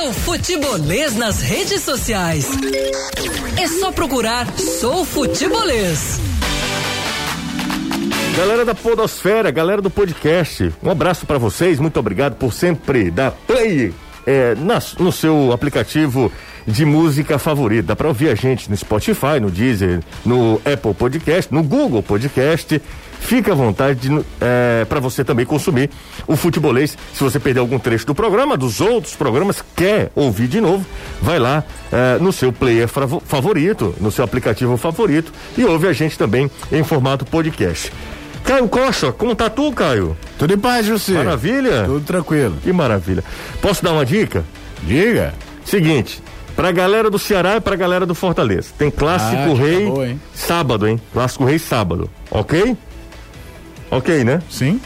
seu 0.00 0.12
futebolês 0.14 1.14
nas 1.14 1.42
redes 1.42 1.82
sociais. 1.82 2.48
É 3.60 3.68
só 3.68 3.92
procurar 3.92 4.46
Sou 4.58 5.04
Futebolês. 5.04 6.18
Galera 8.34 8.64
da 8.64 8.74
Podosfera, 8.74 9.50
galera 9.50 9.82
do 9.82 9.90
podcast, 9.90 10.72
um 10.82 10.90
abraço 10.90 11.26
para 11.26 11.36
vocês, 11.36 11.78
muito 11.78 12.00
obrigado 12.00 12.36
por 12.36 12.50
sempre 12.54 13.10
dar 13.10 13.32
play 13.46 13.92
é, 14.26 14.54
na, 14.54 14.78
no 14.98 15.12
seu 15.12 15.52
aplicativo 15.52 16.32
de 16.66 16.86
música 16.86 17.38
favorita. 17.38 17.88
Dá 17.88 17.96
para 17.96 18.08
ouvir 18.08 18.30
a 18.30 18.34
gente 18.34 18.70
no 18.70 18.76
Spotify, 18.78 19.38
no 19.38 19.50
Deezer, 19.50 20.00
no 20.24 20.62
Apple 20.64 20.94
Podcast, 20.94 21.52
no 21.52 21.62
Google 21.62 22.02
Podcast. 22.02 22.80
Fica 23.20 23.52
à 23.52 23.54
vontade 23.54 24.10
é, 24.40 24.84
para 24.86 24.98
você 24.98 25.22
também 25.22 25.46
consumir 25.46 25.90
o 26.26 26.36
futebolês. 26.36 26.98
Se 27.14 27.22
você 27.22 27.38
perder 27.38 27.60
algum 27.60 27.78
trecho 27.78 28.06
do 28.06 28.14
programa, 28.14 28.56
dos 28.56 28.80
outros 28.80 29.14
programas, 29.14 29.62
quer 29.76 30.10
ouvir 30.16 30.48
de 30.48 30.60
novo, 30.60 30.84
vai 31.22 31.38
lá 31.38 31.62
é, 31.92 32.18
no 32.18 32.32
seu 32.32 32.52
player 32.52 32.88
favorito, 32.88 33.94
no 34.00 34.10
seu 34.10 34.24
aplicativo 34.24 34.76
favorito 34.76 35.32
e 35.56 35.64
ouve 35.64 35.86
a 35.86 35.92
gente 35.92 36.18
também 36.18 36.50
em 36.72 36.82
formato 36.82 37.24
podcast. 37.24 37.92
Caio 38.42 38.68
Costa, 38.68 39.12
como 39.12 39.36
tá 39.36 39.48
tu, 39.48 39.70
Caio? 39.70 40.16
Tudo 40.38 40.54
em 40.54 40.58
paz, 40.58 40.86
José. 40.86 41.12
Maravilha? 41.12 41.84
Tudo 41.84 42.04
tranquilo. 42.04 42.56
Que 42.62 42.72
maravilha. 42.72 43.22
Posso 43.60 43.84
dar 43.84 43.92
uma 43.92 44.04
dica? 44.04 44.44
Diga. 44.82 45.34
Seguinte, 45.64 46.22
pra 46.56 46.72
galera 46.72 47.10
do 47.10 47.18
Ceará 47.18 47.56
e 47.56 47.60
pra 47.60 47.76
galera 47.76 48.06
do 48.06 48.14
Fortaleza. 48.14 48.70
Tem 48.76 48.90
Clássico 48.90 49.52
ah, 49.52 49.54
Rei 49.54 49.84
acabou, 49.84 50.06
hein? 50.06 50.20
sábado, 50.34 50.88
hein? 50.88 51.00
Clássico 51.12 51.44
Rei 51.44 51.58
sábado. 51.58 52.10
Ok? 52.30 52.76
Ok, 53.90 54.24
né? 54.24 54.40
Sim. 54.48 54.80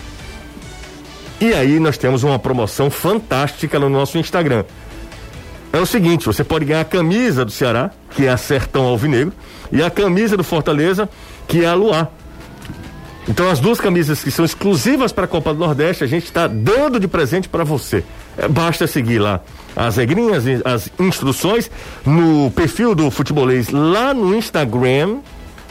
E 1.40 1.52
aí 1.52 1.78
nós 1.78 1.98
temos 1.98 2.22
uma 2.22 2.38
promoção 2.38 2.90
fantástica 2.90 3.78
no 3.78 3.88
nosso 3.88 4.16
Instagram. 4.18 4.64
É 5.72 5.78
o 5.78 5.86
seguinte, 5.86 6.24
você 6.26 6.44
pode 6.44 6.64
ganhar 6.64 6.80
a 6.80 6.84
camisa 6.84 7.44
do 7.44 7.50
Ceará, 7.50 7.90
que 8.10 8.26
é 8.26 8.30
a 8.30 8.36
Sertão 8.36 8.84
Alvinegro, 8.84 9.32
e 9.72 9.82
a 9.82 9.90
camisa 9.90 10.36
do 10.36 10.44
Fortaleza, 10.44 11.08
que 11.48 11.64
é 11.64 11.66
a 11.66 11.74
Luar. 11.74 12.10
Então 13.28 13.50
as 13.50 13.58
duas 13.58 13.80
camisas 13.80 14.22
que 14.22 14.30
são 14.30 14.44
exclusivas 14.44 15.10
para 15.10 15.24
a 15.24 15.28
Copa 15.28 15.52
do 15.52 15.58
Nordeste, 15.58 16.04
a 16.04 16.06
gente 16.06 16.24
está 16.24 16.46
dando 16.46 17.00
de 17.00 17.08
presente 17.08 17.48
para 17.48 17.64
você. 17.64 18.04
É, 18.36 18.46
basta 18.46 18.86
seguir 18.86 19.18
lá 19.18 19.40
as 19.74 19.96
regrinhas, 19.96 20.44
as 20.64 20.88
instruções 20.98 21.70
no 22.06 22.50
perfil 22.52 22.94
do 22.94 23.10
futebolês 23.10 23.70
lá 23.70 24.14
no 24.14 24.34
Instagram, 24.34 25.18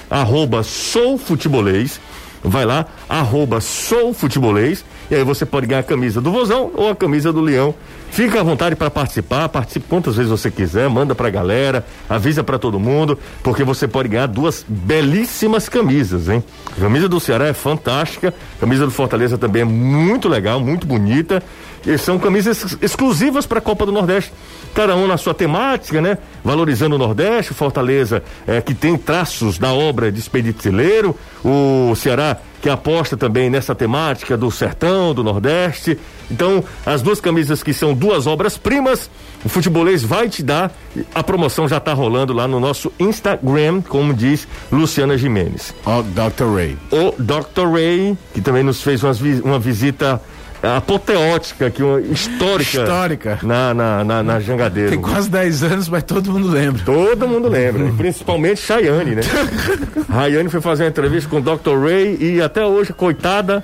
arroba 0.09 0.63
soufutebolês 0.63 1.99
vai 2.43 2.65
lá, 2.65 2.85
arroba 3.07 3.61
soufutebolês, 3.61 4.83
e 5.13 5.15
aí 5.15 5.23
você 5.23 5.45
pode 5.45 5.67
ganhar 5.67 5.81
a 5.81 5.83
camisa 5.83 6.19
do 6.19 6.31
Vozão 6.31 6.71
ou 6.73 6.89
a 6.89 6.95
camisa 6.95 7.31
do 7.31 7.39
Leão. 7.39 7.75
Fica 8.09 8.39
à 8.39 8.43
vontade 8.43 8.75
para 8.75 8.89
participar, 8.89 9.47
participe 9.47 9.85
quantas 9.87 10.15
vezes 10.15 10.31
você 10.31 10.49
quiser, 10.49 10.89
manda 10.89 11.13
pra 11.13 11.29
galera, 11.29 11.85
avisa 12.09 12.43
para 12.43 12.57
todo 12.57 12.79
mundo, 12.79 13.17
porque 13.43 13.63
você 13.63 13.87
pode 13.87 14.09
ganhar 14.09 14.25
duas 14.25 14.65
belíssimas 14.67 15.69
camisas, 15.69 16.29
hein? 16.29 16.43
A 16.75 16.81
camisa 16.81 17.07
do 17.07 17.19
Ceará 17.19 17.45
é 17.45 17.53
fantástica, 17.53 18.33
a 18.57 18.59
camisa 18.59 18.85
do 18.85 18.91
Fortaleza 18.91 19.37
também 19.37 19.61
é 19.61 19.65
muito 19.65 20.27
legal, 20.27 20.59
muito 20.59 20.87
bonita. 20.87 21.43
E 21.85 21.95
são 21.97 22.17
camisas 22.17 22.77
exclusivas 22.81 23.45
para 23.45 23.59
a 23.59 23.61
Copa 23.61 23.85
do 23.85 23.91
Nordeste. 23.91 24.31
Cada 24.73 24.95
um 24.95 25.05
na 25.05 25.17
sua 25.17 25.33
temática, 25.33 26.01
né? 26.01 26.17
Valorizando 26.43 26.95
o 26.95 26.97
Nordeste, 26.97 27.53
Fortaleza, 27.53 28.23
é, 28.47 28.61
que 28.61 28.73
tem 28.73 28.97
traços 28.97 29.59
da 29.59 29.73
obra 29.73 30.11
de 30.11 30.19
Expeditileiro, 30.19 31.15
o 31.43 31.93
Ceará 31.95 32.39
que 32.63 32.69
aposta 32.69 33.17
também 33.17 33.49
nessa 33.49 33.75
temática 33.75 34.37
do 34.37 34.49
sertão, 34.49 35.13
do 35.13 35.21
Nordeste. 35.21 35.99
Então, 36.31 36.63
as 36.85 37.01
duas 37.01 37.19
camisas 37.19 37.61
que 37.61 37.73
são 37.73 37.93
duas 37.93 38.25
obras-primas, 38.25 39.09
o 39.43 39.49
futebolês 39.49 40.01
vai 40.01 40.29
te 40.29 40.41
dar. 40.41 40.71
A 41.13 41.21
promoção 41.21 41.67
já 41.67 41.75
está 41.75 41.91
rolando 41.91 42.31
lá 42.31 42.47
no 42.47 42.61
nosso 42.61 42.89
Instagram, 42.97 43.81
como 43.81 44.13
diz 44.13 44.47
Luciana 44.71 45.17
Jimenez. 45.17 45.75
O 45.85 46.01
Dr. 46.03 46.55
Ray. 46.55 46.77
O 46.89 47.13
Dr. 47.21 47.67
Ray, 47.69 48.17
que 48.33 48.39
também 48.39 48.63
nos 48.63 48.81
fez 48.81 49.03
umas, 49.03 49.19
uma 49.19 49.59
visita 49.59 50.21
apoteótica, 50.63 51.69
que 51.69 51.83
uma, 51.83 51.99
histórica. 51.99 52.81
Histórica. 52.81 53.39
Na, 53.43 53.73
na, 53.73 54.03
na, 54.03 54.23
na 54.23 54.39
Jangadeiro. 54.39 54.91
Tem 54.91 55.01
quase 55.01 55.29
10 55.29 55.63
anos, 55.63 55.89
mas 55.89 56.03
todo 56.03 56.31
mundo 56.31 56.47
lembra. 56.47 56.81
Todo 56.85 57.27
mundo 57.27 57.49
lembra. 57.49 57.91
principalmente 57.97 58.61
Chayane, 58.61 59.15
né? 59.15 59.21
Rayane 60.09 60.49
foi 60.49 60.61
fazer 60.61 60.83
uma 60.83 60.89
entrevista 60.89 61.29
com 61.29 61.37
o 61.37 61.41
Dr. 61.41 61.77
Ray 61.83 62.17
e 62.19 62.41
até 62.41 62.65
hoje, 62.65 62.93
coitada, 62.93 63.63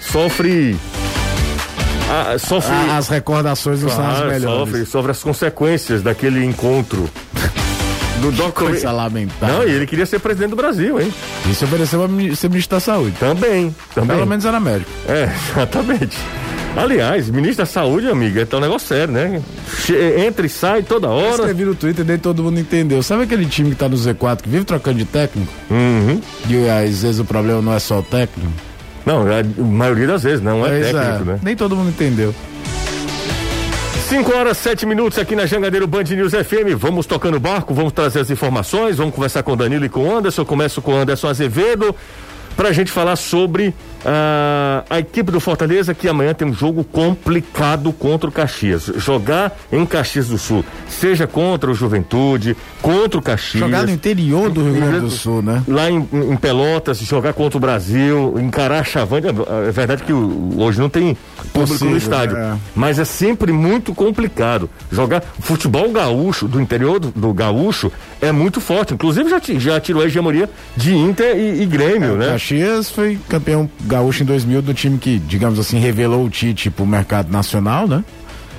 sofre. 0.00 0.76
A, 2.10 2.38
sofre 2.38 2.74
as 2.90 3.08
recordações 3.08 3.82
não 3.82 3.88
são 3.88 4.06
as 4.06 4.20
melhores. 4.20 4.70
Sofre, 4.70 4.86
sofre 4.86 5.10
as 5.12 5.22
consequências 5.22 6.02
daquele 6.02 6.44
encontro 6.44 7.08
do 8.30 8.32
Dr. 8.32 8.52
Coisa 8.52 8.90
lamentável. 8.90 9.58
Não, 9.58 9.68
e 9.68 9.70
ele 9.70 9.86
queria 9.86 10.06
ser 10.06 10.18
presidente 10.18 10.50
do 10.50 10.56
Brasil, 10.56 11.00
hein? 11.00 11.12
Isso 11.50 11.64
ofereceu 11.64 12.02
a 12.02 12.08
ser 12.34 12.48
ministro 12.48 12.76
da 12.76 12.80
Saúde. 12.80 13.16
Também, 13.18 13.74
também. 13.94 14.16
Pelo 14.16 14.26
menos 14.26 14.44
era 14.44 14.60
médico. 14.60 14.90
É, 15.08 15.24
exatamente. 15.52 16.16
Aliás, 16.76 17.30
ministro 17.30 17.64
da 17.64 17.66
Saúde, 17.66 18.08
amiga, 18.08 18.48
é 18.50 18.56
um 18.56 18.60
negócio 18.60 18.88
sério, 18.88 19.12
né? 19.14 19.40
Entra 20.26 20.44
e 20.44 20.48
sai 20.48 20.82
toda 20.82 21.08
hora. 21.08 21.26
Eu 21.26 21.34
escrevi 21.34 21.64
no 21.64 21.74
Twitter 21.74 22.04
e 22.04 22.08
nem 22.08 22.18
todo 22.18 22.42
mundo 22.42 22.58
entendeu. 22.58 23.00
Sabe 23.02 23.22
aquele 23.22 23.46
time 23.46 23.70
que 23.70 23.76
tá 23.76 23.88
no 23.88 23.96
Z4 23.96 24.42
que 24.42 24.48
vive 24.48 24.64
trocando 24.64 24.98
de 24.98 25.04
técnico? 25.04 25.52
Uhum. 25.70 26.20
E 26.48 26.68
às 26.68 27.02
vezes 27.02 27.20
o 27.20 27.24
problema 27.24 27.62
não 27.62 27.72
é 27.72 27.78
só 27.78 28.00
o 28.00 28.02
técnico? 28.02 28.50
Não, 29.06 29.30
é, 29.30 29.40
a 29.40 29.62
maioria 29.62 30.06
das 30.06 30.22
vezes 30.24 30.42
não 30.42 30.66
é, 30.66 30.80
é 30.80 30.92
técnico, 30.92 31.30
é. 31.30 31.32
né? 31.34 31.40
Nem 31.42 31.54
todo 31.54 31.76
mundo 31.76 31.90
entendeu. 31.90 32.34
5 34.08 34.36
horas, 34.36 34.58
7 34.58 34.84
minutos 34.84 35.18
aqui 35.18 35.34
na 35.34 35.46
Jangadeiro 35.46 35.86
Band 35.86 36.04
News 36.04 36.32
FM. 36.32 36.76
Vamos 36.76 37.06
tocando 37.06 37.36
o 37.36 37.40
barco, 37.40 37.72
vamos 37.72 37.90
trazer 37.90 38.20
as 38.20 38.30
informações, 38.30 38.98
vamos 38.98 39.14
conversar 39.14 39.42
com 39.42 39.52
o 39.52 39.56
Danilo 39.56 39.86
e 39.86 39.88
com 39.88 40.06
o 40.06 40.14
Anderson. 40.14 40.44
Começo 40.44 40.82
com 40.82 40.92
o 40.92 40.96
Anderson 40.96 41.26
Azevedo 41.26 41.96
para 42.54 42.68
a 42.68 42.72
gente 42.72 42.92
falar 42.92 43.16
sobre 43.16 43.74
uh, 44.04 44.84
a 44.88 44.98
equipe 44.98 45.32
do 45.32 45.40
Fortaleza 45.40 45.94
que 45.94 46.08
amanhã 46.08 46.34
tem 46.34 46.46
um 46.46 46.54
jogo 46.54 46.84
complicado 46.84 47.92
contra 47.92 48.28
o 48.28 48.32
Caxias. 48.32 48.90
Jogar 48.96 49.56
em 49.72 49.84
Caxias 49.86 50.28
do 50.28 50.38
Sul, 50.38 50.64
seja 50.88 51.26
contra 51.26 51.70
o 51.70 51.74
Juventude, 51.74 52.56
contra 52.82 53.18
o 53.18 53.22
Caxias. 53.22 53.64
Jogar 53.64 53.84
no 53.84 53.90
interior 53.90 54.50
do 54.50 54.62
Rio 54.62 54.74
Grande 54.74 55.00
do 55.00 55.10
Sul, 55.10 55.42
né? 55.42 55.62
Lá 55.66 55.90
em, 55.90 56.06
em 56.12 56.36
Pelotas, 56.36 56.98
jogar 56.98 57.32
contra 57.32 57.56
o 57.56 57.60
Brasil, 57.60 58.34
encarar 58.38 58.84
Chavante. 58.84 59.28
É 59.68 59.70
verdade 59.70 60.02
que 60.02 60.12
hoje 60.12 60.78
não 60.78 60.88
tem 60.88 61.16
público 61.52 61.74
Possível, 61.74 61.90
no 61.90 61.96
estádio, 61.96 62.36
é. 62.36 62.56
mas 62.74 62.98
é 62.98 63.04
sempre 63.04 63.52
muito 63.52 63.94
complicado. 63.94 64.68
Jogar 64.90 65.22
futebol 65.40 65.90
gaúcho, 65.90 66.46
do 66.46 66.60
interior 66.60 66.98
do, 66.98 67.10
do 67.10 67.32
gaúcho, 67.32 67.90
é 68.20 68.30
muito 68.32 68.60
forte. 68.60 68.94
Inclusive 68.94 69.30
já, 69.30 69.40
já 69.58 69.80
tirou 69.80 70.02
a 70.02 70.06
hegemonia 70.06 70.48
de 70.76 70.94
Inter 70.94 71.36
e, 71.36 71.62
e 71.62 71.66
Grêmio, 71.66 72.14
é, 72.14 72.16
né? 72.16 72.26
Caxias 72.32 72.90
foi 72.90 73.18
campeão 73.28 73.68
gaúcho 73.82 73.93
em 74.22 74.26
2000 74.26 74.62
do 74.62 74.74
time 74.74 74.98
que, 74.98 75.18
digamos 75.18 75.58
assim, 75.58 75.78
revelou 75.78 76.24
o 76.24 76.30
Tite 76.30 76.70
pro 76.70 76.86
mercado 76.86 77.30
nacional, 77.30 77.86
né? 77.86 78.04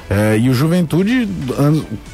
É, 0.10 0.38
e 0.38 0.50
o 0.50 0.54
Juventude 0.54 1.28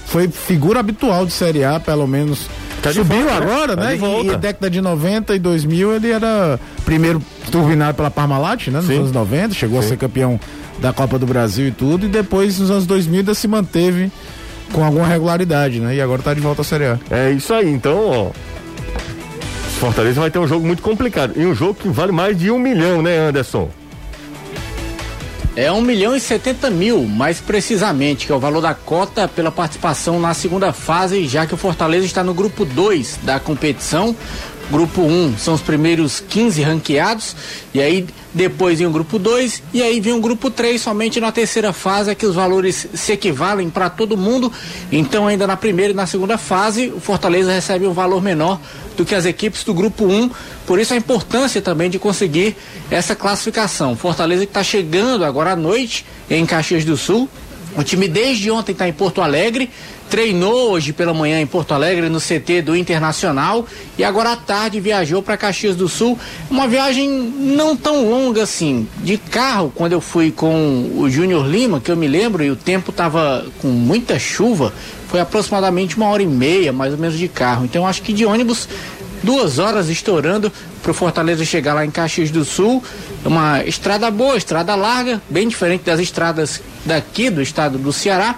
foi 0.06 0.30
figura 0.30 0.80
habitual 0.80 1.26
de 1.26 1.34
Série 1.34 1.64
A, 1.64 1.80
pelo 1.80 2.08
menos. 2.08 2.48
Tá 2.82 2.92
Subiu 2.92 3.18
volta, 3.24 3.46
né? 3.46 3.52
agora, 3.52 3.76
né? 3.76 3.96
né? 3.96 4.24
E, 4.24 4.28
e 4.30 4.38
década 4.38 4.70
de 4.70 4.82
90 4.82 5.36
e 5.36 5.40
2000 5.40 5.96
ele 5.96 6.10
era 6.10 6.60
primeiro 6.86 7.22
turbinado 7.52 7.96
pela 7.96 8.10
Parmalat, 8.10 8.68
né? 8.68 8.80
Nos 8.80 8.88
Sim. 8.88 9.00
anos 9.00 9.12
90, 9.12 9.54
chegou 9.54 9.80
Sim. 9.82 9.86
a 9.86 9.90
ser 9.90 9.98
campeão 9.98 10.40
da 10.80 10.92
Copa 10.94 11.20
do 11.20 11.26
Brasil 11.28 11.68
e 11.68 11.72
tudo, 11.72 12.06
e 12.06 12.10
depois 12.10 12.58
nos 12.60 12.72
anos 12.72 12.86
2000 12.86 13.20
ainda 13.20 13.34
se 13.34 13.48
manteve 13.48 14.12
com 14.72 14.84
alguma 14.84 15.06
regularidade, 15.06 15.80
né? 15.80 15.96
E 15.96 16.02
agora 16.02 16.22
tá 16.22 16.34
de 16.34 16.40
volta 16.40 16.62
à 16.62 16.66
Série 16.66 16.86
A. 16.86 17.00
É 17.12 17.30
isso 17.32 17.54
aí, 17.54 17.70
então, 17.70 17.98
ó, 18.10 18.32
Fortaleza 19.82 20.22
vai 20.22 20.30
ter 20.30 20.38
um 20.38 20.48
jogo 20.48 20.64
muito 20.64 20.84
complicado. 20.84 21.34
E 21.36 21.44
um 21.44 21.56
jogo 21.56 21.74
que 21.74 21.90
vale 21.90 22.12
mais 22.12 22.38
de 22.38 22.52
um 22.52 22.60
milhão, 22.60 23.02
né, 23.02 23.18
Anderson? 23.18 23.68
É 25.56 25.72
um 25.72 25.82
milhão 25.82 26.16
e 26.16 26.20
setenta 26.20 26.70
mil, 26.70 27.04
mais 27.08 27.42
precisamente, 27.42 28.28
que 28.28 28.32
é 28.32 28.36
o 28.36 28.40
valor 28.40 28.62
da 28.62 28.76
cota 28.76 29.28
pela 29.28 29.52
participação 29.52 30.20
na 30.20 30.36
segunda 30.36 30.72
fase, 30.72 31.28
já 31.28 31.48
que 31.48 31.56
o 31.56 31.58
Fortaleza 31.58 32.06
está 32.06 32.24
no 32.24 32.32
grupo 32.32 32.64
2 32.64 33.22
da 33.24 33.40
competição. 33.40 34.16
Grupo 34.72 35.02
1 35.02 35.12
um 35.12 35.38
são 35.38 35.54
os 35.54 35.60
primeiros 35.60 36.22
15 36.22 36.62
ranqueados, 36.62 37.36
e 37.74 37.82
aí 37.82 38.08
depois 38.34 38.80
vem 38.80 38.88
o 38.88 38.92
grupo 38.92 39.20
2, 39.20 39.62
e 39.74 39.84
aí 39.84 40.00
vem 40.00 40.14
o 40.14 40.22
grupo 40.22 40.50
3, 40.50 40.82
somente 40.82 41.20
na 41.20 41.30
terceira 41.30 41.74
fase 41.74 42.10
é 42.10 42.16
que 42.16 42.26
os 42.26 42.34
valores 42.34 42.88
se 42.94 43.12
equivalem 43.12 43.70
para 43.70 43.90
todo 43.90 44.16
mundo. 44.16 44.52
Então, 44.90 45.28
ainda 45.28 45.46
na 45.46 45.58
primeira 45.58 45.92
e 45.92 45.96
na 45.96 46.08
segunda 46.08 46.38
fase, 46.38 46.88
o 46.96 47.02
Fortaleza 47.02 47.52
recebe 47.52 47.86
um 47.86 47.92
valor 47.92 48.24
menor 48.24 48.62
do 48.96 49.04
que 49.04 49.14
as 49.14 49.26
equipes 49.26 49.66
do 49.66 49.74
grupo 49.74 50.06
1. 50.06 50.32
Por 50.66 50.80
isso 50.80 50.94
a 50.94 50.98
importância 50.98 51.62
também 51.62 51.90
de 51.90 52.00
conseguir 52.00 52.56
essa 52.90 53.14
classificação. 53.14 53.98
Fortaleza 53.98 54.46
que 54.46 54.52
está 54.52 54.64
chegando 54.64 55.26
agora 55.26 55.52
à 55.52 55.56
noite 55.56 56.06
em 56.30 56.46
Caxias 56.46 56.86
do 56.86 56.96
Sul 56.96 57.28
O 57.76 57.84
time 57.84 58.08
desde 58.08 58.52
ontem 58.52 58.74
está 58.74 58.88
em 58.88 58.94
Porto 58.94 59.22
Alegre, 59.22 59.70
treinou 60.12 60.72
hoje 60.72 60.92
pela 60.92 61.14
manhã 61.14 61.40
em 61.40 61.48
Porto 61.48 61.74
Alegre 61.74 62.10
no 62.10 62.20
CT 62.20 62.64
do 62.64 62.76
Internacional 62.76 63.66
e 63.98 64.04
agora 64.04 64.34
à 64.34 64.36
tarde 64.36 64.78
viajou 64.78 65.24
para 65.24 65.38
Caxias 65.38 65.74
do 65.74 65.88
Sul. 65.88 66.20
Uma 66.50 66.68
viagem 66.68 67.10
não 67.10 67.78
tão 67.78 68.10
longa 68.10 68.44
assim. 68.44 68.86
De 68.98 69.18
carro, 69.18 69.72
quando 69.74 69.94
eu 69.94 70.02
fui 70.02 70.30
com 70.30 70.92
o 70.98 71.10
Júnior 71.10 71.48
Lima, 71.48 71.80
que 71.80 71.90
eu 71.90 71.96
me 71.96 72.10
lembro, 72.10 72.44
e 72.44 72.52
o 72.52 72.58
tempo 72.58 72.92
estava 72.92 73.46
com 73.62 73.70
muita 73.70 74.20
chuva, 74.20 74.74
foi 75.08 75.22
aproximadamente 75.22 75.96
uma 75.96 76.08
hora 76.08 76.22
e 76.22 76.28
meia, 76.28 76.74
mais 76.74 76.92
ou 76.92 77.00
menos, 77.00 77.18
de 77.18 77.30
carro. 77.30 77.64
Então 77.64 77.88
acho 77.88 78.02
que 78.02 78.12
de 78.12 78.26
ônibus 78.26 78.68
duas 79.24 79.60
horas 79.60 79.88
estourando 79.88 80.52
para 80.84 80.92
o 80.92 80.94
Fortaleza 80.94 81.46
chegar 81.46 81.74
lá 81.74 81.86
em 81.86 81.92
Caxias 81.92 82.30
do 82.30 82.44
Sul. 82.44 82.84
Uma 83.24 83.64
estrada 83.64 84.12
boa, 84.12 84.36
estrada 84.36 84.76
larga, 84.76 85.22
bem 85.30 85.48
diferente 85.48 85.86
das 85.86 86.02
estradas 86.02 86.62
daqui 86.86 87.30
do 87.30 87.42
estado 87.42 87.78
do 87.78 87.94
Ceará. 87.94 88.36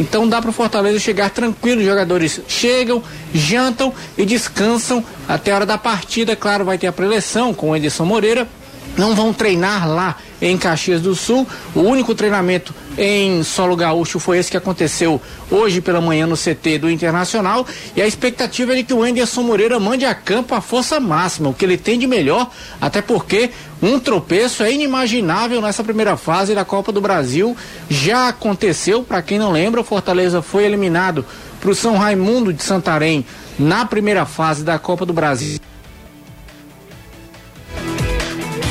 Então 0.00 0.26
dá 0.26 0.40
para 0.40 0.48
o 0.48 0.52
Fortaleza 0.52 0.98
chegar 0.98 1.28
tranquilo. 1.28 1.80
Os 1.80 1.86
jogadores 1.86 2.40
chegam, 2.48 3.02
jantam 3.34 3.92
e 4.16 4.24
descansam 4.24 5.04
até 5.28 5.52
a 5.52 5.56
hora 5.56 5.66
da 5.66 5.76
partida. 5.76 6.34
Claro, 6.34 6.64
vai 6.64 6.78
ter 6.78 6.86
a 6.86 6.92
preleção 6.92 7.52
com 7.52 7.70
o 7.70 7.76
Edson 7.76 8.06
Moreira. 8.06 8.48
Não 8.96 9.14
vão 9.14 9.30
treinar 9.30 9.86
lá 9.86 10.16
em 10.40 10.56
Caxias 10.56 11.02
do 11.02 11.14
Sul. 11.14 11.46
O 11.74 11.80
único 11.80 12.14
treinamento 12.14 12.74
em 13.02 13.42
solo 13.42 13.74
gaúcho 13.74 14.20
foi 14.20 14.36
esse 14.36 14.50
que 14.50 14.58
aconteceu 14.58 15.18
hoje 15.50 15.80
pela 15.80 16.02
manhã 16.02 16.26
no 16.26 16.36
CT 16.36 16.76
do 16.78 16.90
Internacional. 16.90 17.66
E 17.96 18.02
a 18.02 18.06
expectativa 18.06 18.72
é 18.72 18.76
de 18.76 18.82
que 18.84 18.92
o 18.92 19.02
Anderson 19.02 19.42
Moreira 19.42 19.80
mande 19.80 20.04
a 20.04 20.14
campo 20.14 20.54
a 20.54 20.60
força 20.60 21.00
máxima, 21.00 21.48
o 21.48 21.54
que 21.54 21.64
ele 21.64 21.78
tem 21.78 21.98
de 21.98 22.06
melhor, 22.06 22.50
até 22.78 23.00
porque 23.00 23.50
um 23.82 23.98
tropeço 23.98 24.62
é 24.62 24.70
inimaginável 24.70 25.62
nessa 25.62 25.82
primeira 25.82 26.14
fase 26.18 26.54
da 26.54 26.62
Copa 26.62 26.92
do 26.92 27.00
Brasil. 27.00 27.56
Já 27.88 28.28
aconteceu, 28.28 29.02
para 29.02 29.22
quem 29.22 29.38
não 29.38 29.50
lembra, 29.50 29.80
o 29.80 29.84
Fortaleza 29.84 30.42
foi 30.42 30.64
eliminado 30.64 31.24
para 31.58 31.70
o 31.70 31.74
São 31.74 31.96
Raimundo 31.96 32.52
de 32.52 32.62
Santarém 32.62 33.24
na 33.58 33.86
primeira 33.86 34.26
fase 34.26 34.62
da 34.62 34.78
Copa 34.78 35.06
do 35.06 35.14
Brasil. 35.14 35.58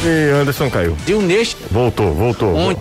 E 0.06 0.32
Anderson 0.32 0.70
caiu. 0.70 0.96
Deu 1.06 1.20
neste. 1.20 1.58
Voltou, 1.72 2.14
voltou. 2.14 2.56
Onde, 2.56 2.80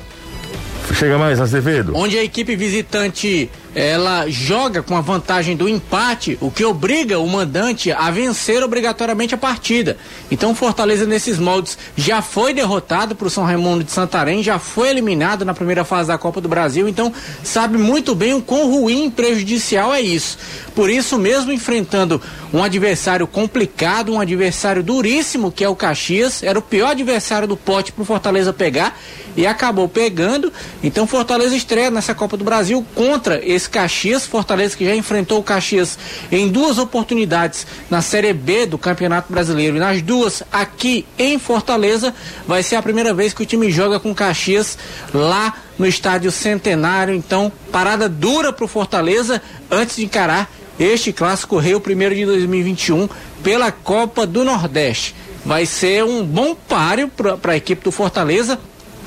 Chega 0.94 1.19
mais, 1.19 1.40
Azevedo. 1.40 1.93
onde 1.94 2.19
a 2.19 2.25
equipe 2.25 2.56
visitante 2.56 3.49
ela 3.75 4.29
joga 4.29 4.82
com 4.82 4.97
a 4.97 5.00
vantagem 5.00 5.56
do 5.56 5.69
empate, 5.69 6.38
o 6.41 6.50
que 6.50 6.65
obriga 6.65 7.19
o 7.19 7.26
mandante 7.29 7.93
a 7.93 8.11
vencer 8.11 8.62
obrigatoriamente 8.62 9.35
a 9.35 9.38
partida. 9.38 9.97
Então, 10.31 10.55
Fortaleza, 10.55 11.06
nesses 11.06 11.38
moldes, 11.38 11.79
já 11.97 12.23
foi 12.23 12.53
derrotado 12.53 13.15
para 13.15 13.26
o 13.26 13.31
São 13.31 13.44
Raimundo 13.44 13.85
de 13.85 13.93
Santarém, 13.93 14.43
já 14.43 14.59
foi 14.59 14.88
eliminado 14.88 15.44
na 15.44 15.55
primeira 15.55 15.85
fase 15.85 16.09
da 16.09 16.19
Copa 16.19 16.41
do 16.41 16.49
Brasil, 16.49 16.88
então 16.88 17.12
sabe 17.43 17.79
muito 17.79 18.15
bem 18.15 18.35
o 18.35 18.43
quão 18.43 18.70
ruim 18.70 19.06
e 19.06 19.11
prejudicial 19.11 19.94
é 19.94 20.00
isso. 20.00 20.38
Por 20.75 20.91
isso, 20.91 21.19
mesmo 21.19 21.53
enfrentando 21.53 22.20
um 22.53 22.62
adversário 22.62 23.26
complicado, 23.26 24.12
um 24.12 24.20
adversário 24.20 24.82
duríssimo, 24.82 25.53
que 25.53 25.65
é 25.65 25.69
o 25.69 25.76
Caxias, 25.76 26.43
era 26.43 26.59
o 26.59 26.62
pior 26.62 26.91
adversário 26.91 27.49
do 27.49 27.56
pote 27.56 27.93
para 27.93 28.03
o 28.03 28.05
Fortaleza 28.05 28.53
pegar 28.53 28.99
e 29.37 29.47
acabou 29.47 29.88
pegando. 29.88 30.53
Então, 30.82 31.06
Fortaleza 31.06 31.55
estreia 31.55 31.91
nessa 31.91 32.15
Copa 32.15 32.37
do 32.37 32.44
Brasil 32.44 32.85
contra 32.94 33.41
esse 33.44 33.57
Caxias. 33.66 34.26
Fortaleza 34.26 34.76
que 34.76 34.84
já 34.84 34.94
enfrentou 34.94 35.40
o 35.40 35.43
Caxias 35.43 35.99
em 36.31 36.49
duas 36.49 36.78
oportunidades 36.78 37.66
na 37.90 38.02
Série 38.02 38.32
B 38.32 38.66
do 38.66 38.78
Campeonato 38.78 39.32
Brasileiro. 39.32 39.76
E 39.76 39.81
nas 39.81 40.02
duas 40.02 40.43
aqui 40.52 41.06
em 41.19 41.38
Fortaleza, 41.38 42.14
vai 42.46 42.62
ser 42.62 42.76
a 42.76 42.82
primeira 42.82 43.12
vez 43.12 43.32
que 43.32 43.43
o 43.43 43.46
time 43.46 43.70
joga 43.70 43.99
com 43.99 44.14
Caxias 44.14 44.78
lá 45.12 45.55
no 45.78 45.87
Estádio 45.87 46.31
Centenário. 46.31 47.14
Então, 47.14 47.50
parada 47.72 48.08
dura 48.08 48.52
para 48.52 48.64
o 48.64 48.69
Fortaleza 48.69 49.40
antes 49.70 49.96
de 49.96 50.05
encarar 50.05 50.50
este 50.78 51.12
clássico 51.12 51.58
Rei, 51.58 51.75
o 51.75 51.81
primeiro 51.81 52.14
de 52.14 52.25
2021, 52.25 53.08
pela 53.43 53.72
Copa 53.72 54.26
do 54.26 54.44
Nordeste. 54.44 55.14
Vai 55.44 55.66
ser 55.66 56.05
um 56.05 56.25
bom 56.25 56.55
páreo 56.55 57.08
para 57.08 57.52
a 57.52 57.56
equipe 57.56 57.82
do 57.82 57.90
Fortaleza 57.90 58.58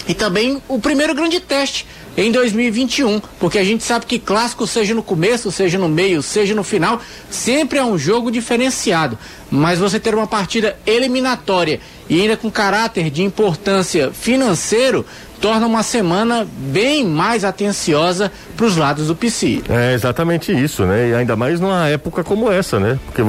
e 0.08 0.14
também 0.14 0.62
o 0.68 0.80
primeiro 0.80 1.14
grande 1.14 1.40
teste 1.40 1.86
em 2.18 2.32
2021, 2.32 3.22
porque 3.40 3.58
a 3.58 3.64
gente 3.64 3.84
sabe 3.84 4.06
que 4.06 4.20
clássico, 4.20 4.68
seja 4.68 4.94
no 4.94 5.02
começo, 5.02 5.52
seja 5.52 5.78
no 5.78 5.88
meio, 5.88 6.22
seja 6.22 6.54
no 6.54 6.64
final, 6.64 7.00
sempre 7.30 7.80
é 7.80 7.84
um 7.84 7.98
jogo 7.98 8.30
diferenciado. 8.30 9.18
Mas 9.50 9.80
você 9.80 10.00
ter 10.00 10.14
uma 10.14 10.28
partida 10.28 10.78
eliminatória 10.86 11.80
e 12.10 12.22
ainda 12.22 12.36
com 12.36 12.52
caráter 12.52 13.10
de 13.10 13.24
importância 13.24 14.12
financeiro 14.12 15.06
torna 15.40 15.66
uma 15.66 15.82
semana 15.82 16.48
bem 16.56 17.06
mais 17.06 17.44
atenciosa 17.44 18.32
para 18.56 18.66
os 18.66 18.78
lados 18.78 19.08
do 19.08 19.16
PC. 19.16 19.62
É 19.68 19.94
exatamente 19.94 20.52
isso, 20.52 20.86
né? 20.86 21.10
E 21.10 21.16
ainda 21.16 21.36
mais 21.36 21.60
numa 21.60 21.88
época 21.88 22.24
como 22.24 22.52
essa, 22.52 22.80
né? 22.80 23.00
Porque 23.08 23.24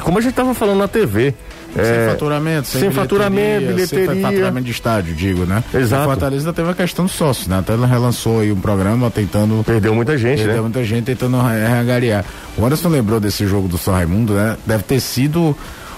como 0.00 0.18
a 0.18 0.20
gente 0.20 0.34
tava 0.34 0.54
falando 0.54 0.78
na 0.78 0.88
TV. 0.88 1.34
Sem 1.76 1.84
é, 1.94 2.06
faturamento, 2.08 2.68
sem, 2.68 2.80
sem 2.80 2.90
faturamento, 2.90 3.66
Sem 3.66 3.74
bilheteria. 3.74 4.22
faturamento 4.22 4.64
de 4.66 4.70
estádio, 4.70 5.14
digo, 5.14 5.44
né? 5.44 5.62
Exato. 5.74 6.02
O 6.02 6.06
Fortaleza 6.06 6.52
teve 6.52 6.70
a 6.70 6.74
questão 6.74 7.04
do 7.06 7.10
sócio, 7.10 7.48
né? 7.50 7.58
Até 7.58 7.72
ela 7.74 7.86
relançou 7.86 8.40
aí 8.40 8.50
um 8.52 8.60
programa 8.60 9.10
tentando. 9.10 9.62
Perdeu 9.64 9.94
muita 9.94 10.16
gente, 10.16 10.38
Perdeu 10.38 10.56
né? 10.56 10.60
muita 10.62 10.84
gente 10.84 11.04
tentando 11.04 11.40
re- 11.40 11.66
reangariar. 11.66 12.24
O 12.56 12.64
Anderson 12.64 12.88
lembrou 12.88 13.20
desse 13.20 13.46
jogo 13.46 13.68
do 13.68 13.76
São 13.78 13.94
Raimundo, 13.94 14.32
né? 14.34 14.56
Deve 14.66 14.82
ter 14.82 15.00
sido 15.00 15.56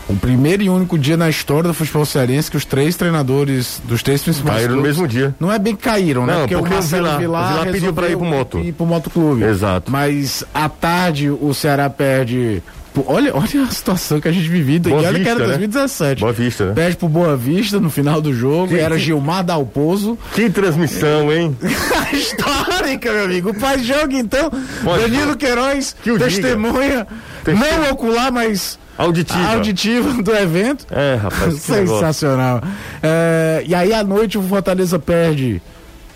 o 0.08 0.16
primeiro 0.16 0.62
e 0.62 0.70
único 0.70 0.98
dia 0.98 1.18
na 1.18 1.28
história 1.28 1.68
do 1.68 1.74
futebol 1.74 2.06
cearense 2.06 2.50
que 2.50 2.56
os 2.56 2.64
três 2.64 2.96
treinadores 2.96 3.78
dos 3.84 4.02
três 4.02 4.22
principais 4.22 4.56
Caíram 4.60 4.76
no 4.76 4.80
clubes- 4.82 4.96
mesmo 4.96 5.06
dia. 5.06 5.34
Não 5.38 5.52
é 5.52 5.58
bem 5.58 5.76
que 5.76 5.82
caíram, 5.82 6.24
né? 6.24 6.32
Não, 6.32 6.40
porque 6.40 6.56
o 6.56 6.62
Marcelo 6.62 7.04
Vilar- 7.04 7.16
o 7.16 7.18
Vilar 7.18 7.66
pediu 7.72 7.92
pra 7.92 8.08
ir 8.08 8.16
pro 8.16 8.24
Moto. 8.26 8.58
Ir 8.60 8.72
pro 8.72 8.86
Moto 8.86 9.10
Clube. 9.10 9.44
Exato. 9.44 9.90
Mas 9.92 10.42
à 10.54 10.66
tarde 10.68 11.28
o 11.30 11.52
Ceará 11.52 11.90
perde. 11.90 12.62
Olha, 13.06 13.32
olha 13.34 13.62
a 13.62 13.70
situação 13.70 14.20
que 14.20 14.26
a 14.28 14.32
gente 14.32 14.48
vivia. 14.48 14.76
E 14.76 14.78
Boa 14.80 14.96
olha 14.98 15.08
que 15.10 15.14
Vista, 15.18 15.30
era 15.30 15.38
né? 15.40 15.46
2017. 15.46 16.20
Boa 16.20 16.32
Vista, 16.32 16.66
né? 16.66 16.72
Perde 16.74 16.96
pro 16.96 17.08
Boa 17.08 17.36
Vista 17.36 17.78
no 17.78 17.90
final 17.90 18.20
do 18.20 18.34
jogo. 18.34 18.68
Que- 18.68 18.78
era 18.80 18.96
que- 18.96 19.02
Gilmar 19.02 19.44
Dalpozo. 19.44 20.18
Que 20.34 20.50
transmissão, 20.50 21.32
hein? 21.32 21.56
Histórica, 22.12 23.12
meu 23.12 23.24
amigo. 23.24 23.54
Faz 23.54 23.84
jogo 23.84 24.12
então. 24.12 24.50
Pode. 24.82 25.02
Danilo 25.02 25.36
Queiroz, 25.36 25.94
Que 26.02 26.10
o 26.10 26.18
diga. 26.18 26.30
testemunha, 26.30 27.06
Testemunha. 27.44 27.78
não 27.78 27.90
ocular, 27.92 28.32
mas 28.32 28.78
Auditiva. 28.96 29.48
auditiva 29.54 30.22
do 30.22 30.34
evento. 30.34 30.86
É, 30.90 31.14
rapaz, 31.16 31.54
que. 31.54 31.60
Sensacional. 31.60 32.60
É, 33.02 33.62
e 33.66 33.74
aí 33.74 33.92
à 33.92 34.02
noite 34.02 34.36
o 34.38 34.42
Fortaleza 34.42 34.98
perde 34.98 35.62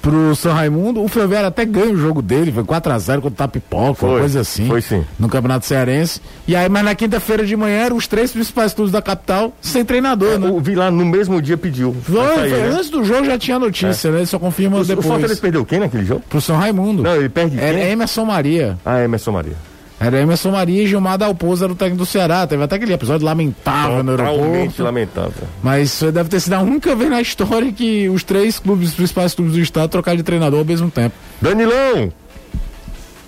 pro 0.02 0.34
São 0.34 0.52
Raimundo. 0.52 1.02
O 1.02 1.08
Ferroviário 1.08 1.48
até 1.48 1.64
ganha 1.64 1.92
o 1.94 1.96
jogo 1.96 2.20
dele, 2.20 2.50
foi 2.52 2.64
4x0 2.64 3.14
contra 3.20 3.28
o 3.28 3.30
Tapipoca, 3.30 3.82
uma 3.86 3.94
Foi, 3.94 4.20
coisa 4.20 4.40
assim. 4.40 4.66
foi 4.66 4.82
sim. 4.82 5.04
No 5.18 5.28
Campeonato 5.28 5.64
Cearense. 5.64 6.20
E 6.46 6.56
aí, 6.56 6.68
mas 6.68 6.84
na 6.84 6.94
quinta-feira 6.94 7.46
de 7.46 7.56
manhã 7.56 7.78
eram 7.84 7.96
os 7.96 8.06
três 8.08 8.32
principais 8.32 8.74
clubes 8.74 8.92
da 8.92 9.00
capital 9.00 9.52
sem 9.60 9.84
treinador, 9.84 10.38
né? 10.38 10.48
O 10.50 10.60
Vilar 10.60 10.90
no 10.90 11.06
mesmo 11.06 11.40
dia 11.40 11.56
pediu. 11.56 11.94
Foi, 12.02 12.16
sair, 12.16 12.50
foi, 12.50 12.58
né? 12.58 12.68
Antes 12.70 12.90
do 12.90 13.04
jogo 13.04 13.24
já 13.24 13.38
tinha 13.38 13.58
notícia, 13.58 14.10
né? 14.10 14.18
Ele 14.18 14.26
só 14.26 14.38
confirma 14.38 14.76
O, 14.78 14.80
o 14.80 14.84
depois. 14.84 15.06
Fortaleza 15.06 15.40
perdeu 15.40 15.64
quem 15.64 15.78
naquele 15.78 16.04
jogo? 16.04 16.22
Pro 16.28 16.40
São 16.40 16.56
Raimundo. 16.56 17.02
Não, 17.04 17.14
ele 17.14 17.28
perde 17.28 17.58
Era 17.58 17.78
quem? 17.78 17.90
Emerson 17.90 18.24
Maria. 18.24 18.76
Ah, 18.84 19.00
Emerson 19.02 19.30
Maria. 19.30 19.71
Era 20.04 20.20
Emerson 20.20 20.50
Maria 20.50 20.82
e 20.82 20.86
Gilmar 20.86 21.16
Dalpozo 21.16 21.64
era 21.64 21.72
o 21.72 21.76
técnico 21.76 21.98
do 21.98 22.06
Ceará. 22.06 22.46
Teve 22.46 22.62
até 22.62 22.76
aquele 22.76 22.92
episódio 22.92 23.24
lamentável 23.24 24.02
no 24.02 24.16
Totalmente 24.16 24.48
aeroporto. 24.48 24.82
lamentável. 24.82 25.48
Mas 25.62 26.02
deve 26.12 26.28
ter 26.28 26.40
sido 26.40 26.54
a 26.54 26.60
única 26.60 26.94
vez 26.96 27.08
na 27.10 27.20
história 27.20 27.70
que 27.72 28.08
os 28.08 28.24
três 28.24 28.58
clubes, 28.58 28.88
os 28.90 28.94
principais 28.94 29.34
clubes 29.34 29.54
do 29.54 29.60
estado, 29.60 29.88
trocaram 29.90 30.16
de 30.16 30.22
treinador 30.22 30.58
ao 30.60 30.64
mesmo 30.64 30.90
tempo. 30.90 31.14
Danilão, 31.40 32.12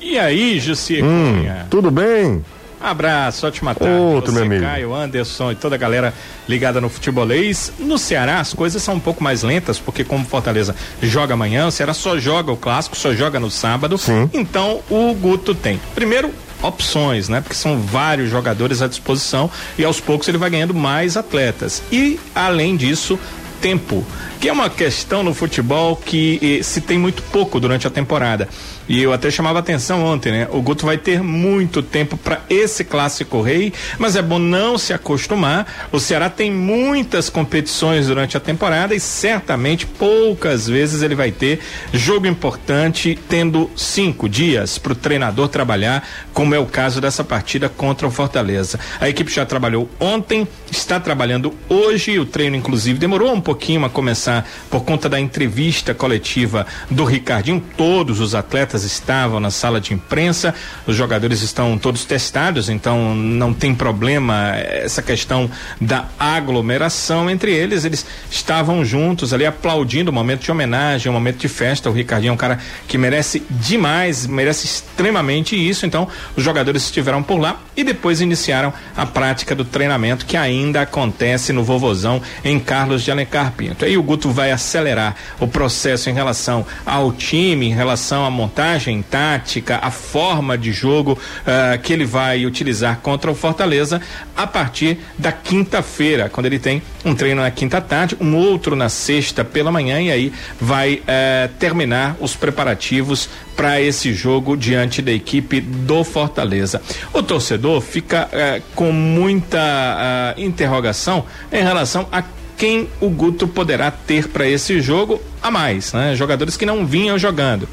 E 0.01 0.19
aí, 0.19 0.59
Jussi 0.61 1.03
hum, 1.03 1.37
Cunha? 1.39 1.67
tudo 1.71 1.91
bem? 1.91 2.45
Abraço, 2.81 3.47
ótima 3.47 3.75
tarde. 3.75 3.95
Outro, 3.95 4.31
Você, 4.31 4.41
meu 4.41 4.47
amigo. 4.47 4.63
Caio, 4.63 4.95
Anderson 4.95 5.53
e 5.53 5.55
toda 5.55 5.75
a 5.75 5.79
galera 5.79 6.13
ligada 6.47 6.83
no 6.83 6.91
futebolês. 6.91 7.73
No 7.79 7.97
Ceará, 7.97 8.41
as 8.41 8.53
coisas 8.53 8.83
são 8.83 8.97
um 8.97 9.01
pouco 9.01 9.25
mais 9.25 9.43
lentas, 9.43 9.79
porque 9.79 10.05
como 10.05 10.23
Fortaleza 10.27 10.77
joga 11.01 11.33
amanhã, 11.33 11.67
o 11.67 11.71
Ceará 11.71 11.95
só 11.95 12.19
joga 12.19 12.53
o 12.53 12.57
clássico, 12.59 12.95
só 12.95 13.15
joga 13.15 13.41
no 13.41 13.51
sábado. 13.51 13.97
Sim. 13.97 14.29
Então, 14.35 14.81
o 14.91 15.15
Guto 15.15 15.55
tem. 15.55 15.81
Primeiro, 15.95 16.31
opções, 16.65 17.29
né? 17.29 17.41
Porque 17.41 17.55
são 17.55 17.79
vários 17.79 18.31
jogadores 18.31 18.81
à 18.83 18.89
disposição 18.89 19.51
e 19.79 19.85
aos 19.85 20.01
poucos 20.01 20.27
ele 20.29 20.39
vai 20.39 20.51
ganhando 20.51 20.75
mais 20.75 21.17
atletas. 21.17 21.83
E, 21.93 22.19
além 22.35 22.77
disso, 22.77 23.19
tempo, 23.61 24.05
que 24.41 24.49
é 24.49 24.53
uma 24.53 24.69
questão 24.69 25.23
no 25.23 25.33
futebol 25.33 25.97
que 25.97 26.59
eh, 26.61 26.63
se 26.63 26.81
tem 26.81 26.99
muito 26.99 27.23
pouco 27.25 27.59
durante 27.59 27.87
a 27.87 27.91
temporada. 27.91 28.49
E 28.89 29.03
eu 29.03 29.13
até 29.13 29.31
chamava 29.31 29.59
atenção 29.59 30.05
ontem, 30.05 30.31
né? 30.31 30.49
O 30.51 30.61
Guto 30.61 30.85
vai 30.85 30.99
ter 30.99 31.23
muito 31.23 31.83
tempo 31.83 32.17
para 32.17 32.43
esse 32.51 32.85
clássico 32.85 33.41
rei, 33.41 33.73
mas 33.99 34.17
é 34.17 34.23
bom 34.23 34.39
não 34.39 34.77
se 34.77 34.93
acostumar. 34.93 35.89
O 35.91 35.99
Ceará 35.99 36.29
tem 36.29 36.51
muitas 36.51 37.31
competições 37.31 38.07
durante 38.07 38.37
a 38.37 38.41
temporada 38.41 38.95
e 38.95 39.01
certamente 39.01 39.87
poucas 39.87 40.67
vezes 40.67 41.03
ele 41.03 41.15
vai 41.15 41.31
ter 41.31 41.61
jogo 41.93 42.27
importante, 42.27 43.19
tendo 43.29 43.71
cinco 43.77 44.29
dias 44.29 44.77
para 44.77 44.93
o 44.93 44.97
treinador 44.97 45.49
trabalhar, 45.49 46.07
como 46.33 46.55
é 46.55 46.59
o 46.59 46.67
caso 46.67 47.01
dessa 47.01 47.25
partida 47.25 47.69
contra 47.69 48.07
o 48.07 48.11
Fortaleza. 48.11 48.79
A 49.01 49.09
equipe 49.09 49.33
já 49.33 49.47
trabalhou 49.47 49.89
ontem, 49.99 50.47
está 50.71 51.01
trabalhando 51.01 51.55
hoje, 51.69 52.19
o 52.19 52.27
treino 52.27 52.57
inclusive 52.57 52.99
demorou 52.99 53.33
um 53.33 53.41
pouquinho 53.41 53.85
a 53.85 53.91
começar 53.91 54.47
por 54.71 54.85
conta 54.85 55.09
da 55.09 55.21
entrevista 55.21 55.95
coletiva 55.95 56.67
do 56.91 57.05
Ricardinho. 57.05 57.63
Todos 57.77 58.21
os 58.21 58.35
atletas 58.35 58.74
estavam 58.83 59.39
na 59.39 59.51
sala 59.51 59.81
de 59.81 59.95
imprensa, 59.95 60.53
os 60.87 60.97
jogadores 60.97 61.43
estão 61.43 61.79
todos 61.79 62.05
testados, 62.05 62.69
então 62.69 63.15
não 63.15 63.55
tem 63.55 63.75
problema 63.75 64.57
essa 64.57 65.03
questão 65.03 65.49
da 65.81 66.07
aglomeração 66.19 67.31
entre 67.31 67.53
eles. 67.53 67.85
Eles 67.85 68.05
estavam 68.31 68.85
juntos 68.85 69.33
ali 69.33 69.47
aplaudindo 69.47 70.11
o 70.11 70.15
momento 70.15 70.43
de 70.43 70.51
homenagem, 70.51 71.11
um 71.11 71.15
momento 71.15 71.39
de 71.39 71.49
festa. 71.49 71.89
O 71.89 71.93
Ricardinho 71.93 72.31
é 72.31 72.35
um 72.35 72.37
cara 72.37 72.59
que 72.89 72.99
merece 72.99 73.43
demais, 73.51 74.27
merece 74.27 74.67
extremamente 74.67 75.55
isso. 75.55 75.87
Então, 75.87 76.09
os 76.37 76.43
jogadores 76.43 76.85
estiveram 76.85 77.23
por 77.23 77.39
lá 77.39 77.61
e 77.77 77.85
depois 77.85 78.21
iniciaram 78.21 78.73
a 78.97 79.07
prática 79.07 79.55
do 79.55 79.65
treinamento 79.65 80.27
que 80.27 80.37
ainda 80.37 80.83
acontece 80.83 81.53
no 81.53 81.63
Vovozão 81.63 82.21
em 82.45 82.59
Carlos 82.59 83.03
de 83.03 83.11
Alencar 83.11 83.53
Pinto. 83.53 83.85
Aí 83.85 83.97
o 83.97 84.03
Guto 84.03 84.31
vai 84.31 84.51
acelerar 84.51 85.15
o 85.39 85.47
processo 85.47 86.09
em 86.11 86.15
relação 86.15 86.67
ao 86.85 87.13
time, 87.13 87.67
em 87.67 87.75
relação 87.75 88.25
à 88.25 88.31
montagem 88.31 88.64
tática, 89.11 89.79
a 89.83 89.91
forma 89.91 90.57
de 90.57 90.73
jogo 90.73 91.13
uh, 91.13 91.79
que 91.83 91.93
ele 91.93 92.05
vai 92.05 92.47
utilizar 92.47 92.99
contra 93.01 93.31
o 93.31 93.35
Fortaleza 93.35 94.01
a 94.37 94.47
partir 94.47 94.99
da 95.19 95.31
quinta-feira, 95.31 96.29
quando 96.29 96.47
ele 96.47 96.59
tem 96.59 96.83
um 97.05 97.15
treino 97.15 97.43
na 97.43 97.51
quinta 97.51 97.81
tarde, 97.81 98.17
um 98.21 98.35
outro 98.37 98.75
na 98.75 98.89
sexta 98.89 99.45
pela 99.45 99.71
manhã 99.71 100.01
e 100.01 100.11
aí 100.11 100.33
vai 100.61 100.95
uh, 100.95 101.49
terminar 101.59 102.17
os 102.21 102.35
preparativos 102.35 103.29
para 103.57 103.81
esse 103.81 104.13
jogo 104.13 104.57
diante 104.57 105.03
da 105.03 105.13
equipe 105.13 105.61
do 105.61 106.03
Fortaleza. 106.03 106.81
O 107.13 107.23
torcedor 107.23 107.81
fica 107.81 108.29
uh, 108.29 108.63
com 108.75 108.91
muita 108.91 110.35
interrogação 110.37 111.25
em 111.53 111.63
relação 111.63 112.09
a 112.11 112.23
quem 112.57 112.89
o 113.01 113.09
Guto 113.09 113.47
poderá 113.47 113.91
ter 113.91 114.29
para 114.29 114.49
esse 114.49 114.81
jogo 114.81 115.21
a 115.45 115.51
mais, 115.51 115.93
né? 115.93 116.17
Jogadores 116.17 116.57
que 116.57 116.65
não 116.65 116.87
vinham 116.87 117.19
jogando. 117.19 117.69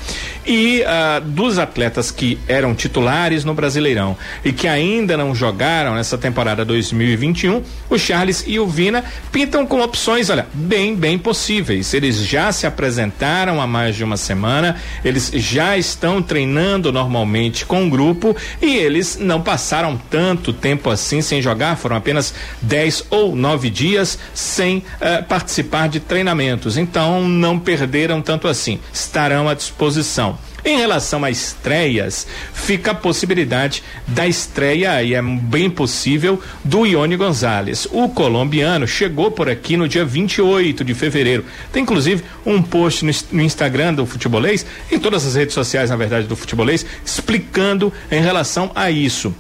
E 0.46 0.82
uh, 0.82 1.22
dos 1.22 1.58
atletas 1.58 2.12
que 2.12 2.38
eram 2.46 2.76
titulares 2.76 3.46
no 3.46 3.54
Brasileirão 3.54 4.18
e 4.44 4.52
que 4.52 4.68
ainda 4.68 5.16
não 5.16 5.34
jogaram 5.34 5.96
nessa 5.96 6.18
temporada 6.18 6.66
2021, 6.66 7.64
o 7.90 7.98
Charles 7.98 8.44
e 8.46 8.60
o 8.60 8.68
Vina 8.68 9.06
pintam 9.32 9.66
com 9.66 9.80
opções, 9.80 10.30
olha, 10.30 10.46
bem, 10.54 10.94
bem 10.98 11.18
possíveis. 11.18 11.94
Eles 11.94 12.18
já 12.18 12.52
se 12.52 12.68
apresentaram 12.68 13.62
há 13.62 13.66
mais 13.66 13.96
de 13.96 14.04
uma 14.04 14.18
semana, 14.18 14.76
eles 15.06 15.32
já 15.34 15.78
estão 15.78 16.22
treinando 16.22 16.92
normalmente 16.92 17.66
com 17.66 17.88
o 17.88 17.90
grupo 17.90 18.36
e 18.62 18.76
eles 18.76 19.18
não 19.18 19.42
passaram 19.42 19.98
tanto 20.10 20.52
tempo 20.52 20.90
assim 20.90 21.22
sem 21.22 21.42
jogar, 21.42 21.78
foram 21.78 21.96
apenas 21.96 22.34
10 22.62 23.06
ou 23.10 23.34
9 23.34 23.70
dias 23.70 24.20
sem 24.34 24.80
uh, 24.80 25.24
participar 25.30 25.88
de 25.88 26.02
treinamentos. 26.02 26.76
Então 26.76 27.26
não 27.30 27.61
perderam 27.62 28.22
tanto 28.22 28.48
assim, 28.48 28.80
estarão 28.94 29.48
à 29.48 29.54
disposição. 29.54 30.38
Em 30.64 30.78
relação 30.78 31.24
a 31.24 31.32
estreias, 31.32 32.28
fica 32.54 32.92
a 32.92 32.96
possibilidade 32.96 33.82
da 34.08 34.28
estreia, 34.28 35.02
e 35.02 35.16
é 35.16 35.22
bem 35.22 35.72
possível, 35.72 36.40
do 36.64 36.86
Ione 36.86 37.16
Gonzalez. 37.16 37.88
O 37.92 38.10
colombiano 38.10 38.88
chegou 38.88 39.32
por 39.32 39.50
aqui 39.50 39.76
no 39.76 39.88
dia 39.88 40.06
28 40.06 40.84
de 40.84 40.94
fevereiro. 40.94 41.46
Tem 41.72 41.82
inclusive 41.82 42.24
um 42.46 42.62
post 42.62 43.04
no, 43.04 43.12
no 43.32 43.42
Instagram 43.42 43.96
do 43.96 44.06
Futebolês, 44.06 44.64
em 44.92 45.00
todas 45.00 45.26
as 45.26 45.34
redes 45.34 45.56
sociais, 45.56 45.90
na 45.90 45.96
verdade, 45.96 46.28
do 46.28 46.36
Futebolês, 46.36 46.86
explicando 47.04 47.92
em 48.12 48.22
relação 48.22 48.72
a 48.76 48.92
isso. 48.92 49.34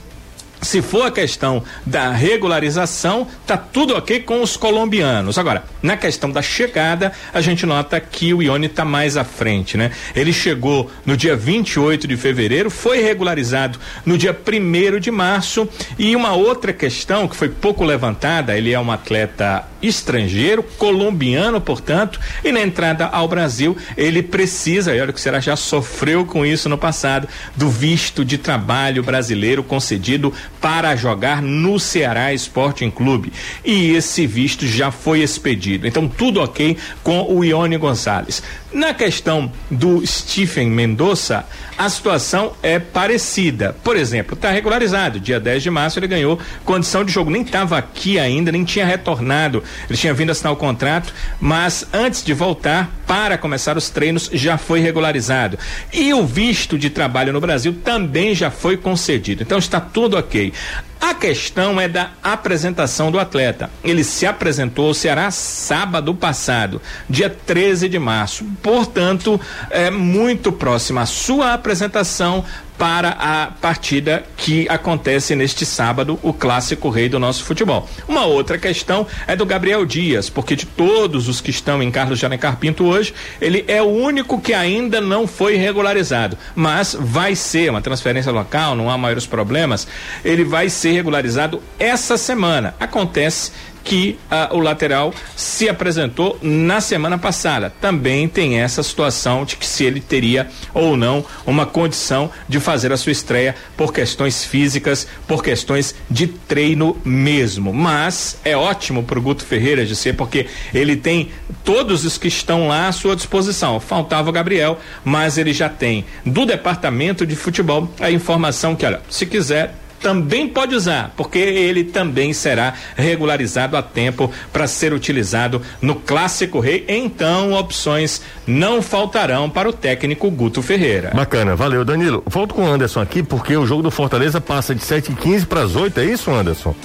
Se 0.62 0.80
for 0.80 1.08
a 1.08 1.12
questão 1.12 1.64
da 1.84 2.12
regularização, 2.12 3.28
tá 3.48 3.58
tudo 3.58 3.96
ok 3.96 4.20
com 4.20 4.44
os 4.44 4.56
colombianos. 4.56 5.40
Agora, 5.40 5.64
na 5.82 5.98
questão 5.98 6.30
da 6.30 6.42
chegada, 6.42 7.12
a 7.34 7.42
gente 7.42 7.66
nota 7.66 8.00
que 8.00 8.32
o 8.32 8.44
Ione 8.44 8.68
está 8.68 8.86
mais 8.86 9.18
à 9.18 9.24
frente, 9.24 9.76
né? 9.76 9.90
Ele 10.16 10.32
chegou 10.32 10.90
no 11.04 11.18
dia 11.18 11.36
28 11.36 12.08
de 12.08 12.16
fevereiro, 12.16 12.70
foi 12.70 13.02
regularizado 13.02 13.80
no 14.06 14.20
dia 14.20 14.38
1 14.38 15.00
de 15.00 15.10
março. 15.10 15.68
E 15.98 16.16
uma 16.16 16.34
outra 16.34 16.72
questão 16.72 17.28
que 17.28 17.36
foi 17.36 17.50
pouco 17.50 17.84
levantada, 17.84 18.56
ele 18.56 18.72
é 18.72 18.80
um 18.80 18.92
atleta 18.92 19.66
estrangeiro, 19.82 20.62
colombiano, 20.78 21.60
portanto, 21.60 22.20
e 22.44 22.52
na 22.52 22.62
entrada 22.62 23.08
ao 23.08 23.28
Brasil, 23.28 23.76
ele 23.98 24.22
precisa, 24.22 24.96
e 24.96 25.02
olha 25.02 25.12
que 25.12 25.20
o 25.20 25.42
já 25.42 25.56
sofreu 25.56 26.24
com 26.24 26.46
isso 26.46 26.70
no 26.70 26.78
passado, 26.78 27.28
do 27.56 27.68
visto 27.68 28.24
de 28.24 28.38
trabalho 28.38 29.02
brasileiro 29.02 29.64
concedido 29.64 30.32
para 30.62 30.96
jogar 30.96 31.42
no 31.42 31.80
Ceará 31.80 32.32
Sporting 32.34 32.92
Clube. 32.92 33.34
E 33.66 33.92
esse 33.92 34.28
visto 34.28 34.66
já 34.68 34.92
foi 34.92 35.22
expedido. 35.22 35.88
Então, 35.88 36.08
tudo 36.08 36.40
ok 36.40 36.78
com 37.04 37.24
o 37.24 37.44
Ione 37.44 37.78
Gonçalves. 37.78 38.44
Na 38.74 38.94
questão 38.94 39.52
do 39.70 40.06
Stephen 40.08 40.70
Mendonça, 40.70 41.46
a 41.78 41.90
situação 41.90 42.54
é 42.64 42.80
parecida. 42.80 43.76
Por 43.84 43.98
exemplo, 43.98 44.34
está 44.34 44.50
regularizado. 44.50 45.20
Dia 45.20 45.42
10 45.42 45.64
de 45.64 45.70
março 45.70 46.00
ele 46.00 46.08
ganhou 46.08 46.40
condição 46.64 47.04
de 47.04 47.12
jogo. 47.12 47.30
Nem 47.30 47.42
estava 47.42 47.78
aqui 47.78 48.18
ainda, 48.18 48.50
nem 48.50 48.64
tinha 48.64 48.86
retornado. 48.86 49.62
Ele 49.90 49.98
tinha 49.98 50.14
vindo 50.14 50.30
assinar 50.30 50.54
o 50.54 50.56
contrato, 50.56 51.14
mas 51.38 51.86
antes 51.92 52.24
de 52.24 52.34
voltar 52.34 52.90
para 53.06 53.38
começar 53.38 53.76
os 53.76 53.90
treinos 53.90 54.30
já 54.32 54.58
foi 54.58 54.80
regularizado. 54.80 55.60
E 55.92 56.14
o 56.14 56.26
visto 56.26 56.78
de 56.78 56.90
trabalho 56.90 57.34
no 57.34 57.42
Brasil 57.42 57.76
também 57.84 58.34
já 58.34 58.50
foi 58.50 58.78
concedido. 58.78 59.44
Então 59.44 59.58
está 59.58 59.82
tudo 59.82 60.18
ok. 60.18 60.54
A 61.02 61.16
questão 61.16 61.82
é 61.82 61.88
da 61.88 62.12
apresentação 62.22 63.12
do 63.12 63.20
atleta. 63.20 63.72
Ele 63.84 64.04
se 64.04 64.28
apresentou 64.28 64.88
ao 64.88 64.94
Ceará 64.94 65.32
sábado 65.32 66.14
passado, 66.14 66.80
dia 67.10 67.28
13 67.28 67.90
de 67.90 67.98
março. 67.98 68.46
Portanto, 68.62 69.42
é 69.72 69.90
muito 69.90 70.52
próxima 70.52 71.02
a 71.02 71.08
sua 71.08 71.54
apresentação 71.54 72.46
para 72.82 73.10
a 73.10 73.46
partida 73.62 74.24
que 74.36 74.68
acontece 74.68 75.36
neste 75.36 75.68
sábado, 75.68 76.18
o 76.24 76.34
clássico 76.34 76.90
rei 76.90 77.08
do 77.08 77.20
nosso 77.20 77.44
futebol. 77.44 77.88
Uma 78.08 78.26
outra 78.26 78.58
questão 78.58 79.06
é 79.28 79.36
do 79.36 79.46
Gabriel 79.46 79.86
Dias, 79.86 80.32
porque 80.32 80.56
de 80.56 80.66
todos 80.66 81.28
os 81.28 81.40
que 81.40 81.52
estão 81.52 81.84
em 81.84 81.92
Carlos 81.92 82.18
Janecar 82.18 82.58
Pinto 82.58 82.86
hoje, 82.86 83.14
ele 83.40 83.64
é 83.68 83.84
o 83.84 83.86
único 83.86 84.42
que 84.42 84.52
ainda 84.52 85.00
não 85.00 85.28
foi 85.28 85.58
regularizado, 85.58 86.36
mas 86.56 86.98
vai 87.00 87.36
ser 87.36 87.70
uma 87.70 87.84
transferência 87.84 88.32
local, 88.32 88.74
não 88.74 88.90
há 88.90 88.98
maiores 88.98 89.28
problemas, 89.28 89.88
ele 90.26 90.44
vai 90.44 90.68
ser 90.68 90.94
regularizado 90.94 91.62
essa 91.78 92.18
semana. 92.18 92.74
Acontece 92.80 93.52
que 93.84 94.18
uh, 94.32 94.56
o 94.56 94.60
lateral 94.60 95.14
se 95.36 95.68
apresentou 95.68 96.38
na 96.42 96.82
semana 96.82 97.18
passada. 97.18 97.74
Também 97.82 98.28
tem 98.28 98.60
essa 98.60 98.84
situação 98.84 99.46
de 99.46 99.56
que 99.56 99.66
se 99.66 99.84
ele 99.84 100.00
teria 100.00 100.48
ou 100.74 100.96
não 100.96 101.26
uma 101.46 101.66
condição 101.66 102.30
de 102.48 102.60
fazer 102.60 102.92
a 102.92 102.98
sua 102.98 103.12
estreia 103.12 103.56
por 103.76 103.94
questões 103.94 104.44
físicas, 104.44 105.08
por 105.28 105.44
questões 105.44 105.96
de 106.10 106.28
treino 106.28 106.98
mesmo. 107.04 107.74
Mas 107.74 108.38
é 108.44 108.56
ótimo 108.56 109.04
para 109.04 109.20
o 109.20 109.22
Guto 109.22 109.46
Ferreira 109.46 109.86
de 109.86 109.96
ser 109.96 110.14
porque 110.16 110.48
ele 110.74 110.96
tem 110.96 111.32
todos 111.64 112.06
os 112.06 112.18
que 112.18 112.28
estão 112.28 112.68
lá 112.68 112.88
à 112.88 112.92
sua 112.92 113.16
disposição. 113.16 113.80
Faltava 113.80 114.30
o 114.30 114.34
Gabriel, 114.34 114.80
mas 115.04 115.38
ele 115.38 115.54
já 115.54 115.70
tem 115.70 116.06
do 116.26 116.46
departamento 116.46 117.26
de 117.26 117.36
futebol 117.36 117.92
a 118.00 118.12
informação 118.12 118.76
que, 118.76 118.86
olha, 118.86 119.02
se 119.10 119.26
quiser 119.26 119.76
também 120.02 120.48
pode 120.48 120.76
usar, 120.76 121.14
porque 121.16 121.38
ele 121.38 121.84
também 121.84 122.34
será 122.34 122.74
regularizado 122.96 123.78
a 123.78 123.82
tempo 123.82 124.32
para 124.52 124.68
ser 124.68 124.94
utilizado 124.94 125.62
no 125.82 125.96
Clássico 125.96 126.60
Rei. 126.60 126.84
Então, 126.88 127.54
opções 127.54 128.22
não 128.46 128.82
faltarão 128.82 129.50
para 129.50 129.70
o 129.70 129.74
técnico 129.74 130.30
Guto 130.32 130.62
Ferreira. 130.62 131.12
Bacana, 131.14 131.56
valeu, 131.56 131.86
Danilo. 131.86 132.24
Volto 132.26 132.54
com 132.56 132.64
o 132.64 132.68
Anderson 132.68 133.02
aqui, 133.02 133.22
porque 133.22 133.56
o 133.56 133.66
jogo 133.66 133.84
do 133.84 133.92
Fortaleza 133.92 134.42
passa 134.42 134.74
de 134.74 134.82
7h15 134.82 135.46
para 135.46 135.62
as 135.62 135.76
8 135.76 136.00
é 136.00 136.06
isso, 136.06 136.32
Anderson? 136.32 136.76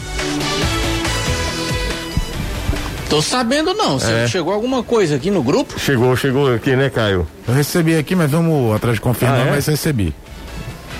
Tô 3.09 3.23
sabendo 3.23 3.73
não. 3.73 3.99
É. 3.99 4.27
Chegou 4.27 4.53
alguma 4.53 4.83
coisa 4.83 5.17
aqui 5.17 5.31
no 5.31 5.43
grupo? 5.43 5.79
Chegou, 5.79 6.15
chegou 6.17 6.53
aqui, 6.53 6.75
né, 6.75 6.91
Caio? 6.91 7.27
Eu 7.47 7.55
recebi 7.55 7.97
aqui, 7.97 8.17
mas 8.17 8.31
vamos 8.31 8.75
atrás 8.75 8.97
de 8.97 9.01
confirmar, 9.01 9.41
ah, 9.41 9.47
é? 9.47 9.51
mas 9.53 9.67
recebi. 9.67 10.13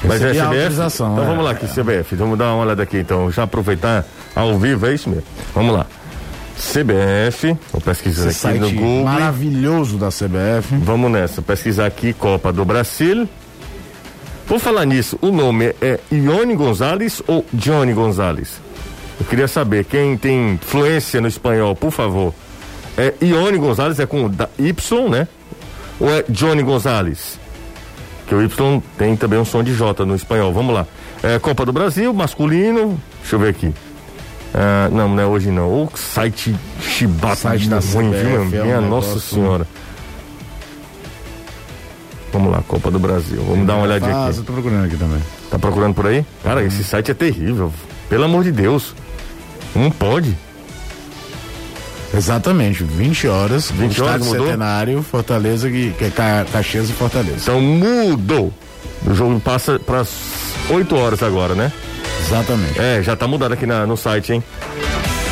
Mas 0.07 0.23
é 0.23 0.31
CBF? 0.33 0.95
Então 0.97 1.23
é. 1.23 1.27
vamos 1.27 1.45
lá 1.45 1.51
aqui, 1.51 1.67
CBF. 1.67 2.15
Vamos 2.17 2.39
dar 2.39 2.55
uma 2.55 2.65
olhada 2.65 2.83
aqui 2.83 2.99
então. 2.99 3.31
Já 3.31 3.45
aproveitar 3.45 4.05
ao 4.35 4.59
vivo, 4.59 4.87
é 4.87 4.95
isso 4.95 5.09
mesmo? 5.09 5.25
Vamos 5.55 5.75
lá. 5.75 5.87
CBF, 6.57 7.55
vou 7.71 7.81
pesquisar 7.83 8.29
Esse 8.29 8.47
aqui 8.47 8.59
no 8.59 8.71
Google. 8.71 9.05
Maravilhoso 9.05 9.99
da 9.99 10.09
CBF. 10.09 10.77
Vamos 10.83 11.11
nessa, 11.11 11.43
pesquisar 11.43 11.87
aqui 11.87 12.15
Copa 12.15 12.51
do 12.53 12.65
Brasil. 12.65 13.29
Vou 14.47 14.59
falar 14.59 14.85
nisso, 14.87 15.19
o 15.21 15.31
nome 15.31 15.75
é 15.83 15.99
Ione 16.11 16.55
Gonzalez 16.55 17.21
ou 17.27 17.45
Johnny 17.53 17.93
Gonzalez? 17.93 18.61
Eu 19.19 19.27
queria 19.27 19.49
saber, 19.49 19.85
quem 19.85 20.17
tem 20.17 20.59
fluência 20.63 21.21
no 21.21 21.29
espanhol, 21.29 21.75
por 21.75 21.91
favor. 21.91 22.33
É 22.97 23.13
Ione 23.21 23.59
Gonzalez, 23.59 23.99
é 23.99 24.07
com 24.07 24.31
Y, 24.59 25.09
né? 25.11 25.29
Ou 26.01 26.09
é 26.11 26.25
Johnny 26.29 26.63
Gonzalez? 26.63 27.39
Que 28.27 28.35
o 28.35 28.43
Y 28.43 28.83
tem 28.99 29.17
também 29.17 29.39
um 29.39 29.45
som 29.45 29.63
de 29.63 29.75
J 29.75 30.05
no 30.05 30.15
espanhol. 30.17 30.53
Vamos 30.53 30.75
lá. 30.75 30.87
É, 31.23 31.39
Copa 31.39 31.65
do 31.65 31.73
Brasil, 31.73 32.13
masculino, 32.13 33.01
deixa 33.21 33.37
eu 33.37 33.41
ver 33.41 33.49
aqui. 33.51 33.73
Ah, 34.55 34.89
não, 34.91 35.09
não 35.09 35.23
é 35.23 35.27
hoje 35.27 35.51
não. 35.51 35.69
O 35.85 35.91
site 35.95 36.55
chibata 36.81 37.37
Site 37.37 37.69
da 37.69 37.79
ruim, 37.79 38.11
CBF, 38.11 38.23
viu, 38.23 38.29
é 38.29 38.33
meu? 38.33 38.43
um 38.43 38.47
Minha 38.47 38.81
negócio- 38.81 39.11
nossa 39.15 39.21
senhora. 39.21 39.67
Vamos 42.33 42.53
lá, 42.53 42.63
Copa 42.67 42.91
do 42.91 42.99
Brasil. 42.99 43.43
Vamos 43.49 43.67
dar 43.67 43.75
uma 43.77 43.85
olhadinha 43.85 44.15
Ah, 44.15 44.27
aqui. 44.29 44.39
eu 44.39 44.45
tô 44.45 44.53
procurando 44.53 44.85
aqui 44.87 44.97
também. 44.97 45.21
Tá 45.51 45.59
procurando 45.59 45.95
por 45.95 46.07
aí? 46.07 46.25
Cara, 46.43 46.63
esse 46.65 46.83
site 46.85 47.11
é 47.11 47.15
terrível. 47.15 47.73
Pelo 48.11 48.25
amor 48.25 48.45
de 48.45 48.53
Deus. 48.53 48.95
Não 49.75 49.91
pode. 49.91 50.37
Exatamente, 52.17 52.83
20 52.83 53.29
horas. 53.29 53.71
20 53.71 54.03
horas, 54.03 54.27
mudou? 54.27 54.47
Centenário, 54.47 55.03
Fortaleza, 55.03 55.69
que, 55.71 55.91
que 55.93 56.05
é 56.05 56.11
Ca- 56.11 56.47
Caxias 56.51 56.89
e 56.89 56.93
Fortaleza. 56.93 57.37
Então 57.43 57.61
mudou. 57.61 58.53
O 59.07 59.15
jogo 59.15 59.39
passa 59.41 59.79
para 59.79 60.05
8 60.71 60.97
horas 60.97 61.23
agora, 61.23 61.55
né? 61.55 61.71
Exatamente. 62.27 62.79
É, 62.81 63.03
já 63.03 63.15
tá 63.15 63.27
mudado 63.29 63.53
aqui 63.53 63.67
na- 63.67 63.87
no 63.87 63.97
site, 63.97 64.33
hein? 64.33 64.43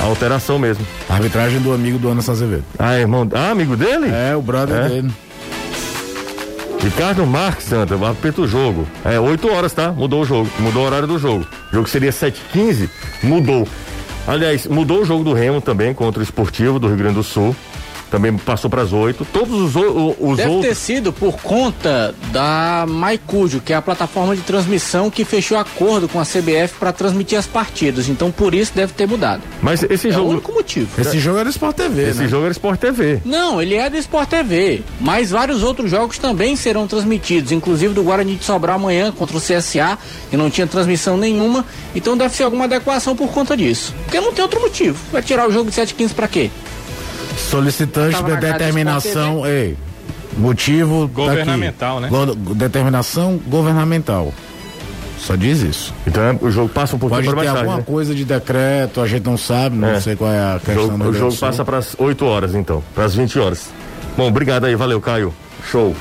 A 0.00 0.04
alteração 0.04 0.58
mesmo. 0.58 0.86
Arbitragem 1.08 1.60
do 1.60 1.72
amigo 1.72 1.98
do 1.98 2.10
Anderson 2.10 2.32
Azevedo. 2.32 2.64
Ah, 2.78 2.98
irmão. 2.98 3.26
Ah, 3.32 3.50
amigo 3.50 3.76
dele? 3.76 4.08
É, 4.10 4.36
o 4.36 4.42
brother 4.42 4.76
É? 4.84 4.88
dele. 4.88 5.10
Ricardo 6.82 7.24
Marques 7.26 7.64
Santa, 7.66 7.94
apita 8.06 8.42
o 8.42 8.46
jogo. 8.46 8.86
É 9.04 9.18
8 9.18 9.50
horas, 9.50 9.72
tá? 9.72 9.90
Mudou 9.90 10.20
o 10.22 10.24
jogo. 10.26 10.50
Mudou 10.58 10.82
o 10.82 10.86
horário 10.86 11.08
do 11.08 11.18
jogo. 11.18 11.46
O 11.72 11.74
jogo 11.74 11.88
seria 11.88 12.12
7h15, 12.12 12.90
mudou. 13.22 13.66
Aliás, 14.26 14.66
mudou 14.66 15.02
o 15.02 15.04
jogo 15.04 15.23
do 15.23 15.35
Remo 15.35 15.61
também 15.61 15.93
contra 15.93 16.21
o 16.21 16.23
Esportivo 16.23 16.78
do 16.78 16.87
Rio 16.87 16.97
Grande 16.97 17.16
do 17.16 17.23
Sul. 17.23 17.54
Também 18.14 18.33
passou 18.37 18.71
para 18.71 18.80
as 18.83 18.92
8. 18.92 19.25
Todos 19.33 19.75
os, 19.75 19.76
o- 19.76 20.14
os 20.21 20.37
Deve 20.37 20.49
ter 20.50 20.54
outros. 20.56 20.78
sido 20.78 21.12
por 21.12 21.37
conta 21.42 22.14
da 22.30 22.85
Maicujo, 22.88 23.61
que 23.61 23.73
é 23.73 23.76
a 23.76 23.83
plataforma 23.83 24.37
de 24.37 24.42
transmissão 24.42 25.11
que 25.11 25.25
fechou 25.25 25.59
acordo 25.59 26.09
com 26.09 26.21
a 26.21 26.25
CBF 26.25 26.75
para 26.78 26.92
transmitir 26.92 27.37
as 27.37 27.47
partidas. 27.47 28.09
Então 28.09 28.30
por 28.30 28.54
isso 28.54 28.71
deve 28.73 28.92
ter 28.92 29.09
mudado. 29.09 29.42
Mas 29.61 29.83
esse 29.83 30.06
É 30.06 30.11
o 30.11 30.12
jogo. 30.12 30.30
único 30.30 30.52
motivo. 30.52 30.88
Esse 31.00 31.18
jogo 31.18 31.38
era 31.38 31.49
Sport 31.49 31.75
TV, 31.76 32.09
Esse 32.11 32.21
né? 32.21 32.28
jogo 32.28 32.44
era 32.44 32.52
Sport 32.52 32.78
TV. 32.78 33.21
Não, 33.25 33.61
ele 33.61 33.75
é 33.75 33.90
do 33.90 33.97
Sport 33.97 34.28
TV, 34.28 34.83
mas 35.00 35.30
vários 35.33 35.64
outros 35.64 35.90
jogos 35.90 36.16
também 36.16 36.54
serão 36.54 36.87
transmitidos, 36.87 37.50
inclusive 37.50 37.94
do 37.94 38.04
Guarani 38.04 38.37
de 38.37 38.44
Sobral 38.44 38.76
amanhã 38.76 39.11
contra 39.11 39.37
o 39.37 39.40
CSA, 39.40 39.99
que 40.30 40.37
não 40.37 40.49
tinha 40.50 40.68
transmissão 40.68 41.16
nenhuma, 41.16 41.64
então 41.97 42.16
deve 42.16 42.33
ser 42.37 42.44
alguma 42.44 42.66
adequação 42.66 43.16
por 43.16 43.28
conta 43.33 43.56
disso. 43.56 43.92
Porque 44.04 44.21
não 44.21 44.33
tem 44.33 44.42
outro 44.44 44.61
motivo. 44.61 44.97
Vai 45.11 45.21
tirar 45.21 45.49
o 45.49 45.52
jogo 45.52 45.68
de 45.68 45.76
7h15 45.76 46.14
pra 46.14 46.28
quê? 46.28 46.49
Solicitante 47.36 48.22
de 48.22 48.36
determinação. 48.36 49.46
Ei, 49.46 49.76
motivo. 50.36 51.08
tá 51.08 51.14
Governamental, 51.14 51.98
aqui. 51.98 52.02
né? 52.06 52.10
Go- 52.10 52.34
determinação 52.54 53.38
governamental. 53.46 54.32
Só 55.18 55.36
diz 55.36 55.62
isso. 55.62 55.94
Então 56.06 56.22
é, 56.22 56.36
o 56.40 56.50
jogo 56.50 56.68
passa 56.68 56.96
um 56.96 56.98
pouquinho 56.98 57.22
Pode 57.22 57.34
para 57.34 57.40
ter 57.40 57.46
mais 57.46 57.54
tarde. 57.54 57.60
alguma 57.70 57.78
né? 57.78 57.84
coisa 57.86 58.14
de 58.14 58.24
decreto, 58.26 59.00
a 59.00 59.06
gente 59.06 59.24
não 59.24 59.38
sabe, 59.38 59.76
não 59.76 59.88
É. 59.88 60.00
sei 60.00 60.16
qual 60.16 60.30
é 60.30 60.38
a 60.38 60.56
O 60.56 60.60
questão 60.60 60.84
jogo, 60.86 60.98
do 60.98 61.08
o 61.10 61.12
jogo 61.14 61.30
do 61.30 61.36
Sul. 61.36 61.48
passa 61.48 61.64
para 61.64 61.78
as 61.78 61.94
8 61.98 62.26
horas, 62.26 62.54
então. 62.54 62.82
Para 62.94 63.04
as 63.04 63.14
20 63.14 63.38
horas. 63.38 63.70
Bom, 64.18 64.28
obrigado 64.28 64.64
aí. 64.66 64.74
Valeu, 64.74 65.00
Caio. 65.00 65.32
Show. 65.70 65.94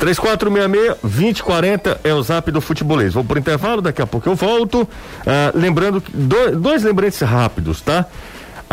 3466-2040 0.00 1.98
é 2.02 2.12
o 2.14 2.22
zap 2.22 2.50
do 2.50 2.60
futebolês. 2.60 3.12
Vou 3.14 3.22
por 3.24 3.36
intervalo, 3.38 3.80
daqui 3.82 4.02
a 4.02 4.06
pouco 4.06 4.28
eu 4.28 4.34
volto. 4.34 4.88
Ah, 5.26 5.52
lembrando 5.54 6.02
do- 6.12 6.56
dois 6.58 6.82
lembretes 6.82 7.20
rápidos, 7.20 7.80
tá? 7.80 8.06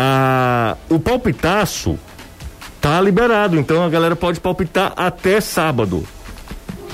Ah, 0.04 0.78
o 0.90 1.00
palpitaço 1.00 1.96
tá 2.82 3.00
liberado, 3.00 3.60
então 3.60 3.86
a 3.86 3.90
galera 3.90 4.16
pode 4.16 4.40
palpitar 4.40 4.94
até 4.98 5.40
sábado 5.40 6.04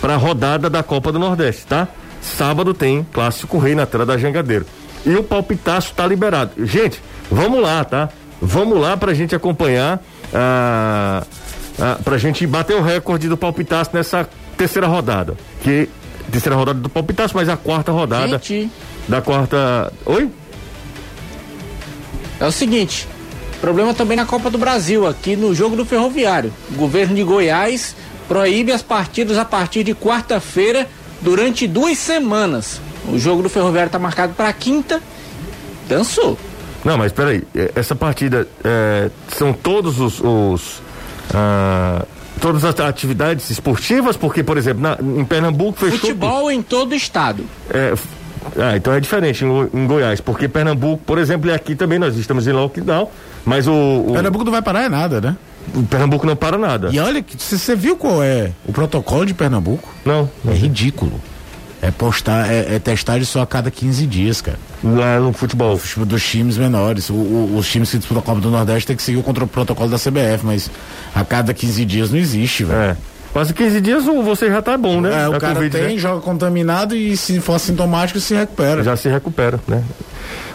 para 0.02 0.16
a 0.16 0.18
rodada 0.18 0.70
da 0.70 0.84
Copa 0.84 1.10
do 1.10 1.18
Nordeste, 1.18 1.66
tá? 1.66 1.88
Sábado 2.22 2.74
tem 2.74 3.08
Clássico 3.14 3.58
Rei 3.60 3.76
na 3.76 3.86
tela 3.86 4.06
da 4.06 4.18
Jangadeiro. 4.18 4.66
E 5.06 5.16
o 5.16 5.24
palpitaço 5.24 5.94
tá 5.96 6.06
liberado. 6.06 6.52
Gente, 6.66 7.02
vamos 7.32 7.62
lá, 7.62 7.86
tá? 7.86 8.10
Vamos 8.42 8.78
lá 8.78 8.98
pra 8.98 9.14
gente 9.14 9.34
acompanhar, 9.34 10.04
ah, 10.34 11.24
ah, 11.80 11.98
pra 12.04 12.18
gente 12.18 12.46
bater 12.46 12.76
o 12.76 12.82
recorde 12.82 13.30
do 13.30 13.38
palpitaço 13.38 13.92
nessa 13.94 14.28
terceira 14.58 14.86
rodada. 14.86 15.38
Que 15.64 15.88
terceira 16.30 16.58
rodada 16.58 16.80
do 16.82 16.90
palpitaço, 16.90 17.34
mas 17.38 17.48
a 17.48 17.56
quarta 17.56 17.90
rodada 17.90 18.38
Gente, 18.38 18.70
da 19.08 19.22
quarta. 19.22 19.94
Oi? 20.06 20.30
É 22.40 22.46
o 22.46 22.52
seguinte, 22.52 23.08
problema 23.62 23.94
também 23.94 24.16
na 24.18 24.26
Copa 24.26 24.50
do 24.50 24.58
Brasil, 24.58 25.06
aqui 25.08 25.36
no 25.36 25.54
jogo 25.56 25.76
do 25.76 25.86
Ferroviário. 25.86 26.54
O 26.72 26.76
governo 26.76 27.16
de 27.16 27.24
Goiás 27.24 27.96
proíbe 28.28 28.72
as 28.72 28.82
partidas 28.82 29.38
a 29.38 29.46
partir 29.46 29.84
de 29.84 29.94
quarta-feira 29.96 30.88
durante 31.22 31.68
duas 31.68 31.98
semanas. 31.98 32.80
O 33.12 33.18
jogo 33.18 33.42
do 33.42 33.50
Ferroviário 33.50 33.88
está 33.88 33.98
marcado 34.00 34.34
para 34.34 34.52
quinta. 34.54 35.02
Dançou. 35.88 36.38
Não, 36.84 36.98
mas 36.98 37.12
peraí, 37.12 37.44
eh, 37.56 37.72
essa 37.76 37.96
partida 37.96 38.48
eh, 38.64 39.10
são 39.36 39.54
todos 39.54 40.00
os. 40.00 40.20
os, 40.20 40.82
ah, 41.34 42.06
todas 42.40 42.64
as 42.64 42.80
atividades 42.80 43.50
esportivas, 43.50 44.16
porque, 44.16 44.44
por 44.44 44.58
exemplo, 44.58 44.84
na- 44.84 44.98
em 45.02 45.26
Pernambuco 45.26 45.80
fechou. 45.80 45.98
Futebol 46.00 46.52
em 46.52 46.62
todo 46.62 46.92
o 46.92 46.96
estado. 46.96 47.44
É, 47.70 47.96
ah, 48.58 48.76
então 48.78 48.94
é 48.94 49.00
diferente 49.00 49.44
em, 49.46 49.70
em 49.74 49.88
Goiás, 49.88 50.22
porque 50.22 50.48
Pernambuco, 50.48 51.02
por 51.06 51.18
exemplo, 51.18 51.50
e 51.50 51.54
aqui 51.54 51.76
também 51.76 52.00
nós 52.00 52.16
estamos 52.18 52.48
em 52.48 52.52
lockdown, 52.52 53.10
mas 53.46 53.68
o, 53.68 53.72
o- 53.74 54.12
Pernambuco 54.14 54.44
não 54.46 54.52
vai 54.52 54.62
parar 54.62 54.84
é 54.84 54.90
nada, 54.90 55.20
né? 55.22 55.36
o 55.76 55.84
Pernambuco 55.84 56.26
não 56.26 56.36
para 56.36 56.58
nada. 56.58 56.90
E 56.94 57.00
olha, 57.00 57.24
você 57.38 57.76
viu 57.76 57.98
qual 57.98 58.24
é 58.24 58.52
o 58.66 58.72
protocolo 58.72 59.26
de 59.26 59.34
Pernambuco? 59.34 59.94
Não, 60.06 60.30
É 60.48 60.54
ridículo. 60.54 61.20
É 61.82 61.92
postar, 61.92 62.52
é, 62.52 62.76
é 62.76 62.80
testagem 62.80 63.24
só 63.24 63.42
a 63.42 63.46
cada 63.46 63.70
15 63.70 64.08
dias, 64.08 64.42
cara. 64.42 64.58
lá 64.84 65.20
no 65.20 65.32
futebol. 65.34 65.80
Dos 66.06 66.24
times 66.26 66.58
menores. 66.58 67.10
O- 67.10 67.14
o- 67.14 67.56
os 67.58 67.70
times 67.70 67.92
que 67.92 67.98
disputam 68.00 68.22
a 68.24 68.26
Copa 68.26 68.42
do 68.42 68.50
Nordeste 68.50 68.88
tem 68.88 68.96
que 68.96 69.04
seguir 69.04 69.18
o 69.20 69.24
contra- 69.24 69.46
protocolo 69.46 69.90
da 69.90 69.98
CBF, 70.00 70.44
mas 70.44 70.72
a 71.14 71.24
cada 71.24 71.54
15 71.54 71.86
dias 71.86 72.10
não 72.10 72.18
existe, 72.18 72.64
velho. 72.64 72.80
É. 72.80 72.98
Quase 73.38 73.54
15 73.54 73.82
dias 73.82 74.04
você 74.04 74.50
já 74.50 74.64
tá 74.64 74.76
bom, 74.76 75.00
né? 75.00 75.26
É, 75.26 75.30
o 75.30 75.40
cara 75.40 75.54
Covid, 75.54 75.78
tem, 75.78 75.94
né? 75.94 75.98
joga 76.00 76.22
contaminado 76.22 76.96
e 76.96 77.16
se 77.16 77.40
for 77.40 77.54
assintomático 77.54 78.20
se 78.20 78.34
recupera. 78.34 78.84
Já 78.84 78.98
se 78.98 79.08
recupera, 79.10 79.60
né? 79.68 79.84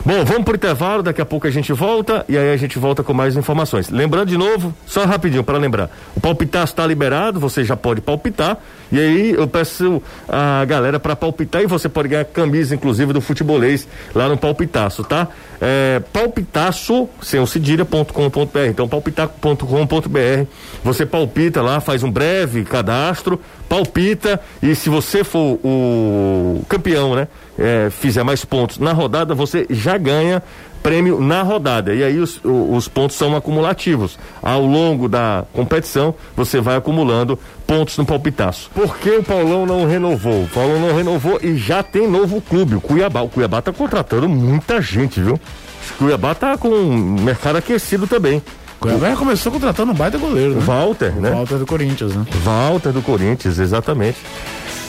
Bom, 0.04 0.24
vamos 0.24 0.42
pro 0.42 0.56
intervalo, 0.56 1.00
daqui 1.00 1.20
a 1.20 1.24
pouco 1.24 1.46
a 1.46 1.50
gente 1.50 1.72
volta 1.72 2.24
e 2.28 2.36
aí 2.36 2.52
a 2.52 2.56
gente 2.56 2.80
volta 2.80 3.04
com 3.04 3.14
mais 3.14 3.36
informações. 3.36 3.88
Lembrando 3.88 4.30
de 4.30 4.36
novo, 4.36 4.74
só 4.84 5.04
rapidinho 5.04 5.44
para 5.44 5.58
lembrar, 5.58 5.90
o 6.16 6.20
palpitaço 6.20 6.72
está 6.72 6.84
liberado, 6.84 7.38
você 7.38 7.62
já 7.62 7.76
pode 7.76 8.00
palpitar 8.00 8.58
e 8.92 9.00
aí 9.00 9.33
eu 9.33 9.48
peço 9.48 10.00
a 10.28 10.64
galera 10.64 11.00
para 11.00 11.16
palpitar 11.16 11.62
e 11.62 11.66
você 11.66 11.88
pode 11.88 12.09
ganhar 12.09 12.24
camisa 12.26 12.74
inclusive 12.74 13.12
do 13.12 13.20
futebolês 13.20 13.88
lá 14.14 14.28
no 14.28 14.37
palpitaço, 14.37 15.02
tá? 15.02 15.28
É, 15.61 16.00
palpitaço, 16.12 17.09
sem 17.22 17.40
o 17.40 17.46
cedilha.com.br, 17.46 18.59
então 18.68 18.87
palpitar.com.br, 18.87 20.46
você 20.85 21.07
palpita 21.07 21.62
lá, 21.62 21.81
faz 21.81 22.02
um 22.02 22.11
breve 22.11 22.64
cadastro, 22.64 23.40
palpita 23.68 24.38
e 24.62 24.74
se 24.74 24.88
você 24.88 25.24
for 25.24 25.59
o 25.64 26.62
campeão, 26.68 27.16
né? 27.16 27.26
é, 27.59 27.90
fizer 27.90 28.22
mais 28.22 28.44
pontos 28.44 28.78
na 28.78 28.92
rodada, 28.92 29.35
você 29.35 29.66
já 29.68 29.96
ganha 29.98 30.42
prêmio 30.82 31.20
na 31.20 31.42
rodada. 31.42 31.94
E 31.94 32.02
aí 32.02 32.18
os, 32.18 32.40
os 32.44 32.88
pontos 32.88 33.16
são 33.16 33.36
acumulativos. 33.36 34.18
Ao 34.42 34.64
longo 34.64 35.08
da 35.08 35.44
competição, 35.52 36.14
você 36.36 36.60
vai 36.60 36.76
acumulando 36.76 37.38
pontos 37.66 37.96
no 37.96 38.04
palpitaço. 38.04 38.70
Por 38.74 38.96
que 38.98 39.10
o 39.10 39.22
Paulão 39.22 39.64
não 39.64 39.86
renovou? 39.86 40.42
O 40.42 40.48
Paulão 40.48 40.80
não 40.80 40.96
renovou 40.96 41.38
e 41.42 41.56
já 41.56 41.82
tem 41.82 42.08
novo 42.08 42.40
clube, 42.40 42.74
o 42.74 42.80
Cuiabá. 42.80 43.22
O 43.22 43.28
Cuiabá 43.28 43.62
tá 43.62 43.72
contratando 43.72 44.28
muita 44.28 44.80
gente, 44.82 45.20
viu? 45.20 45.34
O 45.34 45.98
Cuiabá 45.98 46.34
tá 46.34 46.56
com 46.58 46.68
o 46.68 47.20
mercado 47.20 47.56
aquecido 47.56 48.06
também. 48.06 48.42
Agora 48.80 49.16
começou 49.16 49.52
contratando 49.52 49.92
um 49.92 49.94
baita 49.94 50.18
goleiro, 50.18 50.54
né? 50.54 50.60
Walter, 50.60 51.12
né? 51.12 51.30
Walter 51.30 51.58
do 51.58 51.66
Corinthians, 51.66 52.16
né? 52.16 52.26
Walter 52.42 52.90
do 52.90 53.00
Corinthians, 53.00 53.58
exatamente. 53.60 54.18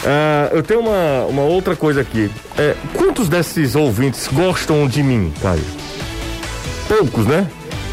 Ah, 0.05 0.49
eu 0.51 0.63
tenho 0.63 0.81
uma, 0.81 1.25
uma 1.29 1.43
outra 1.43 1.75
coisa 1.75 2.01
aqui. 2.01 2.29
É, 2.57 2.75
quantos 2.93 3.29
desses 3.29 3.75
ouvintes 3.75 4.27
gostam 4.31 4.87
de 4.87 5.03
mim, 5.03 5.31
Caio? 5.41 5.82
Poucos, 6.87 7.25
né? 7.25 7.47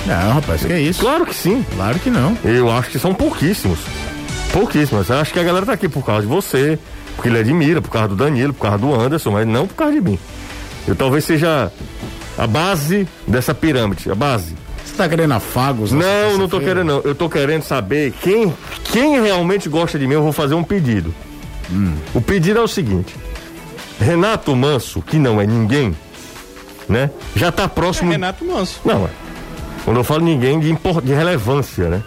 Não, 0.07 0.35
rapaz, 0.35 0.65
que 0.65 0.73
é 0.73 0.81
isso? 0.81 1.01
Claro 1.01 1.27
que 1.27 1.35
sim. 1.35 1.65
Claro 1.75 1.99
que 1.99 2.11
não. 2.11 2.37
Eu 2.45 2.71
acho 2.71 2.91
que 2.91 2.99
são 2.99 3.15
pouquíssimos. 3.15 3.79
Pouquíssimos. 4.53 5.09
Eu 5.09 5.19
acho 5.19 5.33
que 5.33 5.39
a 5.39 5.43
galera 5.43 5.67
tá 5.67 5.73
aqui 5.73 5.89
por 5.89 6.05
causa 6.05 6.23
de 6.23 6.27
você, 6.27 6.79
porque 7.15 7.29
ele 7.29 7.39
admira, 7.39 7.81
por 7.81 7.91
causa 7.91 8.09
do 8.09 8.17
Danilo, 8.17 8.53
por 8.53 8.63
causa 8.63 8.79
do 8.79 8.95
Anderson, 8.95 9.31
mas 9.31 9.47
não 9.47 9.67
por 9.67 9.75
causa 9.75 9.93
de 9.93 10.01
mim. 10.01 10.19
Eu 10.89 10.97
talvez 10.97 11.25
seja 11.25 11.71
a 12.37 12.47
base 12.47 13.07
dessa 13.27 13.55
pirâmide, 13.55 14.11
a 14.11 14.15
base. 14.15 14.55
Você 14.85 14.97
tá 14.97 15.09
querendo 15.09 15.33
afagos? 15.33 15.93
Não, 15.93 16.03
não 16.39 16.49
tô 16.49 16.59
terça-feira? 16.59 16.65
querendo 16.65 16.87
não. 16.87 17.01
Eu 17.05 17.15
tô 17.15 17.29
querendo 17.29 17.63
saber 17.63 18.13
quem, 18.23 18.53
quem 18.85 19.21
realmente 19.21 19.69
gosta 19.69 19.99
de 19.99 20.07
mim. 20.07 20.15
Eu 20.15 20.23
vou 20.23 20.33
fazer 20.33 20.55
um 20.55 20.65
pedido. 20.65 21.15
O 22.15 22.21
pedido 22.21 22.59
é 22.59 22.63
o 22.63 22.69
seguinte: 22.69 23.15
Renato 24.01 24.55
Manso, 24.57 25.01
que 25.03 25.19
não 25.19 25.41
é 25.41 25.47
ninguém, 25.47 25.95
né? 26.91 27.11
Já 27.35 27.51
tá 27.53 27.63
É 27.65 27.69
próximo. 27.69 28.11
Renato 28.11 28.45
Manso. 28.45 28.81
Não, 28.85 29.05
é. 29.07 29.09
Quando 29.85 29.97
eu 29.99 30.05
falo 30.05 30.23
ninguém 30.25 30.61
de, 30.61 30.71
impor- 30.71 31.01
de 31.01 31.15
relevância, 31.15 31.89
né? 31.89 32.03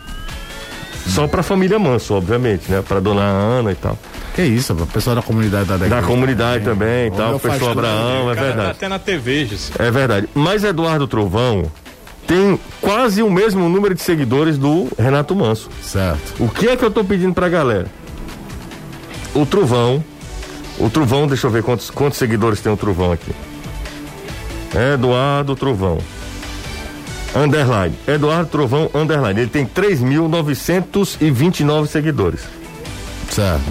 Só 1.08 1.28
pra 1.28 1.42
família 1.44 1.80
Manso, 1.80 2.14
obviamente, 2.14 2.72
né? 2.72 2.84
Pra 2.88 3.00
dona 3.00 3.22
Ana 3.24 3.72
e 3.72 3.76
tal. 3.76 3.98
Que 4.36 4.42
isso, 4.44 4.74
o 4.74 4.88
pessoal 4.88 5.16
da 5.16 5.22
comunidade 5.22 5.66
da 5.66 5.78
Da 5.78 6.02
comunidade 6.02 6.64
também 6.64 7.08
e 7.08 7.12
tal, 7.12 7.28
meu 7.30 7.38
o 7.38 7.40
pessoal 7.40 7.72
Abraão, 7.72 8.32
é 8.32 8.36
tá 8.36 8.42
verdade. 8.42 8.72
até 8.72 8.88
na 8.88 8.98
TV, 9.00 9.46
José. 9.46 9.74
É 9.80 9.92
verdade. 9.92 10.28
Mas 10.34 10.64
Eduardo 10.64 11.08
Trovão 11.08 11.66
tem 12.26 12.60
quase 12.82 13.22
o 13.22 13.30
mesmo 13.30 13.68
número 13.70 13.94
de 13.94 14.02
seguidores 14.02 14.58
do 14.58 14.88
Renato 14.98 15.36
Manso. 15.36 15.70
Certo. 15.84 16.34
O 16.44 16.48
que 16.50 16.68
é 16.68 16.76
que 16.78 16.84
eu 16.84 16.90
tô 16.90 17.04
pedindo 17.04 17.34
pra 17.34 17.48
galera? 17.50 17.86
O 19.36 19.46
Trovão. 19.46 20.04
O 20.80 20.90
Trovão, 20.90 21.28
deixa 21.28 21.46
eu 21.46 21.52
ver 21.52 21.62
quantos, 21.62 21.90
quantos 21.92 22.18
seguidores 22.18 22.60
tem 22.60 22.72
o 22.72 22.78
Trovão 22.78 23.12
aqui. 23.12 23.32
Eduardo 24.76 25.56
Trovão. 25.56 25.98
Underline. 27.36 27.96
Eduardo 28.08 28.50
Trovão, 28.50 28.90
underline. 28.94 29.40
Ele 29.42 29.50
tem 29.50 29.66
3.929 29.66 31.88
seguidores. 31.88 32.42
Certo. 33.30 33.64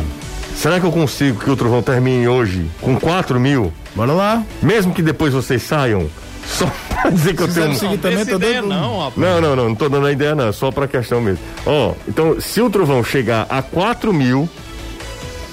Será 0.56 0.78
que 0.80 0.86
eu 0.86 0.92
consigo 0.92 1.40
que 1.42 1.50
o 1.50 1.56
Trovão 1.56 1.82
termine 1.82 2.26
hoje 2.28 2.68
com 2.80 2.98
4 2.98 3.38
mil? 3.40 3.72
Bora 3.94 4.12
lá. 4.12 4.42
Mesmo 4.60 4.92
que 4.92 5.02
depois 5.02 5.32
vocês 5.32 5.62
saiam? 5.62 6.08
Só 6.46 6.66
pra 6.90 7.10
dizer 7.10 7.34
que 7.36 7.42
eu 7.42 7.48
Se 7.48 7.54
tenho. 7.54 7.98
também, 7.98 8.18
Essa 8.20 8.30
tô 8.30 8.36
ideia 8.36 8.60
dando- 8.62 8.68
não, 8.68 8.98
rapaz. 8.98 9.16
Não, 9.16 9.40
não, 9.40 9.56
não, 9.56 9.68
não 9.68 9.74
tô 9.74 9.88
dando 9.88 10.06
a 10.06 10.12
ideia 10.12 10.34
não, 10.34 10.48
é 10.48 10.52
só 10.52 10.70
pra 10.70 10.88
questão 10.88 11.20
mesmo. 11.20 11.42
Ó, 11.64 11.94
então, 12.08 12.40
se 12.40 12.60
o 12.60 12.68
Trovão 12.68 13.02
chegar 13.04 13.46
a 13.48 13.62
4 13.62 14.12
mil, 14.12 14.48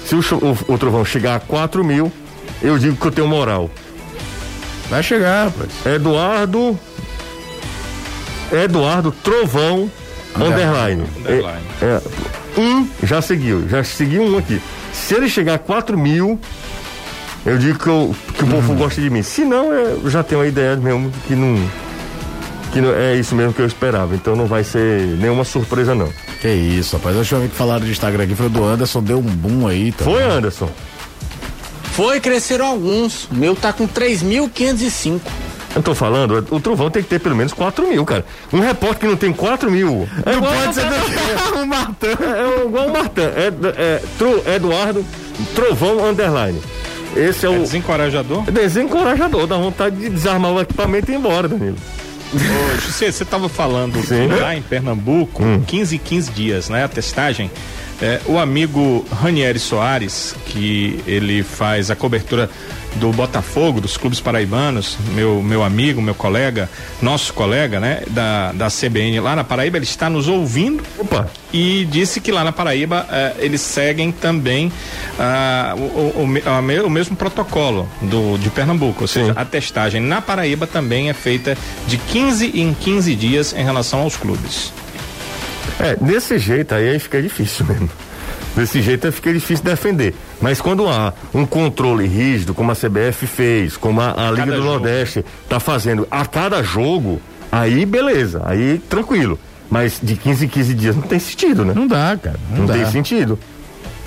se 0.04 0.14
o, 0.16 0.18
o- 0.18 0.74
o 0.74 0.78
Trovão 0.78 1.04
chegar 1.04 1.36
a 1.36 1.40
4 1.40 1.84
mil, 1.84 2.12
eu 2.62 2.76
digo 2.78 2.96
que 2.96 3.06
eu 3.06 3.12
tenho 3.12 3.28
moral. 3.28 3.70
Vai 4.90 5.02
chegar, 5.02 5.44
rapaz. 5.46 5.70
Eduardo. 5.86 6.78
Eduardo 8.52 9.12
Trovão 9.12 9.90
Underline. 10.34 11.04
Underline. 11.18 11.64
É, 11.80 11.84
é, 11.84 12.60
um 12.60 12.88
já 13.04 13.22
seguiu, 13.22 13.68
já 13.68 13.82
seguiu 13.84 14.22
um 14.22 14.38
aqui. 14.38 14.60
Se 14.92 15.14
ele 15.14 15.28
chegar 15.28 15.54
a 15.54 15.58
4 15.58 15.96
mil, 15.96 16.38
eu 17.46 17.56
digo 17.58 17.78
que, 17.78 17.86
eu- 17.88 18.14
que 18.36 18.42
o 18.44 18.46
povo 18.48 18.74
gosta 18.74 19.00
de 19.00 19.08
mim. 19.08 19.22
Se 19.22 19.44
não, 19.44 19.72
eu 19.72 20.10
já 20.10 20.22
tenho 20.22 20.40
a 20.40 20.46
ideia 20.46 20.76
mesmo 20.76 21.12
que 21.26 21.34
não. 21.34 21.56
Que 22.72 22.80
não, 22.80 22.92
é 22.94 23.14
isso 23.16 23.34
mesmo 23.34 23.52
que 23.52 23.60
eu 23.62 23.66
esperava. 23.66 24.14
Então 24.14 24.34
não 24.36 24.46
vai 24.46 24.62
ser 24.64 25.00
nenhuma 25.18 25.44
surpresa, 25.44 25.94
não. 25.94 26.08
Que 26.40 26.48
isso, 26.48 26.96
rapaz. 26.96 27.14
Eu 27.14 27.22
achei 27.22 27.38
que 27.48 27.54
falaram 27.54 27.84
de 27.84 27.90
Instagram 27.92 28.24
aqui, 28.24 28.34
foi 28.34 28.46
o 28.46 28.50
do 28.50 28.64
Anderson, 28.64 29.02
deu 29.02 29.18
um 29.18 29.22
boom 29.22 29.66
aí. 29.68 29.92
Tá 29.92 30.04
Foi, 30.04 30.22
Anderson? 30.22 30.68
Foi, 32.00 32.18
cresceram 32.18 32.64
alguns. 32.66 33.24
O 33.24 33.34
meu 33.34 33.54
tá 33.54 33.74
com 33.74 33.86
3.505. 33.86 35.20
Eu 35.76 35.82
tô 35.82 35.94
falando, 35.94 36.46
o 36.50 36.58
Trovão 36.58 36.90
tem 36.90 37.02
que 37.02 37.08
ter 37.10 37.18
pelo 37.20 37.36
menos 37.36 37.52
4 37.52 37.86
mil, 37.86 38.04
cara. 38.06 38.24
Um 38.50 38.58
repórter 38.58 39.00
que 39.00 39.06
não 39.06 39.16
tem 39.16 39.32
4 39.34 39.70
mil. 39.70 40.08
É 40.24 40.32
igual 40.32 40.50
pode 40.52 40.74
ser 40.74 40.82
o 41.62 41.66
Martã. 41.66 42.06
É 42.08 42.64
igual 42.66 42.86
o 42.88 42.92
Martã. 42.92 43.22
É, 43.36 43.52
é, 43.76 44.02
Tro- 44.16 44.42
Eduardo 44.50 45.04
Trovão 45.54 46.06
Underline. 46.08 46.58
Esse 47.14 47.44
é 47.44 47.48
É 47.48 47.52
o. 47.52 47.60
desencorajador? 47.60 48.44
É 48.48 48.50
desencorajador, 48.50 49.46
dá 49.46 49.56
vontade 49.58 49.96
de 49.96 50.08
desarmar 50.08 50.52
o 50.52 50.60
equipamento 50.60 51.10
e 51.10 51.14
ir 51.14 51.18
embora, 51.18 51.46
Danilo. 51.48 51.76
José, 52.82 53.10
você 53.12 53.24
estava 53.24 53.48
falando 53.48 54.00
Sim. 54.06 54.26
lá 54.28 54.54
em 54.56 54.62
Pernambuco, 54.62 55.42
15 55.66 55.98
15 55.98 56.30
dias, 56.30 56.68
né? 56.70 56.84
A 56.84 56.88
testagem. 56.88 57.50
É, 58.02 58.18
o 58.26 58.38
amigo 58.38 59.04
Ranieri 59.20 59.58
Soares, 59.58 60.34
que 60.46 61.00
ele 61.06 61.42
faz 61.42 61.90
a 61.90 61.96
cobertura 61.96 62.48
do 62.96 63.12
Botafogo, 63.12 63.80
dos 63.80 63.96
clubes 63.96 64.18
paraibanos, 64.20 64.96
meu, 65.14 65.40
meu 65.42 65.62
amigo, 65.62 66.00
meu 66.02 66.14
colega, 66.14 66.68
nosso 67.00 67.32
colega, 67.34 67.78
né? 67.78 68.02
Da, 68.08 68.52
da 68.52 68.68
CBN 68.68 69.20
lá 69.20 69.36
na 69.36 69.44
Paraíba, 69.44 69.76
ele 69.76 69.84
está 69.84 70.08
nos 70.10 70.26
ouvindo 70.28 70.82
Opa, 70.98 71.28
e 71.52 71.84
disse 71.90 72.20
que 72.20 72.32
lá 72.32 72.42
na 72.42 72.50
Paraíba 72.52 73.06
eh, 73.12 73.34
eles 73.40 73.60
seguem 73.60 74.10
também 74.10 74.72
ah, 75.18 75.74
o, 75.76 76.22
o- 76.22 76.86
o 76.86 76.90
mesmo 76.90 77.14
protocolo 77.14 77.88
do, 78.00 78.38
de 78.38 78.48
Pernambuco, 78.50 79.02
ou 79.02 79.08
seja, 79.08 79.32
a 79.36 79.44
testagem 79.44 80.00
na 80.00 80.20
Paraíba 80.20 80.66
também 80.66 81.10
é 81.10 81.14
feita 81.14 81.56
de 81.86 81.96
15 81.98 82.46
em 82.60 82.72
15 82.74 83.14
dias 83.14 83.52
em 83.56 83.62
relação 83.62 84.00
aos 84.00 84.16
clubes. 84.16 84.72
É, 85.80 85.96
desse 85.96 86.38
jeito 86.38 86.74
aí, 86.74 86.90
aí 86.90 86.98
fica 86.98 87.20
difícil 87.20 87.64
mesmo. 87.66 87.88
Desse 88.54 88.82
jeito 88.82 89.06
aí 89.06 89.12
fica 89.12 89.32
difícil 89.32 89.64
defender. 89.64 90.14
Mas 90.40 90.60
quando 90.60 90.88
há 90.88 91.12
um 91.32 91.46
controle 91.46 92.06
rígido, 92.06 92.52
como 92.52 92.70
a 92.70 92.74
CBF 92.74 93.26
fez, 93.26 93.76
como 93.76 94.00
a, 94.00 94.10
a 94.28 94.30
Liga 94.30 94.46
cada 94.46 94.50
do 94.52 94.56
jogo. 94.62 94.68
Nordeste 94.68 95.24
tá 95.48 95.58
fazendo 95.58 96.06
a 96.10 96.26
cada 96.26 96.62
jogo, 96.62 97.20
aí 97.50 97.86
beleza, 97.86 98.42
aí 98.44 98.78
tranquilo. 98.88 99.38
Mas 99.70 100.00
de 100.02 100.16
15 100.16 100.44
em 100.46 100.48
15 100.48 100.74
dias 100.74 100.96
não 100.96 101.02
tem 101.02 101.18
sentido, 101.20 101.64
né? 101.64 101.72
Não 101.74 101.86
dá, 101.86 102.18
cara. 102.20 102.38
Não, 102.50 102.58
Não 102.58 102.66
dá. 102.66 102.74
tem 102.74 102.86
sentido. 102.86 103.38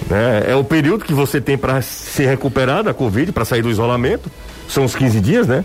Né? 0.09 0.43
É 0.47 0.55
o 0.55 0.63
período 0.63 1.05
que 1.05 1.13
você 1.13 1.39
tem 1.39 1.57
para 1.57 1.81
se 1.81 2.25
recuperar 2.25 2.83
da 2.83 2.93
Covid, 2.93 3.31
para 3.31 3.45
sair 3.45 3.61
do 3.61 3.69
isolamento. 3.71 4.29
São 4.67 4.83
os 4.83 4.93
15 4.93 5.21
dias, 5.21 5.47
né? 5.47 5.63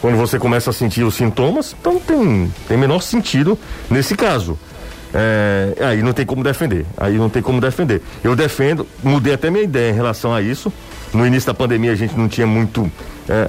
Quando 0.00 0.16
você 0.16 0.38
começa 0.38 0.70
a 0.70 0.72
sentir 0.72 1.04
os 1.04 1.14
sintomas, 1.14 1.76
então 1.78 2.00
tem, 2.00 2.50
tem 2.66 2.78
menor 2.78 3.00
sentido 3.02 3.58
nesse 3.90 4.14
caso. 4.16 4.58
É, 5.12 5.74
aí 5.80 6.02
não 6.02 6.12
tem 6.12 6.24
como 6.24 6.42
defender. 6.42 6.86
Aí 6.96 7.16
não 7.16 7.28
tem 7.28 7.42
como 7.42 7.60
defender. 7.60 8.00
Eu 8.22 8.36
defendo, 8.36 8.86
mudei 9.02 9.34
até 9.34 9.50
minha 9.50 9.64
ideia 9.64 9.90
em 9.90 9.94
relação 9.94 10.32
a 10.32 10.40
isso. 10.40 10.72
No 11.12 11.26
início 11.26 11.48
da 11.48 11.54
pandemia 11.54 11.92
a 11.92 11.96
gente 11.96 12.16
não 12.16 12.28
tinha 12.28 12.46
muito. 12.46 12.90
é, 13.28 13.48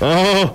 oh, 0.00 0.50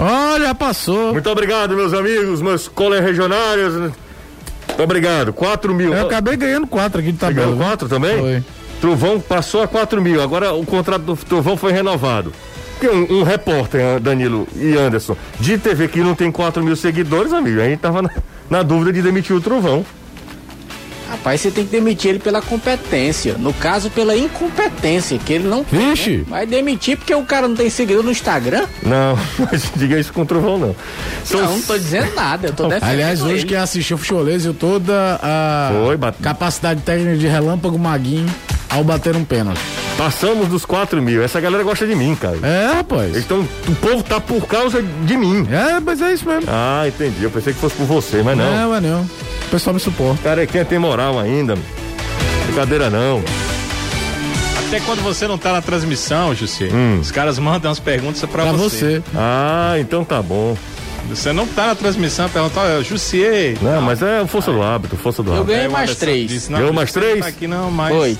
Olha, 0.00 0.54
passou. 0.54 1.12
muito 1.12 1.28
obrigado, 1.28 1.74
meus 1.74 1.92
amigos, 1.92 2.40
meus 2.40 2.68
colegas 2.68 3.06
regionários. 3.06 3.74
Muito 3.74 4.82
obrigado. 4.82 5.32
4 5.32 5.74
mil. 5.74 5.92
Eu 5.92 6.06
acabei 6.06 6.36
ganhando 6.36 6.66
quatro 6.66 7.00
aqui 7.00 7.10
de 7.10 7.18
tabela. 7.18 7.40
ganhou 7.40 7.56
viu? 7.56 7.66
quatro 7.66 7.88
também? 7.88 8.18
Foi. 8.18 8.44
Trovão 8.80 9.18
passou 9.18 9.62
a 9.62 9.66
4 9.66 10.00
mil. 10.00 10.22
Agora 10.22 10.52
o 10.52 10.64
contrato 10.64 11.02
do 11.02 11.16
Trovão 11.16 11.56
foi 11.56 11.72
renovado. 11.72 12.32
Um, 12.80 13.18
um 13.18 13.22
repórter, 13.24 13.98
Danilo 13.98 14.46
e 14.54 14.76
Anderson, 14.76 15.16
de 15.40 15.58
TV 15.58 15.88
que 15.88 15.98
não 16.00 16.14
tem 16.14 16.30
4 16.30 16.62
mil 16.62 16.76
seguidores, 16.76 17.32
amigo, 17.32 17.60
a 17.60 17.64
gente 17.64 17.80
tava 17.80 18.02
na, 18.02 18.10
na 18.50 18.62
dúvida 18.62 18.92
de 18.92 19.02
demitir 19.02 19.34
o 19.34 19.40
Trovão. 19.40 19.84
Rapaz, 21.08 21.40
você 21.40 21.50
tem 21.50 21.64
que 21.64 21.70
demitir 21.70 22.10
ele 22.10 22.18
pela 22.18 22.42
competência. 22.42 23.34
No 23.38 23.52
caso, 23.54 23.88
pela 23.90 24.14
incompetência, 24.16 25.18
que 25.18 25.32
ele 25.32 25.48
não 25.48 25.64
tem, 25.64 25.90
Vixe. 25.90 26.18
né? 26.18 26.24
Vai 26.28 26.46
demitir 26.46 26.96
porque 26.98 27.14
o 27.14 27.22
cara 27.24 27.48
não 27.48 27.56
tem 27.56 27.70
seguidor 27.70 28.02
no 28.02 28.10
Instagram? 28.10 28.66
Não, 28.82 29.16
não 29.38 29.48
diga 29.76 29.98
isso 29.98 30.12
com 30.12 30.22
o 30.22 30.26
Trovão, 30.26 30.58
não. 30.58 30.76
São 31.24 31.40
Não, 31.40 31.52
não 31.56 31.62
tô 31.62 31.78
dizendo 31.78 32.14
nada. 32.14 32.48
Eu 32.48 32.52
tô 32.52 32.64
defendendo 32.68 32.90
Aliás, 32.90 33.22
hoje 33.22 33.34
ele. 33.34 33.44
quem 33.46 33.56
assistiu 33.56 33.96
o 33.96 33.98
Futebolês 33.98 34.44
toda 34.58 35.18
a 35.22 35.70
Foi, 35.84 35.98
capacidade 36.22 36.80
técnica 36.82 37.16
de 37.16 37.26
Relâmpago 37.26 37.78
Maguinho 37.78 38.28
ao 38.68 38.84
bater 38.84 39.16
um 39.16 39.24
pênalti. 39.24 39.60
Passamos 39.96 40.46
dos 40.48 40.64
4 40.64 41.02
mil. 41.02 41.22
Essa 41.22 41.40
galera 41.40 41.64
gosta 41.64 41.86
de 41.86 41.94
mim, 41.94 42.14
cara. 42.14 42.38
É, 42.42 42.72
rapaz. 42.76 43.16
Então, 43.16 43.40
o 43.66 43.74
povo 43.76 44.02
tá 44.02 44.20
por 44.20 44.46
causa 44.46 44.80
de 44.82 45.16
mim. 45.16 45.46
É, 45.50 45.80
mas 45.80 46.00
é 46.00 46.12
isso 46.12 46.28
mesmo. 46.28 46.44
Ah, 46.48 46.84
entendi. 46.86 47.22
Eu 47.24 47.30
pensei 47.30 47.52
que 47.52 47.58
fosse 47.58 47.74
por 47.74 47.84
você, 47.86 48.22
mas 48.22 48.36
não. 48.38 48.44
Não, 48.56 48.70
mas 48.70 48.82
não. 48.82 49.10
O 49.48 49.50
pessoal 49.50 49.72
me 49.74 49.80
suporta. 49.80 50.22
Carequinha 50.22 50.64
tem 50.64 50.78
moral 50.78 51.18
ainda. 51.18 51.56
Brincadeira 52.44 52.90
não. 52.90 53.22
Até 54.66 54.80
quando 54.80 55.02
você 55.02 55.26
não 55.26 55.38
tá 55.38 55.52
na 55.52 55.62
transmissão, 55.62 56.34
José, 56.34 56.68
Hum. 56.70 56.98
os 57.00 57.10
caras 57.10 57.38
mandam 57.38 57.70
as 57.70 57.78
perguntas 57.78 58.20
pra, 58.28 58.42
Pra 58.44 58.52
você. 58.52 59.00
você. 59.00 59.02
Ah, 59.16 59.76
então 59.78 60.04
tá 60.04 60.20
bom. 60.20 60.54
Você 61.08 61.32
não 61.32 61.46
tá 61.46 61.68
na 61.68 61.74
transmissão, 61.74 62.28
pergunta, 62.28 62.60
olha, 62.60 62.82
Jussier. 62.84 63.56
Não, 63.62 63.80
mas 63.80 64.02
é 64.02 64.26
força 64.26 64.52
do 64.52 64.62
hábito, 64.62 64.94
força 64.96 65.22
do 65.22 65.30
Eu 65.30 65.34
hábito. 65.36 65.46
ganhei 65.48 65.62
Aí 65.62 65.68
o 65.68 65.72
mais 65.72 65.96
três. 65.96 66.28
disse, 66.28 66.52
não, 66.52 66.58
Ganhou 66.58 66.74
mais 66.74 66.92
três? 66.92 67.20
Tá 67.20 67.26
aqui 67.28 67.46
não, 67.46 67.70
mais. 67.70 67.96
Foi. 67.96 68.18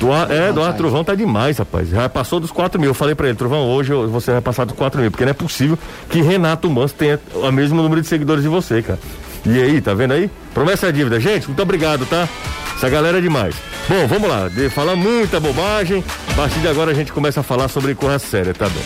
Doar, 0.00 0.30
é, 0.30 0.52
Doar 0.52 0.70
sai. 0.70 0.76
Trovão 0.78 1.04
tá 1.04 1.14
demais, 1.14 1.58
rapaz. 1.58 1.88
Já 1.90 2.08
passou 2.08 2.40
dos 2.40 2.50
4 2.50 2.80
mil. 2.80 2.90
Eu 2.90 2.94
falei 2.94 3.14
pra 3.14 3.28
ele, 3.28 3.36
Trovão, 3.36 3.68
hoje 3.68 3.92
eu- 3.92 4.08
você 4.08 4.32
vai 4.32 4.40
passar 4.40 4.64
dos 4.64 4.74
4 4.76 5.00
mil, 5.00 5.10
porque 5.12 5.24
não 5.24 5.30
é 5.30 5.34
possível 5.34 5.78
que 6.10 6.20
Renato 6.20 6.68
Manso 6.68 6.94
tenha 6.94 7.20
o 7.34 7.52
mesmo 7.52 7.80
número 7.82 8.00
de 8.00 8.08
seguidores 8.08 8.42
de 8.42 8.48
você, 8.48 8.82
cara. 8.82 8.98
E 9.46 9.62
aí, 9.62 9.80
tá 9.80 9.94
vendo 9.94 10.12
aí? 10.12 10.30
Promessa 10.52 10.88
é 10.88 10.92
dívida. 10.92 11.18
Gente, 11.20 11.46
muito 11.46 11.62
obrigado, 11.62 12.04
tá? 12.06 12.28
Essa 12.76 12.88
galera 12.88 13.18
é 13.18 13.20
demais. 13.20 13.54
Bom, 13.88 14.06
vamos 14.06 14.28
lá. 14.28 14.48
De 14.48 14.68
falar 14.68 14.94
muita 14.96 15.40
bobagem. 15.40 16.04
A 16.30 16.34
partir 16.34 16.60
de 16.60 16.68
agora 16.68 16.90
a 16.90 16.94
gente 16.94 17.12
começa 17.12 17.40
a 17.40 17.42
falar 17.42 17.68
sobre 17.68 17.94
coisa 17.94 18.18
séria, 18.18 18.54
tá 18.54 18.68
bom? 18.68 18.82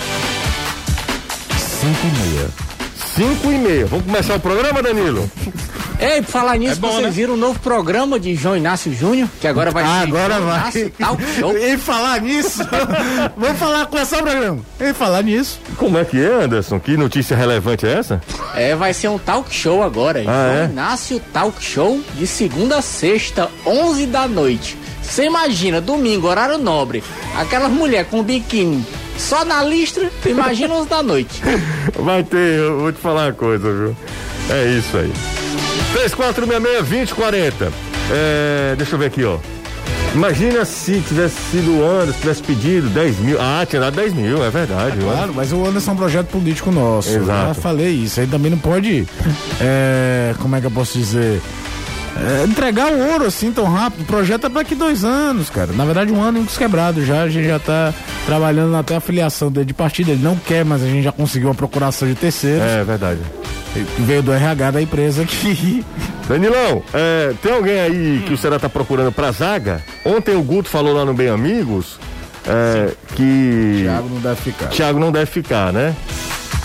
5 1.58 1.98
e 2.06 2.28
meia. 2.28 2.48
5 3.16 3.52
e 3.52 3.58
meia. 3.58 3.86
Vamos 3.86 4.06
começar 4.06 4.36
o 4.36 4.40
programa, 4.40 4.82
Danilo? 4.82 5.30
Ei, 6.02 6.20
por 6.22 6.30
falar 6.30 6.56
nisso, 6.58 6.72
É 6.72 6.76
bom, 6.76 6.88
vocês 6.90 7.02
né? 7.04 7.10
viram 7.10 7.34
o 7.34 7.36
novo 7.36 7.58
programa 7.60 8.18
de 8.18 8.34
João 8.34 8.56
Inácio 8.56 8.92
Júnior, 8.94 9.28
que 9.40 9.46
agora 9.46 9.70
vai 9.70 9.84
Ah, 9.84 10.00
ser 10.00 10.08
agora 10.08 10.34
João 10.34 10.46
vai. 10.48 10.58
Inácio 10.60 10.90
Talk 10.98 11.22
Show. 11.38 11.56
E 11.62 11.76
falar 11.78 12.20
nisso, 12.20 12.58
vamos 13.36 13.58
falar, 13.58 13.86
começar 13.86 14.18
o 14.18 14.22
programa. 14.22 14.58
E 14.80 14.92
falar 14.92 15.22
nisso, 15.22 15.60
Como 15.76 15.96
é 15.98 16.04
que 16.04 16.20
é, 16.22 16.44
Anderson? 16.44 16.80
Que 16.80 16.96
notícia 16.96 17.36
relevante 17.36 17.86
é 17.86 17.92
essa? 17.92 18.20
É, 18.54 18.74
vai 18.74 18.92
ser 18.92 19.08
um 19.08 19.18
talk 19.18 19.54
show 19.54 19.82
agora. 19.82 20.22
João 20.22 20.34
é? 20.34 20.64
Inácio 20.70 21.20
Talk 21.32 21.62
Show 21.62 22.00
de 22.14 22.26
segunda 22.26 22.78
a 22.78 22.82
sexta, 22.82 23.48
11 23.64 24.06
da 24.06 24.26
noite. 24.26 24.76
Você 25.02 25.24
imagina, 25.24 25.80
domingo, 25.80 26.26
horário 26.28 26.58
nobre, 26.58 27.02
aquelas 27.36 27.70
mulher 27.70 28.04
com 28.06 28.22
biquíni 28.22 28.84
só 29.18 29.44
na 29.44 29.62
listra, 29.62 30.10
tu 30.22 30.28
imagina 30.28 30.74
11 30.74 30.88
da 30.88 31.02
noite. 31.02 31.42
Vai 31.98 32.22
ter, 32.24 32.58
eu 32.58 32.80
vou 32.80 32.92
te 32.92 32.98
falar 32.98 33.26
uma 33.26 33.32
coisa, 33.32 33.70
viu? 33.72 33.96
É 34.50 34.66
isso 34.78 34.96
aí. 34.96 35.12
3466-2040. 35.94 37.72
É, 38.10 38.74
deixa 38.76 38.94
eu 38.94 38.98
ver 38.98 39.06
aqui, 39.06 39.24
ó. 39.24 39.38
Imagina 40.14 40.64
se 40.66 41.00
tivesse 41.00 41.36
sido 41.50 41.78
o 41.78 41.90
Anderson, 41.90 42.20
tivesse 42.20 42.42
pedido 42.42 42.88
10 42.90 43.18
mil. 43.20 43.38
Ah, 43.40 43.64
tinha 43.66 43.80
dado 43.80 43.96
10 43.96 44.12
mil, 44.12 44.44
é 44.44 44.50
verdade. 44.50 44.98
É 44.98 45.02
claro, 45.02 45.32
mas 45.34 45.52
o 45.52 45.66
Anderson 45.66 45.90
é 45.90 45.94
um 45.94 45.96
projeto 45.96 46.26
político 46.26 46.70
nosso. 46.70 47.08
Exato. 47.08 47.22
Eu 47.22 47.46
já 47.48 47.54
falei 47.54 47.90
isso. 47.90 48.20
Aí 48.20 48.26
também 48.26 48.50
não 48.50 48.58
pode. 48.58 49.08
É, 49.60 50.34
como 50.38 50.54
é 50.54 50.60
que 50.60 50.66
eu 50.66 50.70
posso 50.70 50.98
dizer? 50.98 51.40
É, 52.14 52.44
entregar 52.44 52.92
o 52.92 53.10
ouro 53.12 53.24
assim 53.24 53.50
tão 53.52 53.64
rápido. 53.64 54.02
O 54.02 54.04
projeto 54.04 54.46
é 54.46 54.50
para 54.50 54.62
daqui 54.62 54.74
dois 54.74 55.02
anos, 55.02 55.48
cara. 55.48 55.72
Na 55.72 55.86
verdade, 55.86 56.12
um 56.12 56.20
ano 56.22 56.38
e 56.38 56.40
um 56.42 56.46
quebrado 56.46 57.02
já. 57.04 57.22
A 57.22 57.28
gente 57.30 57.48
já 57.48 57.58
tá 57.58 57.94
trabalhando 58.26 58.76
até 58.76 58.96
a 58.96 59.00
filiação 59.00 59.50
dele 59.50 59.66
de 59.66 59.74
partida. 59.74 60.10
Ele 60.10 60.22
não 60.22 60.36
quer, 60.36 60.62
mas 60.62 60.82
a 60.82 60.86
gente 60.86 61.04
já 61.04 61.12
conseguiu 61.12 61.48
uma 61.48 61.54
procuração 61.54 62.06
de 62.06 62.14
terceiros. 62.14 62.62
É 62.62 62.84
verdade. 62.84 63.20
Veio 64.00 64.22
do 64.22 64.32
RH 64.32 64.70
da 64.70 64.82
empresa 64.82 65.24
que. 65.24 65.84
Danilão, 66.28 66.82
é, 66.94 67.34
tem 67.42 67.52
alguém 67.52 67.80
aí 67.80 68.22
que 68.26 68.32
o 68.32 68.38
Ceará 68.38 68.58
tá 68.58 68.68
procurando 68.68 69.10
pra 69.10 69.32
zaga? 69.32 69.82
Ontem 70.04 70.36
o 70.36 70.42
Guto 70.42 70.68
falou 70.68 70.94
lá 70.94 71.04
no 71.04 71.12
Bem 71.12 71.28
Amigos 71.28 71.98
é, 72.46 72.92
que. 73.14 73.82
Thiago 73.82 74.08
não 74.08 74.20
deve 74.20 74.40
ficar. 74.40 74.68
Thiago 74.68 74.98
não 74.98 75.12
deve 75.12 75.26
ficar, 75.26 75.72
né? 75.72 75.94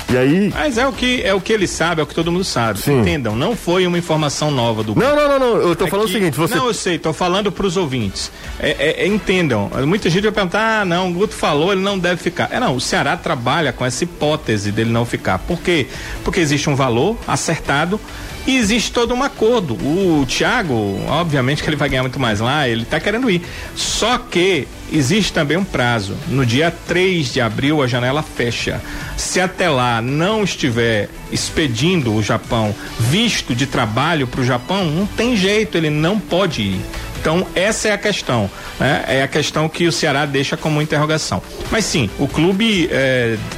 E 0.09 0.17
aí. 0.17 0.49
Mas 0.53 0.77
é 0.77 0.87
o 0.87 0.93
que 0.93 1.21
é 1.21 1.33
o 1.33 1.41
que 1.41 1.51
ele 1.51 1.67
sabe, 1.67 1.99
é 1.99 2.03
o 2.03 2.07
que 2.07 2.15
todo 2.15 2.31
mundo 2.31 2.43
sabe. 2.45 2.79
Sim. 2.79 3.01
Entendam, 3.01 3.35
não 3.35 3.55
foi 3.57 3.85
uma 3.85 3.97
informação 3.97 4.49
nova 4.49 4.81
do 4.83 4.95
Não, 4.95 5.15
não, 5.15 5.27
não, 5.27 5.39
não. 5.39 5.57
Eu 5.61 5.75
tô 5.75 5.85
É 5.85 5.89
falando 5.89 6.05
que- 6.05 6.11
o 6.11 6.13
seguinte, 6.17 6.37
você. 6.37 6.55
Não, 6.55 6.67
eu 6.67 6.73
sei, 6.73 6.97
tô 6.97 7.11
falando 7.11 7.51
pros 7.51 7.75
ouvintes. 7.75 8.31
É, 8.59 8.69
é, 8.79 9.03
é, 9.03 9.07
entendam, 9.07 9.69
muita 9.85 10.09
gente 10.09 10.23
vai 10.23 10.31
perguntar, 10.31 10.81
ah, 10.81 10.85
não, 10.85 11.09
o 11.09 11.13
Guto 11.13 11.33
falou, 11.35 11.73
ele 11.73 11.81
não 11.81 11.99
deve 11.99 12.21
ficar. 12.21 12.49
É, 12.51 12.59
não, 12.59 12.75
o 12.75 12.79
Ceará 12.81 13.17
trabalha 13.17 13.73
com 13.73 13.85
essa 13.85 14.03
hipótese 14.05 14.71
dele 14.71 14.89
não 14.91 15.05
ficar. 15.05 15.39
Por 15.39 15.59
quê? 15.59 15.87
Porque 16.23 16.39
existe 16.39 16.69
um 16.69 16.75
valor 16.75 17.17
acertado 17.27 17.99
e 18.47 18.55
existe 18.55 18.91
todo 18.93 19.13
um 19.13 19.21
acordo. 19.21 19.73
O 19.75 20.25
Thiago, 20.25 20.73
obviamente 21.09 21.61
que 21.61 21.69
ele 21.69 21.75
vai 21.75 21.89
ganhar 21.89 22.03
muito 22.03 22.19
mais 22.19 22.39
lá, 22.39 22.67
ele 22.67 22.85
tá 22.85 22.97
querendo 22.97 23.29
ir. 23.29 23.41
Só 23.75 24.17
que 24.17 24.65
existe 24.91 25.33
também 25.33 25.57
um 25.57 25.65
prazo. 25.65 26.15
No 26.29 26.45
dia 26.45 26.71
3 26.87 27.33
de 27.33 27.41
abril 27.41 27.83
a 27.83 27.87
janela 27.87 28.23
fecha. 28.23 28.81
Se 29.17 29.41
até 29.41 29.69
lá 29.69 30.01
não 30.01 30.45
estiver 30.45 31.09
expedindo 31.29 32.13
o 32.13 32.23
Japão 32.23 32.73
visto 32.97 33.53
de 33.53 33.67
trabalho 33.67 34.25
para 34.25 34.39
o 34.39 34.45
Japão, 34.45 34.85
não 34.85 35.05
tem 35.05 35.35
jeito, 35.35 35.77
ele 35.77 35.89
não 35.89 36.17
pode 36.17 36.61
ir. 36.61 36.81
Então, 37.27 37.45
essa 37.55 37.89
é 37.89 37.91
a 37.91 37.97
questão, 37.97 38.49
né? 38.79 39.03
É 39.05 39.21
a 39.21 39.27
questão 39.27 39.67
que 39.67 39.85
o 39.85 39.91
Ceará 39.91 40.25
deixa 40.25 40.55
como 40.55 40.81
interrogação. 40.81 41.41
Mas 41.69 41.83
sim, 41.83 42.09
o 42.17 42.25
clube 42.25 42.89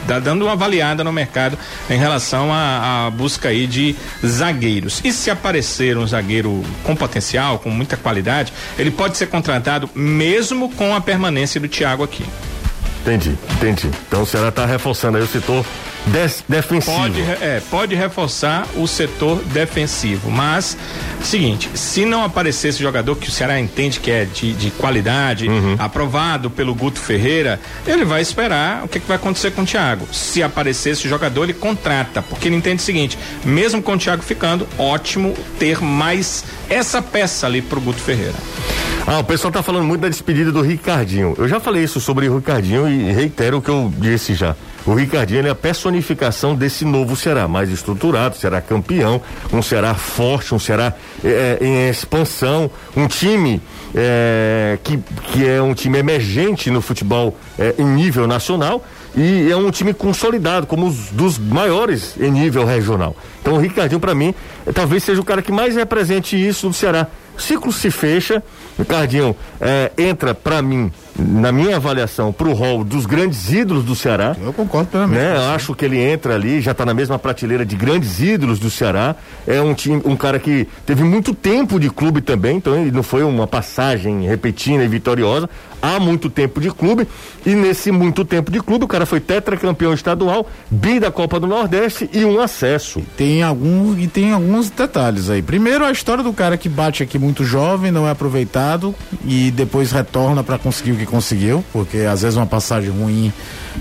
está 0.01 0.17
dando 0.17 0.41
uma 0.45 0.53
avaliada 0.53 1.03
no 1.03 1.13
mercado 1.13 1.55
em 1.87 1.95
relação 1.95 2.49
à, 2.51 3.11
busca 3.15 3.49
aí 3.49 3.67
de 3.67 3.95
zagueiros. 4.25 5.01
E 5.03 5.13
se 5.13 5.29
aparecer 5.29 5.99
um 5.99 6.07
zagueiro 6.07 6.63
com 6.83 6.95
potencial, 6.95 7.59
com 7.59 7.69
muita 7.69 7.95
qualidade, 7.95 8.51
ele 8.75 8.89
pode 8.89 9.19
ser 9.19 9.27
contratado 9.27 9.87
mesmo 9.93 10.71
com 10.71 10.95
a 10.95 10.99
permanência 10.99 11.61
do 11.61 11.67
Thiago 11.67 12.03
aqui. 12.03 12.25
Entendi, 13.03 13.37
entendi. 13.51 13.91
Então 14.07 14.23
o 14.23 14.25
Ceará 14.25 14.51
tá 14.51 14.65
reforçando 14.65 15.19
aí 15.19 15.23
o 15.23 15.27
setor 15.27 15.63
des- 16.11 16.43
defensivo. 16.47 16.95
Pode, 16.97 17.21
é, 17.21 17.61
pode 17.69 17.95
reforçar 17.95 18.65
o 18.75 18.87
setor 18.87 19.41
defensivo, 19.45 20.29
mas 20.29 20.77
seguinte, 21.23 21.69
se 21.75 22.05
não 22.05 22.23
aparecer 22.23 22.69
esse 22.69 22.79
jogador 22.81 23.15
que 23.15 23.27
o 23.29 23.31
Ceará 23.31 23.59
entende 23.59 23.99
que 23.99 24.09
é 24.11 24.25
de, 24.25 24.53
de 24.53 24.71
qualidade, 24.71 25.47
aprovado 25.77 26.49
pelo 26.49 26.73
Guto 26.73 26.99
Ferreira, 26.99 27.59
ele 27.85 28.05
vai 28.05 28.21
esperar 28.21 28.83
o 28.83 28.87
que, 28.87 28.99
que 28.99 29.07
vai 29.07 29.17
acontecer 29.17 29.51
com 29.51 29.61
o 29.61 29.65
Thiago. 29.65 30.07
Se 30.11 30.41
aparecer 30.43 30.91
esse 30.91 31.07
jogador, 31.07 31.43
ele 31.43 31.53
contrata, 31.53 32.21
porque 32.21 32.47
ele 32.47 32.55
entende 32.55 32.81
o 32.81 32.85
seguinte, 32.85 33.17
mesmo 33.43 33.81
com 33.81 33.93
o 33.93 33.97
Thiago 33.97 34.23
ficando, 34.23 34.67
ótimo 34.77 35.33
ter 35.57 35.81
mais 35.81 36.43
essa 36.69 37.01
peça 37.01 37.47
ali 37.47 37.61
pro 37.61 37.79
Guto 37.81 37.99
Ferreira. 37.99 38.35
Ah, 39.11 39.17
o 39.17 39.23
pessoal 39.23 39.51
tá 39.51 39.63
falando 39.63 39.85
muito 39.85 40.01
da 40.01 40.07
despedida 40.07 40.51
do 40.51 40.61
Ricardinho. 40.61 41.33
Eu 41.35 41.47
já 41.47 41.59
falei 41.59 41.83
isso 41.83 41.99
sobre 41.99 42.29
o 42.29 42.37
Ricardinho 42.37 42.87
e 42.87 43.11
reitero 43.11 43.57
o 43.57 43.61
que 43.61 43.67
eu 43.67 43.91
disse 43.97 44.35
já. 44.35 44.55
O 44.85 44.93
Ricardinho 44.93 45.47
é 45.47 45.49
a 45.49 45.55
personificação 45.55 46.53
desse 46.53 46.85
novo 46.85 47.15
Ceará, 47.15 47.47
mais 47.47 47.71
estruturado, 47.71 48.37
será 48.37 48.61
campeão, 48.61 49.19
um 49.51 49.63
Ceará 49.63 49.95
forte, 49.95 50.53
um 50.53 50.59
Ceará 50.59 50.93
eh, 51.23 51.57
em 51.59 51.89
expansão, 51.89 52.69
um 52.95 53.07
time 53.07 53.59
eh, 53.95 54.77
que, 54.83 54.99
que 55.33 55.47
é 55.47 55.59
um 55.59 55.73
time 55.73 55.97
emergente 55.97 56.69
no 56.69 56.79
futebol 56.79 57.35
eh, 57.57 57.73
em 57.79 57.85
nível 57.85 58.27
nacional 58.27 58.85
e 59.17 59.51
é 59.51 59.57
um 59.57 59.71
time 59.71 59.91
consolidado, 59.91 60.67
como 60.67 60.85
os 60.85 61.09
dos 61.09 61.39
maiores 61.39 62.13
em 62.19 62.29
nível 62.29 62.63
regional. 62.63 63.15
Então 63.41 63.55
o 63.55 63.57
Ricardinho, 63.57 63.99
para 63.99 64.13
mim, 64.13 64.35
talvez 64.75 65.03
seja 65.03 65.19
o 65.19 65.25
cara 65.25 65.41
que 65.41 65.51
mais 65.51 65.75
represente 65.75 66.35
isso 66.37 66.67
do 66.67 66.73
Ceará. 66.75 67.07
O 67.39 67.41
ciclo 67.41 67.71
se 67.71 67.89
fecha, 67.89 68.43
Ricardinho 68.77 69.33
eh, 69.61 69.93
entra, 69.97 70.35
para 70.35 70.61
mim, 70.61 70.91
na 71.19 71.51
minha 71.51 71.75
avaliação, 71.75 72.31
pro 72.31 72.53
rol 72.53 72.83
dos 72.83 73.05
grandes 73.05 73.51
ídolos 73.51 73.83
do 73.83 73.95
Ceará. 73.95 74.35
Eu 74.41 74.53
concordo 74.53 74.89
plenamente. 74.89 75.19
Né? 75.19 75.35
Eu 75.35 75.49
acho 75.51 75.75
que 75.75 75.85
ele 75.85 75.99
entra 75.99 76.35
ali, 76.35 76.61
já 76.61 76.71
está 76.71 76.85
na 76.85 76.93
mesma 76.93 77.19
prateleira 77.19 77.65
de 77.65 77.75
grandes 77.75 78.19
ídolos 78.19 78.59
do 78.59 78.69
Ceará. 78.69 79.15
É 79.45 79.61
um 79.61 79.73
time, 79.73 80.01
um 80.05 80.15
cara 80.15 80.39
que 80.39 80.67
teve 80.85 81.03
muito 81.03 81.33
tempo 81.33 81.79
de 81.79 81.89
clube 81.89 82.21
também, 82.21 82.57
então 82.57 82.75
ele 82.75 82.91
não 82.91 83.03
foi 83.03 83.23
uma 83.23 83.47
passagem 83.47 84.27
repentina 84.27 84.83
e 84.83 84.87
vitoriosa. 84.87 85.49
Há 85.81 85.97
muito 85.97 86.29
tempo 86.29 86.59
de 86.59 86.69
clube 86.71 87.07
e 87.45 87.55
nesse 87.55 87.89
muito 87.89 88.25
tempo 88.25 88.51
de 88.51 88.59
clube 88.59 88.83
o 88.83 88.87
cara 88.87 89.05
foi 89.05 89.21
tetracampeão 89.21 89.93
estadual, 89.93 90.45
bi 90.69 90.99
da 90.99 91.09
Copa 91.09 91.39
do 91.39 91.47
Nordeste 91.47 92.09
e 92.11 92.25
um 92.25 92.41
acesso. 92.41 93.01
Tem 93.15 93.43
algum 93.43 93.97
e 93.97 94.05
tem 94.05 94.33
alguns 94.33 94.69
detalhes 94.69 95.29
aí. 95.29 95.41
Primeiro 95.41 95.85
a 95.85 95.91
história 95.91 96.21
do 96.21 96.33
cara 96.33 96.57
que 96.57 96.67
bate 96.67 97.01
aqui 97.01 97.17
muito 97.17 97.45
jovem, 97.45 97.91
não 97.91 98.05
é 98.05 98.11
aproveitado 98.11 98.93
e 99.23 99.51
depois 99.51 99.91
retorna 99.93 100.43
para 100.43 100.57
conseguir 100.57 100.91
o 100.91 100.97
que 100.97 101.05
conseguiu, 101.09 101.63
porque 101.73 101.99
às 101.99 102.21
vezes 102.21 102.37
uma 102.37 102.45
passagem 102.45 102.89
ruim, 102.89 103.33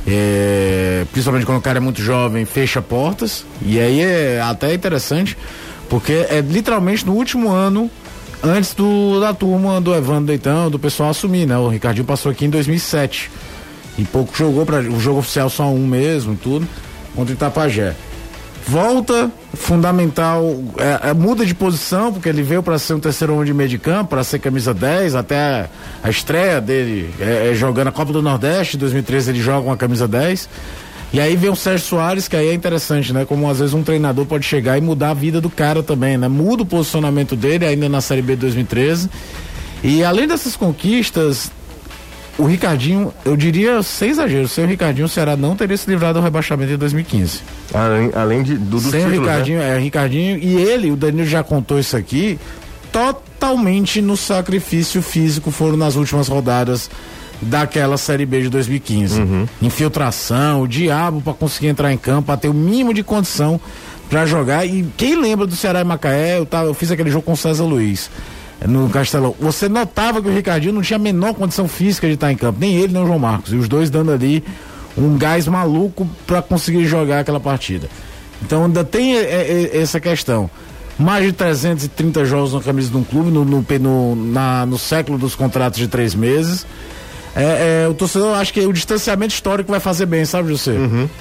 é, 0.06 1.04
principalmente 1.12 1.46
quando 1.46 1.58
o 1.58 1.62
cara 1.62 1.78
é 1.78 1.80
muito 1.80 2.02
jovem, 2.02 2.44
fecha 2.44 2.82
portas. 2.82 3.44
E 3.62 3.78
aí 3.78 4.00
é 4.00 4.40
até 4.40 4.72
interessante, 4.74 5.36
porque 5.88 6.12
é 6.28 6.40
literalmente 6.40 7.06
no 7.06 7.12
último 7.12 7.50
ano 7.50 7.90
antes 8.42 8.74
do 8.74 9.20
da 9.20 9.34
turma 9.34 9.80
do 9.80 9.94
Evandro 9.94 10.26
Deitão, 10.26 10.70
do 10.70 10.78
pessoal 10.78 11.10
assumir, 11.10 11.46
né? 11.46 11.56
O 11.58 11.68
Ricardinho 11.68 12.06
passou 12.06 12.30
aqui 12.32 12.44
em 12.44 12.50
2007. 12.50 13.30
E 13.98 14.04
pouco 14.04 14.36
jogou 14.36 14.64
para 14.64 14.80
o 14.80 15.00
jogo 15.00 15.18
oficial 15.18 15.50
só 15.50 15.68
um 15.68 15.86
mesmo, 15.86 16.36
tudo, 16.36 16.66
contra 17.14 17.32
o 17.32 17.36
Itapajé. 17.36 17.96
Volta, 18.68 19.30
fundamental, 19.54 20.62
é, 20.76 21.08
é, 21.08 21.14
muda 21.14 21.46
de 21.46 21.54
posição, 21.54 22.12
porque 22.12 22.28
ele 22.28 22.42
veio 22.42 22.62
para 22.62 22.78
ser 22.78 22.92
um 22.92 23.00
terceiro 23.00 23.32
homem 23.32 23.46
de 23.46 23.54
meio 23.54 23.68
de 23.70 23.78
campo, 23.78 24.10
para 24.10 24.22
ser 24.22 24.40
camisa 24.40 24.74
10, 24.74 25.14
até 25.14 25.70
a, 26.02 26.10
estreia 26.10 26.60
dele 26.60 27.08
é, 27.18 27.50
é 27.50 27.54
jogando 27.54 27.88
a 27.88 27.92
Copa 27.92 28.12
do 28.12 28.20
Nordeste, 28.20 28.76
em 28.76 28.78
2013 28.78 29.30
ele 29.30 29.40
joga 29.40 29.66
uma 29.66 29.76
camisa 29.76 30.06
10. 30.06 30.50
E 31.14 31.18
aí 31.18 31.34
vem 31.34 31.48
o 31.48 31.56
Sérgio 31.56 31.86
Soares, 31.86 32.28
que 32.28 32.36
aí 32.36 32.48
é 32.48 32.52
interessante, 32.52 33.10
né? 33.10 33.24
Como 33.24 33.48
às 33.48 33.58
vezes 33.58 33.72
um 33.72 33.82
treinador 33.82 34.26
pode 34.26 34.44
chegar 34.44 34.76
e 34.76 34.82
mudar 34.82 35.12
a 35.12 35.14
vida 35.14 35.40
do 35.40 35.48
cara 35.48 35.82
também, 35.82 36.18
né? 36.18 36.28
Muda 36.28 36.62
o 36.62 36.66
posicionamento 36.66 37.34
dele 37.34 37.64
ainda 37.64 37.88
na 37.88 38.02
Série 38.02 38.20
B 38.20 38.34
de 38.34 38.42
2013. 38.42 39.08
E 39.82 40.04
além 40.04 40.28
dessas 40.28 40.54
conquistas, 40.54 41.50
o 42.38 42.44
Ricardinho, 42.44 43.12
eu 43.24 43.36
diria 43.36 43.82
sem 43.82 44.10
exagero, 44.10 44.46
sem 44.46 44.64
o 44.64 44.68
Ricardinho, 44.68 45.06
o 45.06 45.08
Ceará 45.08 45.36
não 45.36 45.56
teria 45.56 45.76
se 45.76 45.90
livrado 45.90 46.20
do 46.20 46.24
rebaixamento 46.24 46.72
em 46.72 46.76
2015. 46.76 47.40
Além, 47.74 48.10
além 48.14 48.42
de, 48.44 48.56
do, 48.56 48.80
dos 48.80 48.84
sem 48.84 49.00
o 49.00 49.10
títulos, 49.10 49.26
né? 49.26 49.32
Ricardinho, 49.32 49.60
é, 49.60 49.78
Ricardinho, 49.78 50.38
e 50.38 50.54
ele, 50.54 50.90
o 50.90 50.96
Danilo 50.96 51.26
já 51.26 51.42
contou 51.42 51.80
isso 51.80 51.96
aqui, 51.96 52.38
totalmente 52.92 54.00
no 54.00 54.16
sacrifício 54.16 55.02
físico 55.02 55.50
foram 55.50 55.76
nas 55.76 55.96
últimas 55.96 56.28
rodadas 56.28 56.88
daquela 57.42 57.96
Série 57.96 58.24
B 58.24 58.42
de 58.42 58.48
2015. 58.48 59.20
Infiltração, 59.60 60.62
o 60.62 60.68
diabo 60.68 61.20
para 61.20 61.34
conseguir 61.34 61.68
entrar 61.68 61.92
em 61.92 61.98
campo, 61.98 62.26
para 62.26 62.36
ter 62.36 62.48
o 62.48 62.54
mínimo 62.54 62.94
de 62.94 63.02
condição 63.02 63.60
para 64.08 64.26
jogar. 64.26 64.64
E 64.64 64.86
quem 64.96 65.20
lembra 65.20 65.46
do 65.46 65.54
Ceará 65.54 65.80
e 65.80 65.84
Macaé, 65.84 66.38
eu, 66.38 66.46
tava, 66.46 66.68
eu 66.68 66.74
fiz 66.74 66.90
aquele 66.90 67.10
jogo 67.10 67.24
com 67.24 67.32
o 67.32 67.36
César 67.36 67.64
Luiz. 67.64 68.10
No 68.66 68.88
Castelão, 68.90 69.34
você 69.38 69.68
notava 69.68 70.20
que 70.20 70.28
o 70.28 70.32
Ricardinho 70.34 70.72
não 70.74 70.82
tinha 70.82 70.96
a 70.96 71.00
menor 71.00 71.32
condição 71.34 71.68
física 71.68 72.06
de 72.08 72.14
estar 72.14 72.32
em 72.32 72.36
campo, 72.36 72.58
nem 72.60 72.74
ele 72.76 72.92
nem 72.92 73.02
o 73.02 73.06
João 73.06 73.18
Marcos, 73.18 73.52
e 73.52 73.56
os 73.56 73.68
dois 73.68 73.88
dando 73.88 74.10
ali 74.10 74.42
um 74.96 75.16
gás 75.16 75.46
maluco 75.46 76.08
para 76.26 76.42
conseguir 76.42 76.84
jogar 76.86 77.20
aquela 77.20 77.38
partida. 77.38 77.88
Então 78.42 78.64
ainda 78.64 78.82
tem 78.82 79.16
eh, 79.16 79.70
eh, 79.72 79.78
essa 79.80 80.00
questão. 80.00 80.50
Mais 80.98 81.24
de 81.24 81.32
330 81.32 82.24
jogos 82.24 82.52
na 82.52 82.60
camisa 82.60 82.90
de 82.90 82.96
um 82.96 83.04
clube 83.04 83.30
no, 83.30 83.44
no, 83.44 83.64
no, 83.80 84.16
na- 84.32 84.66
no 84.66 84.76
século 84.76 85.16
dos 85.16 85.36
contratos 85.36 85.78
de 85.78 85.86
três 85.86 86.12
meses. 86.12 86.66
É, 87.36 87.84
é, 87.84 87.88
o 87.88 87.94
torcedor 87.94 88.36
acho 88.36 88.52
que 88.52 88.60
o 88.66 88.72
distanciamento 88.72 89.32
histórico 89.32 89.70
vai 89.70 89.78
fazer 89.78 90.06
bem, 90.06 90.24
sabe, 90.24 90.48
José? 90.48 90.72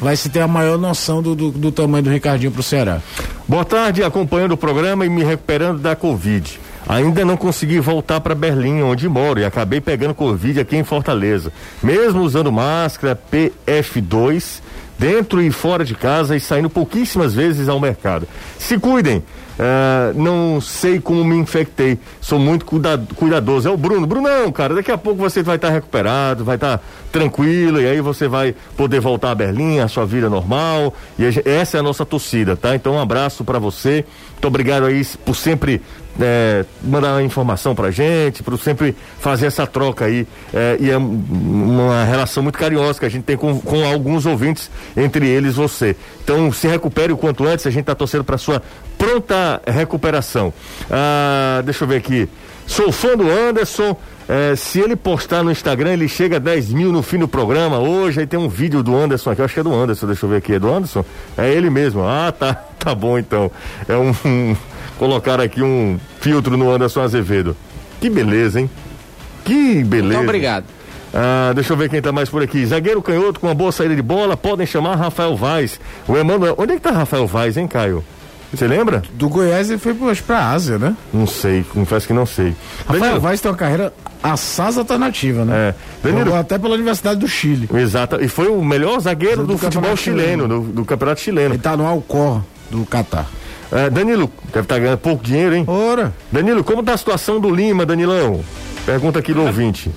Vai 0.01 0.15
se 0.15 0.29
ter 0.29 0.39
a 0.39 0.47
maior 0.47 0.79
noção 0.79 1.21
do, 1.21 1.35
do, 1.35 1.51
do 1.51 1.71
tamanho 1.71 2.03
do 2.05 2.09
Ricardinho 2.09 2.51
pro 2.51 2.63
Ceará. 2.63 2.99
Boa 3.47 3.63
tarde, 3.63 4.03
acompanhando 4.03 4.53
o 4.53 4.57
programa 4.57 5.05
e 5.05 5.09
me 5.09 5.23
recuperando 5.23 5.77
da 5.79 5.95
Covid. 5.95 6.59
Ainda 6.87 7.25
não 7.25 7.35
consegui 7.35 7.79
voltar 7.79 8.21
para 8.21 8.33
Berlim, 8.33 8.81
onde 8.81 9.09
moro, 9.09 9.39
e 9.39 9.45
acabei 9.45 9.81
pegando 9.81 10.15
Covid 10.15 10.59
aqui 10.59 10.77
em 10.77 10.83
Fortaleza. 10.83 11.51
Mesmo 11.83 12.21
usando 12.21 12.51
máscara 12.51 13.19
PF2, 13.31 14.61
dentro 14.97 15.41
e 15.41 15.51
fora 15.51 15.85
de 15.85 15.93
casa 15.93 16.35
e 16.35 16.39
saindo 16.39 16.69
pouquíssimas 16.69 17.33
vezes 17.33 17.69
ao 17.69 17.79
mercado. 17.79 18.27
Se 18.57 18.77
cuidem. 18.77 19.23
Uh, 19.57 20.13
não 20.15 20.61
sei 20.61 20.99
como 20.99 21.25
me 21.25 21.35
infectei. 21.35 21.97
Sou 22.21 22.37
muito 22.37 22.63
cuidado, 22.63 23.15
cuidadoso. 23.15 23.67
É 23.67 23.71
o 23.71 23.77
Bruno. 23.77 24.05
Brunão, 24.05 24.51
cara, 24.51 24.75
daqui 24.75 24.91
a 24.91 24.97
pouco 24.97 25.19
você 25.19 25.41
vai 25.41 25.55
estar 25.55 25.69
tá 25.69 25.73
recuperado, 25.73 26.45
vai 26.45 26.57
estar 26.57 26.77
tá 26.77 26.83
tranquilo, 27.11 27.81
e 27.81 27.87
aí 27.87 27.99
você 27.99 28.27
vai 28.27 28.53
poder 28.75 28.99
voltar 28.99 29.31
a 29.31 29.35
Berlim, 29.35 29.79
a 29.79 29.87
sua 29.87 30.05
vida 30.05 30.29
normal. 30.29 30.93
E 31.17 31.25
essa 31.49 31.77
é 31.77 31.79
a 31.79 31.83
nossa 31.83 32.05
torcida, 32.05 32.55
tá? 32.55 32.75
Então 32.75 32.93
um 32.93 33.01
abraço 33.01 33.43
para 33.43 33.57
você. 33.57 34.05
Muito 34.33 34.47
obrigado 34.47 34.85
aí 34.85 35.03
por 35.25 35.35
sempre 35.35 35.81
é, 36.19 36.65
mandar 36.83 37.21
informação 37.23 37.75
pra 37.75 37.91
gente, 37.91 38.43
por 38.43 38.57
sempre 38.57 38.95
fazer 39.19 39.47
essa 39.47 39.65
troca 39.67 40.05
aí. 40.05 40.27
É, 40.53 40.77
e 40.79 40.89
é 40.89 40.97
uma 40.97 42.03
relação 42.03 42.43
muito 42.43 42.57
carinhosa 42.57 42.99
que 42.99 43.05
a 43.05 43.09
gente 43.09 43.23
tem 43.23 43.37
com, 43.37 43.59
com 43.59 43.85
alguns 43.85 44.25
ouvintes, 44.25 44.69
entre 44.95 45.27
eles 45.27 45.55
você. 45.55 45.95
Então 46.23 46.51
se 46.51 46.67
recupere 46.67 47.13
o 47.13 47.17
quanto 47.17 47.45
antes, 47.45 47.65
a 47.65 47.69
gente 47.69 47.85
tá 47.85 47.95
torcendo 47.95 48.23
pra 48.23 48.37
sua 48.37 48.61
pronta 48.97 49.61
recuperação. 49.65 50.53
Ah, 50.89 51.61
deixa 51.63 51.83
eu 51.83 51.87
ver 51.87 51.97
aqui. 51.97 52.27
Sou 52.65 52.91
fã 52.91 53.15
do 53.15 53.29
Anderson. 53.29 53.95
É, 54.29 54.57
se 54.57 54.81
ele 54.81 54.97
postar 54.97 55.41
no 55.41 55.49
Instagram, 55.49 55.93
ele 55.93 56.09
chega 56.09 56.35
a 56.35 56.39
10 56.39 56.73
mil 56.73 56.91
no 56.91 57.01
fim 57.01 57.17
do 57.17 57.29
programa. 57.29 57.79
Hoje 57.79 58.19
aí 58.19 58.27
tem 58.27 58.37
um 58.37 58.49
vídeo 58.49 58.83
do 58.83 58.93
Anderson 58.93 59.31
aqui, 59.31 59.39
eu 59.39 59.45
acho 59.45 59.53
que 59.53 59.59
é 59.61 59.63
do 59.63 59.73
Anderson, 59.73 60.05
deixa 60.05 60.25
eu 60.25 60.29
ver 60.29 60.37
aqui, 60.37 60.53
é 60.53 60.59
do 60.59 60.69
Anderson? 60.69 61.05
É 61.37 61.49
ele 61.49 61.69
mesmo. 61.69 62.03
Ah, 62.03 62.33
tá, 62.37 62.53
tá 62.77 62.93
bom 62.93 63.17
então. 63.17 63.49
É 63.87 63.95
um, 63.95 64.13
um 64.25 64.55
colocar 64.97 65.39
aqui 65.39 65.61
um 65.61 65.99
filtro 66.19 66.57
no 66.57 66.71
Anderson 66.71 67.01
Azevedo. 67.01 67.55
Que 67.99 68.09
beleza, 68.09 68.59
hein? 68.59 68.69
Que 69.43 69.83
beleza. 69.83 70.17
Muito 70.17 70.29
obrigado. 70.29 70.65
Ah, 71.13 71.51
deixa 71.53 71.73
eu 71.73 71.77
ver 71.77 71.89
quem 71.89 72.01
tá 72.01 72.11
mais 72.11 72.29
por 72.29 72.43
aqui. 72.43 72.65
Zagueiro 72.65 73.01
canhoto 73.01 73.39
com 73.39 73.47
uma 73.47 73.55
boa 73.55 73.71
saída 73.71 73.95
de 73.95 74.01
bola, 74.01 74.35
podem 74.35 74.65
chamar 74.65 74.95
Rafael 74.95 75.35
Vaz. 75.35 75.79
O 76.07 76.15
Emanuel. 76.17 76.55
Onde 76.57 76.73
é 76.73 76.75
que 76.75 76.81
tá 76.81 76.91
Rafael 76.91 77.25
Vaz, 77.25 77.57
hein, 77.57 77.67
Caio? 77.67 78.03
Você 78.53 78.65
lembra? 78.65 79.03
Do 79.13 79.27
Goiás 79.27 79.69
ele 79.69 79.77
foi 79.77 79.95
acho, 80.09 80.23
pra 80.23 80.51
Ásia, 80.51 80.77
né? 80.77 80.95
Não 81.13 81.27
sei, 81.27 81.65
confesso 81.73 82.07
que 82.07 82.13
não 82.13 82.25
sei. 82.25 82.55
Rafael 82.79 83.01
Danilo. 83.01 83.21
Vaz 83.21 83.41
tem 83.41 83.51
uma 83.51 83.57
carreira 83.57 83.93
assaz 84.23 84.77
alternativa, 84.77 85.43
né? 85.43 85.69
É. 85.69 85.75
Danilo. 86.01 86.33
até 86.33 86.57
pela 86.57 86.75
Universidade 86.75 87.19
do 87.19 87.27
Chile. 87.27 87.69
Exato. 87.73 88.21
E 88.21 88.27
foi 88.27 88.47
o 88.47 88.63
melhor 88.63 88.99
zagueiro 89.01 89.41
do, 89.41 89.53
do 89.53 89.57
futebol 89.57 89.95
chileno, 89.97 90.43
chileno 90.43 90.47
do, 90.47 90.61
do, 90.71 90.85
campeonato 90.85 91.19
chileno. 91.19 91.55
Ele 91.55 91.61
tá 91.61 91.75
no 91.75 91.85
Alcor 91.85 92.41
do 92.71 92.85
Catar. 92.85 93.27
É, 93.71 93.89
Danilo, 93.89 94.31
deve 94.45 94.61
estar 94.61 94.75
tá 94.75 94.79
ganhando 94.79 94.97
pouco 94.97 95.23
dinheiro, 95.23 95.55
hein? 95.55 95.65
Ora. 95.67 96.13
Danilo, 96.31 96.63
como 96.63 96.83
tá 96.83 96.93
a 96.93 96.97
situação 96.97 97.39
do 97.39 97.53
Lima, 97.53 97.85
Danilão? 97.85 98.43
Pergunta 98.85 99.19
aqui 99.19 99.33
do 99.33 99.43
ouvinte 99.43 99.91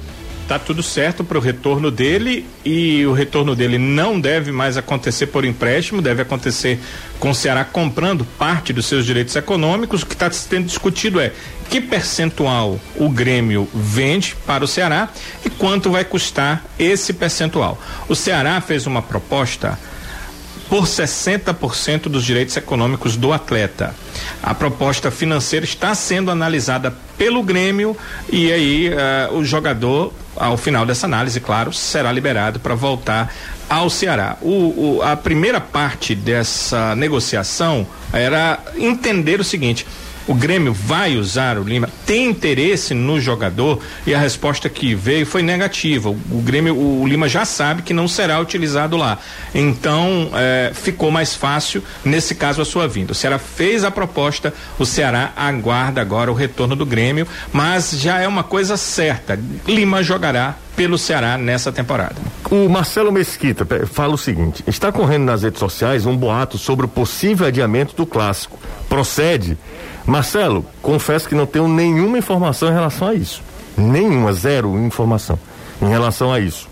tá 0.51 0.59
tudo 0.59 0.83
certo 0.83 1.23
para 1.23 1.39
o 1.39 1.41
retorno 1.41 1.93
dele 1.93 2.45
e 2.65 3.07
o 3.07 3.13
retorno 3.13 3.55
dele 3.55 3.79
não 3.79 4.19
deve 4.19 4.51
mais 4.51 4.77
acontecer 4.77 5.29
por 5.29 5.45
empréstimo, 5.45 6.03
deve 6.03 6.23
acontecer 6.23 6.81
com 7.21 7.31
o 7.31 7.35
Ceará 7.35 7.65
comprando 7.65 8.25
parte 8.37 8.73
dos 8.73 8.87
seus 8.87 9.07
direitos 9.07 9.37
econômicos. 9.37 10.03
O 10.03 10.07
que 10.07 10.15
está 10.15 10.29
sendo 10.33 10.67
discutido 10.67 11.21
é 11.21 11.33
que 11.69 11.81
percentual 11.81 12.81
o 12.97 13.09
Grêmio 13.09 13.69
vende 13.73 14.35
para 14.45 14.65
o 14.65 14.67
Ceará 14.67 15.09
e 15.47 15.51
quanto 15.51 15.89
vai 15.89 16.05
custar 16.05 16.65
esse 16.77 17.13
percentual. 17.13 17.81
O 18.09 18.17
Ceará 18.17 18.61
fez 18.61 18.89
uma 18.89 19.03
proposta 19.03 19.79
por 20.71 20.85
60% 20.85 22.03
dos 22.03 22.25
direitos 22.25 22.57
econômicos 22.57 23.17
do 23.17 23.33
atleta. 23.33 23.93
A 24.41 24.55
proposta 24.55 25.11
financeira 25.11 25.65
está 25.65 25.97
sendo 25.97 26.31
analisada 26.31 26.95
pelo 27.19 27.43
Grêmio 27.43 27.97
e 28.33 28.53
aí 28.53 28.89
uh, 28.89 29.35
o 29.35 29.45
jogador, 29.45 30.15
ao 30.37 30.57
final 30.57 30.87
dessa 30.87 31.07
análise, 31.07 31.41
claro, 31.41 31.73
será 31.73 32.13
liberado 32.13 32.61
para 32.61 32.77
voltar 32.77 33.35
ao 33.69 33.91
Ceará. 33.91 34.37
O, 34.41 34.99
o, 34.99 35.03
a 35.03 35.17
primeira 35.17 35.61
parte 35.61 36.15
dessa 36.15 36.95
negociação 36.95 37.85
era 38.13 38.61
entender 38.77 39.41
o 39.41 39.45
seguinte: 39.45 39.85
o 40.31 40.35
Grêmio 40.35 40.73
vai 40.73 41.17
usar 41.17 41.59
o 41.59 41.65
Lima? 41.65 41.89
Tem 42.07 42.27
interesse 42.27 42.95
no 42.95 43.21
jogador? 43.21 43.83
E 44.07 44.15
a 44.15 44.19
resposta 44.19 44.69
que 44.69 44.95
veio 44.95 45.27
foi 45.27 45.43
negativa. 45.43 46.09
O, 46.09 46.41
Grêmio, 46.41 46.77
o, 46.77 47.05
Lima 47.05 47.29
já 47.29 47.45
sabe 47.45 47.83
que 47.83 47.93
não 47.93 48.07
será 48.07 48.39
utilizado 48.39 48.97
lá. 48.97 49.19
Então, 49.53 50.31
é, 50.33 50.71
ficou 50.73 51.11
mais 51.11 51.35
fácil, 51.35 51.83
nesse 52.05 52.37
caso, 52.37 52.63
a 52.63 52.65
sua 52.65 52.87
vinda. 52.87 53.11
O 53.11 53.15
Ceará 53.15 53.41
fez 53.41 53.83
a 53.83 53.91
proposta, 53.91 54.55
o 54.79 54.87
Ceará 54.87 55.33
aguarda 55.37 56.01
agora 56.01 56.31
o 56.31 56.35
retorno 56.35 56.77
do 56.77 56.87
Grêmio, 56.87 57.27
mas 57.53 57.91
já 57.91 58.21
é 58.21 58.29
uma 58.29 58.45
coisa 58.45 58.77
certa. 58.77 59.37
Lima 59.67 60.01
jogará 60.01 60.55
pelo 60.77 60.97
Ceará 60.99 61.37
nessa 61.37 61.71
temporada. 61.71 62.17
O 62.51 62.69
Marcelo 62.69 63.13
Mesquita 63.13 63.67
fala 63.87 64.15
o 64.15 64.19
seguinte: 64.19 64.65
está 64.67 64.91
correndo 64.91 65.25
nas 65.25 65.43
redes 65.43 65.59
sociais 65.59 66.07
um 66.07 66.17
boato 66.17 66.59
sobre 66.59 66.87
o 66.87 66.89
possível 66.89 67.47
adiamento 67.47 67.95
do 67.95 68.07
clássico. 68.07 68.59
Procede? 68.89 69.57
Marcelo, 70.07 70.65
confesso 70.83 71.29
que 71.29 71.35
não 71.35 71.47
tenho 71.47 71.69
nenhuma 71.69 72.19
informação 72.19 72.69
em 72.69 72.73
relação 72.73 73.09
a 73.09 73.15
isso. 73.15 73.43
Nenhuma, 73.77 74.33
zero 74.33 74.79
informação 74.79 75.39
em 75.81 75.89
relação 75.89 76.33
a 76.33 76.41
isso. 76.41 76.69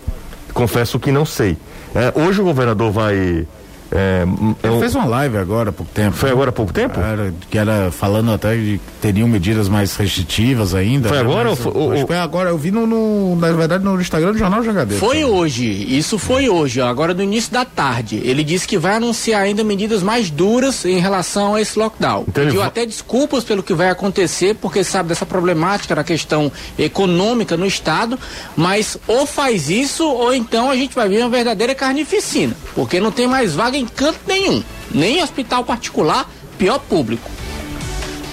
Confesso 0.53 0.99
que 0.99 1.11
não 1.11 1.25
sei. 1.25 1.57
É, 1.95 2.11
hoje 2.19 2.41
o 2.41 2.43
governador 2.43 2.91
vai 2.91 3.47
é, 3.91 4.23
Ele 4.63 4.75
é 4.75 4.79
fez 4.79 4.93
uma 4.93 5.05
live 5.05 5.37
agora 5.37 5.69
há 5.69 5.73
pouco 5.73 5.91
tempo. 5.91 6.15
Foi 6.15 6.29
agora 6.29 6.49
há 6.49 6.53
pouco 6.53 6.71
tempo? 6.71 6.99
Era, 6.99 7.33
que 7.49 7.57
era 7.57 7.91
falando 7.91 8.31
até 8.31 8.55
de 8.55 8.77
que 8.77 8.91
teriam 9.01 9.27
medidas 9.27 9.67
mais 9.67 9.95
restritivas 9.95 10.75
ainda. 10.75 11.09
Foi 11.09 11.17
né? 11.17 11.23
agora 11.23 11.49
Mas, 11.49 11.65
ou 11.65 11.89
foi, 11.89 12.05
foi 12.05 12.17
agora? 12.17 12.49
Eu 12.49 12.57
vi 12.57 12.71
no, 12.71 12.85
no, 12.85 13.35
na 13.35 13.51
verdade 13.51 13.83
no 13.83 13.99
Instagram 13.99 14.33
do 14.33 14.37
Jornal 14.37 14.63
Jogador. 14.63 14.95
Foi 14.95 15.23
hoje, 15.23 15.65
isso 15.65 16.19
foi 16.19 16.49
hoje, 16.49 16.81
agora 16.81 17.13
no 17.13 17.23
início 17.23 17.51
da 17.51 17.65
tarde. 17.65 18.21
Ele 18.23 18.43
disse 18.43 18.67
que 18.67 18.77
vai 18.77 18.95
anunciar 18.95 19.41
ainda 19.41 19.63
medidas 19.63 20.03
mais 20.03 20.29
duras 20.29 20.85
em 20.85 20.99
relação 20.99 21.55
a 21.55 21.61
esse 21.61 21.77
lockdown. 21.77 22.25
Então 22.27 22.45
Pediu 22.45 22.61
até 22.61 22.85
desculpas 22.85 23.43
pelo 23.43 23.63
que 23.63 23.73
vai 23.73 23.89
acontecer, 23.89 24.55
porque 24.55 24.83
sabe 24.83 25.09
dessa 25.09 25.25
problemática 25.25 25.95
na 25.95 26.03
questão 26.03 26.51
econômica 26.77 27.57
no 27.57 27.65
estado, 27.65 28.19
mas 28.55 28.97
ou 29.07 29.25
faz 29.25 29.69
isso 29.69 30.07
ou 30.07 30.33
então 30.33 30.69
a 30.69 30.75
gente 30.75 30.93
vai 30.93 31.09
ver 31.09 31.21
uma 31.21 31.29
verdadeira 31.29 31.73
carnificina, 31.73 32.55
porque 32.75 32.99
não 32.99 33.11
tem 33.11 33.27
mais 33.27 33.55
vaga 33.55 33.78
em 33.79 33.85
canto 33.85 34.19
nenhum, 34.27 34.63
nem 34.91 35.21
hospital 35.23 35.63
particular, 35.63 36.29
pior 36.57 36.79
público. 36.79 37.29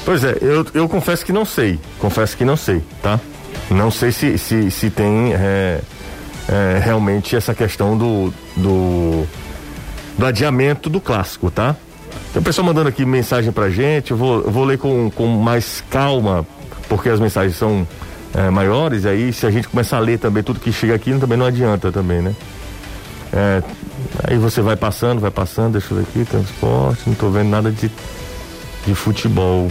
Pois 0.04 0.22
é, 0.22 0.36
eu, 0.40 0.66
eu 0.74 0.88
confesso 0.88 1.24
que 1.24 1.32
não 1.32 1.44
sei, 1.44 1.78
confesso 1.98 2.36
que 2.36 2.44
não 2.44 2.56
sei, 2.56 2.82
tá? 3.02 3.18
Não 3.70 3.90
sei 3.90 4.12
se, 4.12 4.38
se, 4.38 4.70
se 4.70 4.90
tem 4.90 5.34
é, 5.34 5.80
é, 6.48 6.80
realmente 6.82 7.34
essa 7.34 7.54
questão 7.54 7.98
do, 7.98 8.32
do, 8.56 9.26
do 10.16 10.26
adiamento 10.26 10.88
do 10.88 11.00
clássico, 11.00 11.50
tá? 11.50 11.74
Tem 12.32 12.40
o 12.40 12.44
pessoal 12.44 12.66
mandando 12.66 12.88
aqui 12.88 13.04
mensagem 13.04 13.50
pra 13.50 13.68
gente, 13.68 14.12
eu 14.12 14.16
vou, 14.16 14.42
vou 14.42 14.64
ler 14.64 14.78
com, 14.78 15.10
com 15.10 15.26
mais 15.26 15.82
calma, 15.90 16.46
porque 16.88 17.08
as 17.08 17.18
mensagens 17.18 17.56
são 17.56 17.86
é, 18.34 18.50
maiores, 18.50 19.06
aí 19.06 19.32
se 19.32 19.46
a 19.46 19.50
gente 19.50 19.66
começar 19.66 19.96
a 19.96 20.00
ler 20.00 20.18
também 20.18 20.42
tudo 20.42 20.60
que 20.60 20.72
chega 20.72 20.94
aqui, 20.94 21.12
também 21.18 21.36
não 21.36 21.46
adianta 21.46 21.90
também, 21.90 22.20
né? 22.22 22.34
É, 23.32 23.62
aí 24.24 24.38
você 24.38 24.60
vai 24.60 24.76
passando, 24.76 25.20
vai 25.20 25.30
passando, 25.30 25.72
deixa 25.72 25.92
eu 25.92 25.98
ver 25.98 26.04
aqui, 26.04 26.24
transporte, 26.24 27.02
não 27.06 27.12
estou 27.12 27.30
vendo 27.30 27.50
nada 27.50 27.70
de, 27.70 27.90
de 28.86 28.94
futebol. 28.94 29.70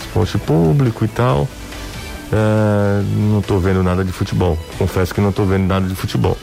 Esporte 0.00 0.38
público 0.38 1.04
e 1.04 1.08
tal. 1.08 1.48
É, 2.32 3.02
não 3.30 3.38
estou 3.38 3.60
vendo 3.60 3.82
nada 3.82 4.04
de 4.04 4.12
futebol. 4.12 4.58
Confesso 4.78 5.14
que 5.14 5.20
não 5.20 5.30
estou 5.30 5.46
vendo 5.46 5.66
nada 5.66 5.86
de 5.86 5.94
futebol. 5.94 6.36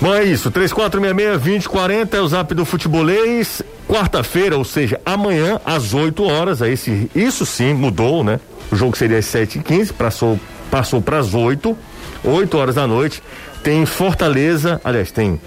Bom, 0.00 0.12
é 0.12 0.24
isso. 0.24 0.50
3466-2040 0.50 2.14
é 2.14 2.20
o 2.20 2.26
zap 2.26 2.54
do 2.54 2.64
futebolês. 2.64 3.62
Quarta-feira, 3.88 4.56
ou 4.56 4.64
seja, 4.64 5.00
amanhã, 5.04 5.60
às 5.64 5.94
8 5.94 6.24
horas. 6.24 6.62
Aí, 6.62 6.72
esse, 6.72 7.10
isso 7.14 7.44
sim 7.46 7.74
mudou, 7.74 8.24
né? 8.24 8.40
O 8.70 8.76
jogo 8.76 8.96
seria 8.96 9.18
às 9.18 9.26
7h15, 9.26 9.92
passou, 9.92 10.40
passou 10.72 11.02
para 11.02 11.18
as 11.18 11.34
8 11.34 11.76
8 12.24 12.56
horas 12.56 12.74
da 12.76 12.86
noite. 12.86 13.22
Tem 13.62 13.84
Fortaleza, 13.84 14.80
aliás, 14.82 15.12
tem 15.12 15.38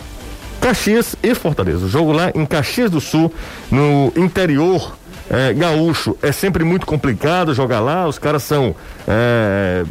Caxias 0.61 1.15
e 1.23 1.33
Fortaleza. 1.33 1.85
O 1.85 1.89
jogo 1.89 2.11
lá 2.11 2.31
em 2.35 2.45
Caxias 2.45 2.91
do 2.91 3.01
Sul, 3.01 3.33
no 3.71 4.13
interior 4.15 4.95
é, 5.29 5.53
gaúcho. 5.53 6.17
É 6.21 6.31
sempre 6.31 6.63
muito 6.63 6.85
complicado 6.85 7.53
jogar 7.53 7.79
lá, 7.79 8.07
os 8.07 8.19
caras 8.19 8.43
são 8.43 8.75
é, 9.07 9.83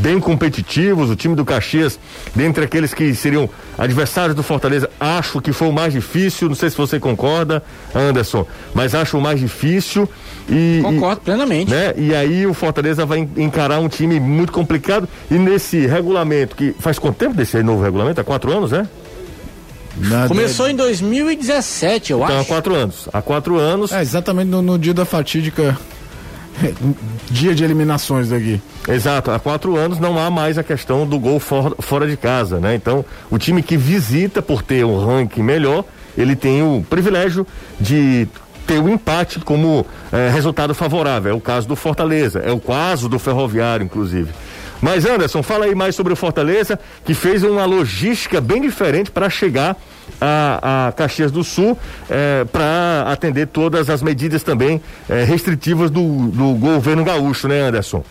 bem 0.00 0.18
competitivos. 0.18 1.10
O 1.10 1.16
time 1.16 1.34
do 1.34 1.44
Caxias, 1.44 1.98
dentre 2.34 2.64
aqueles 2.64 2.92
que 2.92 3.14
seriam 3.14 3.48
adversários 3.78 4.34
do 4.34 4.42
Fortaleza, 4.42 4.90
acho 4.98 5.40
que 5.40 5.52
foi 5.52 5.68
o 5.68 5.72
mais 5.72 5.92
difícil. 5.92 6.48
Não 6.48 6.56
sei 6.56 6.70
se 6.70 6.76
você 6.76 6.98
concorda, 6.98 7.62
Anderson, 7.94 8.46
mas 8.74 8.94
acho 8.94 9.18
o 9.18 9.20
mais 9.20 9.40
difícil. 9.40 10.08
E, 10.48 10.80
Concordo 10.82 11.20
e, 11.22 11.24
plenamente. 11.24 11.70
Né? 11.70 11.94
E 11.96 12.14
aí 12.14 12.46
o 12.46 12.54
Fortaleza 12.54 13.06
vai 13.06 13.28
encarar 13.36 13.78
um 13.78 13.88
time 13.88 14.18
muito 14.20 14.52
complicado. 14.52 15.08
E 15.30 15.34
nesse 15.34 15.86
regulamento, 15.86 16.56
que 16.56 16.74
faz 16.78 16.98
quanto 16.98 17.16
tempo 17.16 17.34
desse 17.34 17.62
novo 17.62 17.82
regulamento? 17.82 18.20
Há 18.20 18.24
quatro 18.24 18.52
anos, 18.52 18.72
né? 18.72 18.88
Nada 19.96 20.28
Começou 20.28 20.68
em 20.68 20.74
2017, 20.74 22.12
eu 22.12 22.18
então, 22.18 22.28
acho. 22.28 22.40
Há 22.40 22.44
quatro 22.44 22.74
anos. 22.74 23.08
Há 23.12 23.22
quatro 23.22 23.58
anos. 23.58 23.92
É, 23.92 24.00
exatamente 24.00 24.48
no, 24.48 24.60
no 24.60 24.78
dia 24.78 24.92
da 24.92 25.04
fatídica 25.04 25.78
dia 27.30 27.54
de 27.54 27.64
eliminações 27.64 28.28
daqui. 28.28 28.60
Exato, 28.88 29.30
há 29.30 29.38
quatro 29.38 29.76
anos 29.76 29.98
não 29.98 30.18
há 30.18 30.30
mais 30.30 30.58
a 30.58 30.62
questão 30.62 31.06
do 31.06 31.18
gol 31.18 31.40
for, 31.40 31.76
fora 31.80 32.06
de 32.06 32.16
casa, 32.16 32.58
né? 32.60 32.74
Então, 32.74 33.04
o 33.30 33.38
time 33.38 33.62
que 33.62 33.76
visita, 33.76 34.42
por 34.42 34.62
ter 34.62 34.84
um 34.84 35.04
ranking 35.04 35.42
melhor, 35.42 35.84
ele 36.16 36.36
tem 36.36 36.62
o 36.62 36.84
privilégio 36.88 37.46
de 37.80 38.28
ter 38.66 38.78
o 38.78 38.88
empate 38.88 39.40
como 39.40 39.86
eh, 40.12 40.30
resultado 40.30 40.74
favorável. 40.74 41.32
É 41.32 41.34
o 41.34 41.40
caso 41.40 41.68
do 41.68 41.76
Fortaleza, 41.76 42.40
é 42.40 42.52
o 42.52 42.60
caso 42.60 43.08
do 43.08 43.18
Ferroviário, 43.18 43.84
inclusive. 43.84 44.30
Mas 44.84 45.06
Anderson, 45.06 45.42
fala 45.42 45.64
aí 45.64 45.74
mais 45.74 45.94
sobre 45.94 46.12
o 46.12 46.16
Fortaleza, 46.16 46.78
que 47.06 47.14
fez 47.14 47.42
uma 47.42 47.64
logística 47.64 48.38
bem 48.38 48.60
diferente 48.60 49.10
para 49.10 49.30
chegar 49.30 49.78
a, 50.20 50.88
a, 50.88 50.92
Caxias 50.92 51.32
do 51.32 51.42
Sul 51.42 51.78
eh, 52.10 52.44
para 52.52 53.06
atender 53.08 53.46
todas 53.46 53.88
as 53.88 54.02
medidas 54.02 54.42
também 54.42 54.82
eh, 55.08 55.24
restritivas 55.24 55.90
do, 55.90 56.26
do 56.26 56.52
governo 56.52 57.02
gaúcho, 57.02 57.48
né, 57.48 57.62
Anderson? 57.62 58.04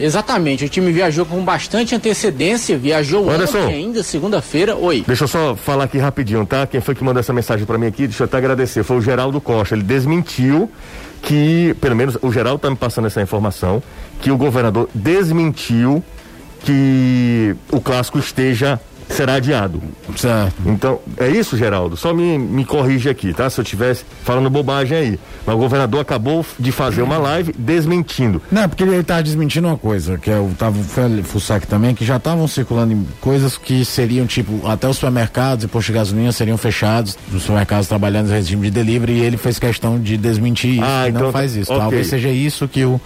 Exatamente, 0.00 0.64
o 0.64 0.68
time 0.68 0.90
viajou 0.90 1.24
com 1.24 1.44
bastante 1.44 1.94
antecedência, 1.94 2.76
viajou 2.76 3.30
Anderson, 3.30 3.58
ontem 3.58 3.74
ainda, 3.74 4.02
segunda-feira. 4.02 4.74
Oi. 4.74 5.04
Deixa 5.06 5.24
eu 5.24 5.28
só 5.28 5.54
falar 5.54 5.84
aqui 5.84 5.96
rapidinho, 5.96 6.44
tá? 6.44 6.66
Quem 6.66 6.80
foi 6.80 6.96
que 6.96 7.04
mandou 7.04 7.20
essa 7.20 7.32
mensagem 7.32 7.64
para 7.64 7.78
mim 7.78 7.86
aqui? 7.86 8.08
Deixa 8.08 8.24
eu 8.24 8.26
até 8.26 8.36
agradecer. 8.36 8.82
Foi 8.82 8.96
o 8.96 9.00
Geraldo 9.00 9.40
Costa. 9.40 9.76
Ele 9.76 9.84
desmentiu 9.84 10.68
que, 11.26 11.74
pelo 11.80 11.96
menos 11.96 12.16
o 12.22 12.30
Geraldo 12.30 12.60
tá 12.60 12.70
me 12.70 12.76
passando 12.76 13.06
essa 13.08 13.20
informação, 13.20 13.82
que 14.20 14.30
o 14.30 14.36
governador 14.36 14.88
desmentiu 14.94 16.02
que 16.60 17.56
o 17.72 17.80
clássico 17.80 18.16
esteja 18.16 18.80
será 19.08 19.34
adiado. 19.34 19.82
Certo. 20.16 20.54
Então, 20.64 21.00
é 21.16 21.28
isso, 21.28 21.56
Geraldo? 21.56 21.96
Só 21.96 22.12
me, 22.12 22.38
me 22.38 22.64
corrige 22.64 23.08
aqui, 23.08 23.32
tá? 23.32 23.48
Se 23.48 23.60
eu 23.60 23.62
estivesse 23.62 24.04
falando 24.24 24.48
bobagem 24.50 24.96
aí. 24.96 25.20
Mas 25.44 25.54
o 25.54 25.58
governador 25.58 26.00
acabou 26.00 26.44
de 26.58 26.72
fazer 26.72 27.02
uma 27.02 27.18
live 27.18 27.54
desmentindo. 27.56 28.42
Não, 28.50 28.68
porque 28.68 28.82
ele 28.82 29.02
tá 29.02 29.20
desmentindo 29.20 29.68
uma 29.68 29.76
coisa, 29.78 30.18
que 30.18 30.30
eu 30.30 30.50
tava 30.58 30.76
fuçar 31.24 31.58
aqui 31.58 31.66
também, 31.66 31.94
que 31.94 32.04
já 32.04 32.16
estavam 32.16 32.46
circulando 32.48 33.06
coisas 33.20 33.56
que 33.56 33.84
seriam, 33.84 34.26
tipo, 34.26 34.66
até 34.66 34.88
os 34.88 34.96
supermercados 34.96 35.64
e 35.64 35.68
postos 35.68 35.86
de 35.86 35.92
gasolina 35.92 36.32
seriam 36.32 36.58
fechados, 36.58 37.16
os 37.32 37.42
supermercados 37.42 37.88
trabalhando 37.88 38.26
no 38.26 38.32
regime 38.32 38.62
de 38.66 38.70
delivery, 38.70 39.12
e 39.12 39.20
ele 39.20 39.36
fez 39.36 39.58
questão 39.58 39.98
de 39.98 40.16
desmentir 40.16 40.74
isso. 40.74 40.84
Ah, 40.84 41.08
então, 41.08 41.22
não 41.22 41.32
faz 41.32 41.54
isso. 41.54 41.70
Okay. 41.70 41.80
Talvez 41.82 42.06
seja 42.08 42.28
isso 42.28 42.66
que 42.66 42.84
o 42.84 43.00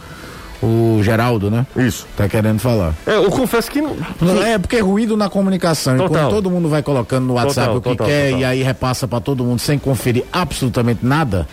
o 0.62 1.00
Geraldo, 1.02 1.50
né? 1.50 1.66
Isso. 1.76 2.06
Tá 2.16 2.28
querendo 2.28 2.60
falar. 2.60 2.94
É, 3.06 3.16
eu 3.16 3.30
confesso 3.30 3.70
que 3.70 3.80
não. 3.80 3.96
É 4.44 4.58
porque 4.58 4.76
é 4.76 4.80
ruído 4.80 5.16
na 5.16 5.30
comunicação. 5.30 5.96
Total. 5.96 6.10
Enquanto 6.10 6.30
todo 6.30 6.50
mundo 6.50 6.68
vai 6.68 6.82
colocando 6.82 7.26
no 7.26 7.34
WhatsApp 7.34 7.68
total, 7.68 7.76
o 7.76 7.80
que 7.80 7.90
total, 7.90 8.06
quer 8.06 8.32
e 8.32 8.44
aí 8.44 8.62
repassa 8.62 9.06
para 9.08 9.20
todo 9.20 9.44
mundo 9.44 9.58
sem 9.58 9.78
conferir 9.78 10.24
absolutamente 10.32 11.04
nada. 11.04 11.46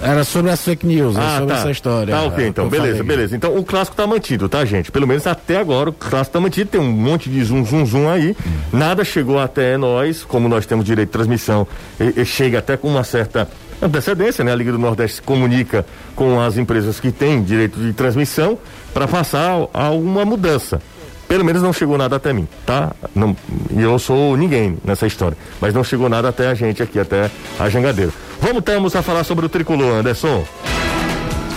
Era 0.00 0.24
sobre 0.24 0.50
as 0.50 0.62
fake 0.62 0.86
news, 0.86 1.16
ah, 1.16 1.38
sobre 1.38 1.54
tá. 1.54 1.60
essa 1.60 1.70
história. 1.70 2.14
Tá, 2.14 2.22
ok, 2.22 2.46
então, 2.46 2.68
beleza, 2.68 2.98
falei. 2.98 3.08
beleza. 3.08 3.36
Então 3.36 3.56
o 3.56 3.64
clássico 3.64 3.96
tá 3.96 4.06
mantido, 4.06 4.48
tá, 4.48 4.64
gente? 4.64 4.90
Pelo 4.90 5.06
menos 5.06 5.26
até 5.26 5.58
agora 5.58 5.90
o 5.90 5.92
clássico 5.92 6.32
tá 6.32 6.40
mantido, 6.40 6.70
tem 6.70 6.80
um 6.80 6.90
monte 6.90 7.30
de 7.30 7.42
zoom, 7.44 7.64
zoom, 7.64 7.86
zoom 7.86 8.08
aí. 8.08 8.30
Hum. 8.30 8.76
Nada 8.78 9.04
chegou 9.04 9.38
até 9.38 9.76
nós, 9.76 10.24
como 10.24 10.48
nós 10.48 10.66
temos 10.66 10.84
direito 10.84 11.08
de 11.08 11.12
transmissão, 11.12 11.66
e, 12.00 12.20
e 12.20 12.24
chega 12.24 12.58
até 12.58 12.76
com 12.76 12.88
uma 12.88 13.04
certa 13.04 13.48
antecedência, 13.82 14.44
né? 14.44 14.52
A 14.52 14.54
Liga 14.54 14.72
do 14.72 14.78
Nordeste 14.78 15.20
comunica 15.20 15.84
com 16.14 16.40
as 16.40 16.56
empresas 16.56 17.00
que 17.00 17.10
têm 17.10 17.42
direito 17.42 17.78
de 17.80 17.92
transmissão 17.92 18.58
para 18.94 19.08
passar 19.08 19.68
alguma 19.72 20.24
mudança. 20.24 20.80
Pelo 21.26 21.44
menos 21.44 21.62
não 21.62 21.72
chegou 21.72 21.96
nada 21.96 22.16
até 22.16 22.32
mim, 22.32 22.46
tá? 22.66 22.92
Não, 23.14 23.34
eu 23.74 23.98
sou 23.98 24.36
ninguém 24.36 24.76
nessa 24.84 25.06
história. 25.06 25.36
Mas 25.60 25.72
não 25.72 25.82
chegou 25.82 26.08
nada 26.08 26.28
até 26.28 26.48
a 26.48 26.54
gente 26.54 26.82
aqui, 26.82 26.98
até 26.98 27.30
a 27.58 27.68
Jangadeiro. 27.68 28.12
Vamos 28.40 28.62
termos 28.62 28.94
a 28.94 29.02
falar 29.02 29.24
sobre 29.24 29.46
o 29.46 29.48
tricolor, 29.48 29.94
Anderson. 29.94 30.44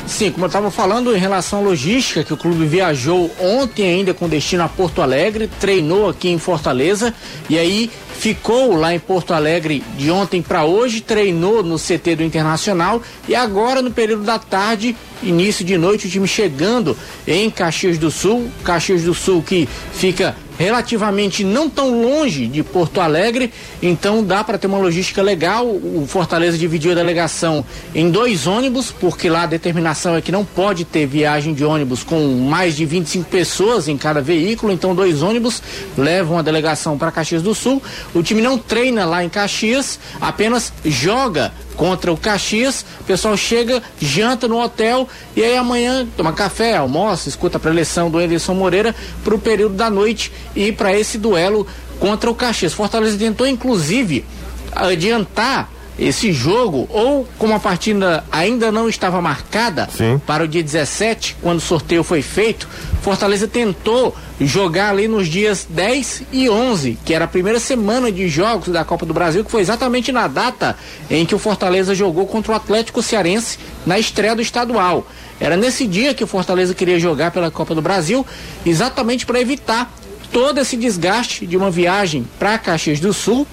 Sim, 0.07 0.31
como 0.31 0.45
eu 0.45 0.47
estava 0.47 0.69
falando 0.69 1.15
em 1.15 1.19
relação 1.19 1.59
à 1.59 1.61
logística, 1.63 2.23
que 2.23 2.33
o 2.33 2.37
clube 2.37 2.65
viajou 2.65 3.29
ontem 3.39 3.87
ainda 3.87 4.13
com 4.13 4.29
destino 4.29 4.63
a 4.63 4.69
Porto 4.69 5.01
Alegre, 5.01 5.49
treinou 5.59 6.07
aqui 6.07 6.29
em 6.29 6.37
Fortaleza 6.37 7.13
e 7.49 7.57
aí 7.57 7.89
ficou 8.17 8.75
lá 8.75 8.93
em 8.93 8.99
Porto 8.99 9.33
Alegre 9.33 9.83
de 9.97 10.11
ontem 10.11 10.41
para 10.41 10.63
hoje, 10.63 11.01
treinou 11.01 11.63
no 11.63 11.77
CT 11.77 12.17
do 12.17 12.23
Internacional 12.23 13.01
e 13.27 13.35
agora 13.35 13.81
no 13.81 13.91
período 13.91 14.23
da 14.23 14.37
tarde, 14.37 14.95
início 15.23 15.65
de 15.65 15.77
noite, 15.77 16.07
o 16.07 16.09
time 16.09 16.27
chegando 16.27 16.95
em 17.27 17.49
Caxias 17.49 17.97
do 17.97 18.11
Sul, 18.11 18.49
Caxias 18.63 19.01
do 19.03 19.13
Sul 19.13 19.41
que 19.41 19.67
fica 19.93 20.35
relativamente 20.57 21.43
não 21.43 21.69
tão 21.69 22.01
longe 22.01 22.47
de 22.47 22.63
Porto 22.63 23.01
Alegre, 23.01 23.51
então 23.81 24.23
dá 24.23 24.43
para 24.43 24.57
ter 24.57 24.67
uma 24.67 24.77
logística 24.77 25.21
legal. 25.21 25.65
O 25.65 26.05
Fortaleza 26.07 26.57
dividiu 26.57 26.91
a 26.91 26.95
delegação 26.95 27.65
em 27.93 28.09
dois 28.09 28.47
ônibus, 28.47 28.91
porque 28.91 29.29
lá 29.29 29.43
a 29.43 29.47
determinação 29.47 30.15
é 30.15 30.21
que 30.21 30.31
não 30.31 30.45
pode 30.45 30.85
ter 30.85 31.05
viagem 31.05 31.53
de 31.53 31.63
ônibus 31.63 32.03
com 32.03 32.19
mais 32.49 32.75
de 32.75 32.85
25 32.85 33.29
pessoas 33.29 33.87
em 33.87 33.97
cada 33.97 34.21
veículo, 34.21 34.71
então 34.71 34.95
dois 34.95 35.21
ônibus 35.21 35.61
levam 35.97 36.37
a 36.37 36.41
delegação 36.41 36.97
para 36.97 37.11
Caxias 37.11 37.41
do 37.41 37.53
Sul. 37.53 37.81
O 38.13 38.23
time 38.23 38.41
não 38.41 38.57
treina 38.57 39.05
lá 39.05 39.23
em 39.23 39.29
Caxias, 39.29 39.99
apenas 40.19 40.71
joga 40.83 41.51
contra 41.75 42.11
o 42.11 42.17
Caxias. 42.17 42.85
O 42.99 43.03
pessoal 43.03 43.35
chega, 43.37 43.81
janta 43.99 44.47
no 44.47 44.61
hotel 44.61 45.07
e 45.35 45.43
aí 45.43 45.55
amanhã 45.55 46.07
toma 46.15 46.33
café, 46.33 46.75
almoça, 46.75 47.29
escuta 47.29 47.57
a 47.57 47.59
preleção 47.59 48.09
do 48.09 48.17
Anderson 48.17 48.53
Moreira 48.53 48.95
para 49.23 49.35
o 49.35 49.39
período 49.39 49.75
da 49.75 49.89
noite 49.89 50.31
e 50.55 50.71
para 50.71 50.97
esse 50.97 51.17
duelo 51.17 51.67
contra 51.99 52.29
o 52.29 52.35
Caxias. 52.35 52.73
Fortaleza 52.73 53.17
tentou 53.17 53.47
inclusive 53.47 54.25
adiantar 54.73 55.69
esse 55.97 56.33
jogo, 56.33 56.87
ou 56.89 57.27
como 57.37 57.53
a 57.53 57.59
partida 57.59 58.23
ainda 58.31 58.71
não 58.71 58.89
estava 58.89 59.21
marcada 59.21 59.87
Sim. 59.89 60.19
para 60.25 60.43
o 60.43 60.47
dia 60.47 60.61
17, 60.61 61.37
quando 61.41 61.59
o 61.59 61.61
sorteio 61.61 62.03
foi 62.03 62.21
feito, 62.21 62.67
Fortaleza 63.01 63.47
tentou 63.47 64.15
jogar 64.41 64.89
ali 64.89 65.07
nos 65.07 65.27
dias 65.27 65.65
10 65.69 66.23
e 66.31 66.49
11, 66.49 66.97
que 67.05 67.13
era 67.13 67.25
a 67.25 67.27
primeira 67.27 67.59
semana 67.59 68.11
de 68.11 68.27
jogos 68.27 68.69
da 68.69 68.83
Copa 68.83 69.05
do 69.05 69.13
Brasil, 69.13 69.45
que 69.45 69.51
foi 69.51 69.61
exatamente 69.61 70.11
na 70.11 70.27
data 70.27 70.75
em 71.09 71.25
que 71.25 71.35
o 71.35 71.39
Fortaleza 71.39 71.95
jogou 71.95 72.25
contra 72.27 72.51
o 72.51 72.55
Atlético 72.55 73.01
Cearense 73.01 73.57
na 73.85 73.97
estreia 73.97 74.35
do 74.35 74.41
estadual. 74.41 75.07
Era 75.39 75.55
nesse 75.55 75.85
dia 75.85 76.13
que 76.13 76.23
o 76.23 76.27
Fortaleza 76.27 76.73
queria 76.73 76.99
jogar 76.99 77.31
pela 77.31 77.51
Copa 77.51 77.75
do 77.75 77.81
Brasil, 77.81 78.25
exatamente 78.65 79.25
para 79.25 79.39
evitar 79.39 79.93
todo 80.31 80.59
esse 80.59 80.75
desgaste 80.75 81.45
de 81.45 81.55
uma 81.55 81.71
viagem 81.71 82.27
para 82.37 82.57
Caxias 82.57 82.99
do 82.99 83.13
Sul 83.13 83.47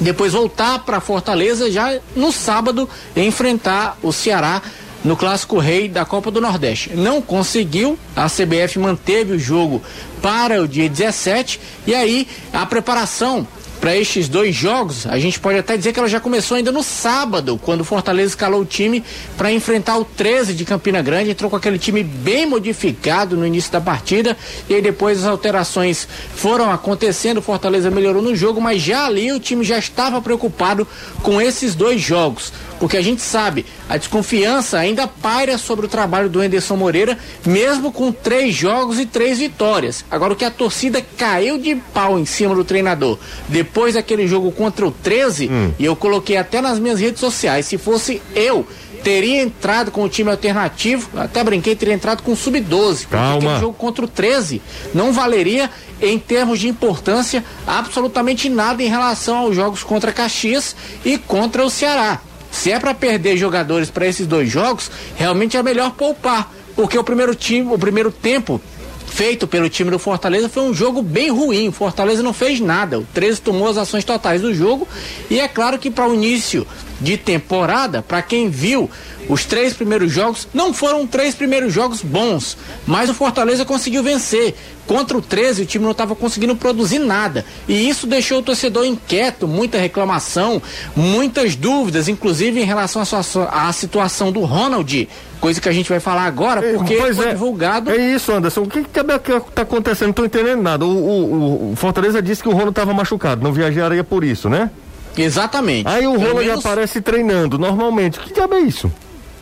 depois 0.00 0.32
voltar 0.32 0.80
para 0.80 1.00
Fortaleza 1.00 1.70
já 1.70 1.98
no 2.16 2.32
sábado 2.32 2.88
enfrentar 3.16 3.96
o 4.02 4.12
Ceará 4.12 4.62
no 5.04 5.16
clássico 5.16 5.58
rei 5.58 5.88
da 5.88 6.04
Copa 6.04 6.30
do 6.30 6.40
Nordeste. 6.40 6.94
Não 6.94 7.20
conseguiu, 7.20 7.98
a 8.16 8.26
CBF 8.26 8.78
manteve 8.78 9.34
o 9.34 9.38
jogo 9.38 9.82
para 10.22 10.62
o 10.62 10.66
dia 10.66 10.88
17 10.88 11.60
e 11.86 11.94
aí 11.94 12.26
a 12.52 12.64
preparação 12.64 13.46
para 13.84 13.94
estes 13.94 14.30
dois 14.30 14.54
jogos, 14.56 15.06
a 15.06 15.18
gente 15.18 15.38
pode 15.38 15.58
até 15.58 15.76
dizer 15.76 15.92
que 15.92 15.98
ela 15.98 16.08
já 16.08 16.18
começou 16.18 16.56
ainda 16.56 16.72
no 16.72 16.82
sábado, 16.82 17.60
quando 17.62 17.82
o 17.82 17.84
Fortaleza 17.84 18.28
escalou 18.28 18.62
o 18.62 18.64
time 18.64 19.04
para 19.36 19.52
enfrentar 19.52 19.98
o 19.98 20.06
13 20.06 20.54
de 20.54 20.64
Campina 20.64 21.02
Grande, 21.02 21.32
entrou 21.32 21.50
com 21.50 21.56
aquele 21.56 21.78
time 21.78 22.02
bem 22.02 22.46
modificado 22.46 23.36
no 23.36 23.46
início 23.46 23.70
da 23.70 23.82
partida, 23.82 24.38
e 24.70 24.74
aí 24.74 24.80
depois 24.80 25.18
as 25.18 25.26
alterações 25.26 26.08
foram 26.34 26.72
acontecendo, 26.72 27.36
o 27.36 27.42
Fortaleza 27.42 27.90
melhorou 27.90 28.22
no 28.22 28.34
jogo, 28.34 28.58
mas 28.58 28.80
já 28.80 29.04
ali 29.04 29.30
o 29.30 29.38
time 29.38 29.62
já 29.62 29.76
estava 29.76 30.18
preocupado 30.22 30.88
com 31.22 31.38
esses 31.38 31.74
dois 31.74 32.00
jogos 32.00 32.54
porque 32.84 32.98
a 32.98 33.02
gente 33.02 33.22
sabe, 33.22 33.64
a 33.88 33.96
desconfiança 33.96 34.78
ainda 34.78 35.08
paira 35.08 35.56
sobre 35.56 35.86
o 35.86 35.88
trabalho 35.88 36.28
do 36.28 36.44
Enderson 36.44 36.76
Moreira, 36.76 37.16
mesmo 37.46 37.90
com 37.90 38.12
três 38.12 38.54
jogos 38.54 39.00
e 39.00 39.06
três 39.06 39.38
vitórias. 39.38 40.04
Agora, 40.10 40.34
o 40.34 40.36
que 40.36 40.44
a 40.44 40.50
torcida 40.50 41.02
caiu 41.16 41.56
de 41.56 41.76
pau 41.94 42.18
em 42.18 42.26
cima 42.26 42.54
do 42.54 42.62
treinador 42.62 43.18
depois 43.48 43.94
daquele 43.94 44.28
jogo 44.28 44.52
contra 44.52 44.86
o 44.86 44.90
13, 44.90 45.48
hum. 45.50 45.72
e 45.78 45.84
eu 45.86 45.96
coloquei 45.96 46.36
até 46.36 46.60
nas 46.60 46.78
minhas 46.78 47.00
redes 47.00 47.20
sociais, 47.20 47.64
se 47.64 47.78
fosse 47.78 48.20
eu 48.34 48.66
teria 49.02 49.40
entrado 49.40 49.90
com 49.90 50.02
o 50.02 50.08
time 50.08 50.30
alternativo, 50.30 51.08
até 51.18 51.42
brinquei, 51.42 51.74
teria 51.74 51.94
entrado 51.94 52.22
com 52.22 52.32
o 52.32 52.36
sub-12. 52.36 53.06
Calma. 53.08 53.36
Aquele 53.36 53.60
jogo 53.60 53.74
contra 53.78 54.04
o 54.04 54.08
13 54.08 54.60
não 54.92 55.10
valeria 55.10 55.70
em 56.02 56.18
termos 56.18 56.58
de 56.58 56.68
importância 56.68 57.42
absolutamente 57.66 58.50
nada 58.50 58.82
em 58.82 58.88
relação 58.88 59.38
aos 59.38 59.56
jogos 59.56 59.82
contra 59.82 60.12
Caxias 60.12 60.76
e 61.02 61.16
contra 61.16 61.64
o 61.64 61.70
Ceará. 61.70 62.20
Se 62.54 62.70
é 62.70 62.78
para 62.78 62.94
perder 62.94 63.36
jogadores 63.36 63.90
para 63.90 64.06
esses 64.06 64.26
dois 64.26 64.48
jogos, 64.48 64.90
realmente 65.16 65.56
é 65.56 65.62
melhor 65.62 65.90
poupar, 65.90 66.50
porque 66.76 66.96
o 66.96 67.04
primeiro 67.04 67.34
time, 67.34 67.74
o 67.74 67.78
primeiro 67.78 68.12
tempo 68.12 68.60
feito 69.06 69.46
pelo 69.46 69.68
time 69.68 69.90
do 69.90 69.98
Fortaleza 69.98 70.48
foi 70.48 70.62
um 70.62 70.72
jogo 70.72 71.02
bem 71.02 71.30
ruim. 71.30 71.68
O 71.68 71.72
Fortaleza 71.72 72.22
não 72.22 72.32
fez 72.32 72.60
nada. 72.60 73.00
O 73.00 73.06
13 73.12 73.40
tomou 73.40 73.68
as 73.68 73.76
ações 73.76 74.04
totais 74.04 74.40
do 74.40 74.54
jogo 74.54 74.88
e 75.28 75.40
é 75.40 75.48
claro 75.48 75.78
que 75.78 75.90
para 75.90 76.08
o 76.08 76.14
início 76.14 76.66
de 77.00 77.16
temporada, 77.16 78.02
para 78.02 78.22
quem 78.22 78.48
viu 78.48 78.88
os 79.28 79.44
três 79.44 79.72
primeiros 79.72 80.12
jogos, 80.12 80.46
não 80.52 80.72
foram 80.72 81.06
três 81.06 81.34
primeiros 81.34 81.72
jogos 81.72 82.02
bons, 82.02 82.56
mas 82.86 83.08
o 83.08 83.14
Fortaleza 83.14 83.64
conseguiu 83.64 84.02
vencer. 84.02 84.54
Contra 84.86 85.16
o 85.16 85.22
13, 85.22 85.62
o 85.62 85.66
time 85.66 85.82
não 85.82 85.92
estava 85.92 86.14
conseguindo 86.14 86.54
produzir 86.54 86.98
nada. 86.98 87.44
E 87.66 87.88
isso 87.88 88.06
deixou 88.06 88.40
o 88.40 88.42
torcedor 88.42 88.84
inquieto, 88.84 89.48
muita 89.48 89.78
reclamação, 89.78 90.60
muitas 90.94 91.56
dúvidas, 91.56 92.06
inclusive 92.06 92.60
em 92.60 92.64
relação 92.64 93.02
à, 93.50 93.72
situação 93.72 94.30
do 94.30 94.40
Ronald, 94.40 95.08
coisa 95.40 95.58
que 95.58 95.68
a 95.70 95.72
gente 95.72 95.88
vai 95.88 96.00
falar 96.00 96.24
agora, 96.24 96.60
porque 96.74 96.96
pois 96.96 97.16
foi 97.16 97.28
é, 97.28 97.30
divulgado. 97.30 97.90
É 97.90 97.96
isso, 97.96 98.30
Anderson. 98.30 98.62
O 98.62 98.68
que 98.68 98.80
está 98.80 99.62
acontecendo? 99.62 100.08
Não 100.08 100.10
estou 100.10 100.26
entendendo 100.26 100.60
nada. 100.60 100.84
O, 100.84 100.90
o, 100.90 101.72
o, 101.72 101.76
Fortaleza 101.76 102.20
disse 102.20 102.42
que 102.42 102.48
o 102.48 102.52
Ronald 102.52 102.70
estava 102.70 102.92
machucado, 102.92 103.42
não 103.42 103.52
viajaria 103.52 104.04
por 104.04 104.22
isso, 104.22 104.50
né? 104.50 104.70
Exatamente. 105.16 105.88
Aí 105.88 106.06
o 106.06 106.12
Ronald 106.12 106.46
menos... 106.46 106.64
aparece 106.64 107.00
treinando 107.00 107.58
normalmente. 107.58 108.20
Que 108.20 108.34
diabo 108.34 108.54
é 108.54 108.60
isso? 108.60 108.92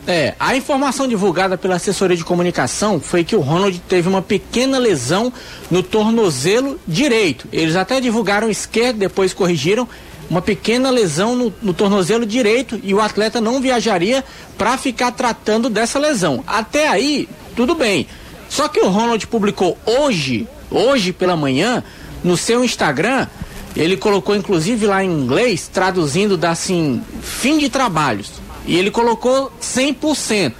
É, 0.05 0.33
a 0.37 0.55
informação 0.55 1.07
divulgada 1.07 1.57
pela 1.57 1.75
assessoria 1.75 2.17
de 2.17 2.25
comunicação 2.25 2.99
foi 2.99 3.23
que 3.23 3.37
o 3.37 3.39
Ronald 3.39 3.81
teve 3.87 4.09
uma 4.09 4.21
pequena 4.21 4.77
lesão 4.77 5.31
no 5.71 5.81
tornozelo 5.81 6.77
direito. 6.85 7.47
Eles 7.53 7.77
até 7.77 8.01
divulgaram 8.01 8.49
esquerdo, 8.49 8.97
depois 8.97 9.33
corrigiram. 9.33 9.87
Uma 10.29 10.41
pequena 10.41 10.89
lesão 10.89 11.35
no, 11.35 11.53
no 11.61 11.73
tornozelo 11.73 12.25
direito 12.25 12.79
e 12.83 12.93
o 12.93 12.99
atleta 12.99 13.39
não 13.39 13.61
viajaria 13.61 14.23
para 14.57 14.77
ficar 14.77 15.11
tratando 15.11 15.69
dessa 15.69 15.99
lesão. 15.99 16.43
Até 16.47 16.87
aí, 16.87 17.29
tudo 17.55 17.75
bem. 17.75 18.07
Só 18.49 18.67
que 18.67 18.79
o 18.79 18.89
Ronald 18.89 19.25
publicou 19.27 19.77
hoje, 19.85 20.47
hoje 20.69 21.13
pela 21.13 21.37
manhã, 21.37 21.83
no 22.23 22.35
seu 22.35 22.63
Instagram, 22.63 23.27
ele 23.75 23.95
colocou 23.95 24.35
inclusive 24.35 24.85
lá 24.85 25.03
em 25.03 25.11
inglês, 25.11 25.69
traduzindo 25.71 26.35
da 26.35 26.51
assim, 26.51 27.01
fim 27.21 27.57
de 27.57 27.69
trabalhos 27.69 28.42
e 28.65 28.77
ele 28.77 28.91
colocou 28.91 29.51
100%. 29.61 30.53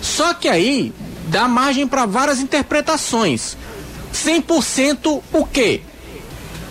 Só 0.00 0.34
que 0.34 0.48
aí 0.48 0.92
dá 1.28 1.46
margem 1.46 1.86
para 1.86 2.06
várias 2.06 2.40
interpretações. 2.40 3.56
100% 4.12 5.22
o 5.32 5.46
quê? 5.46 5.82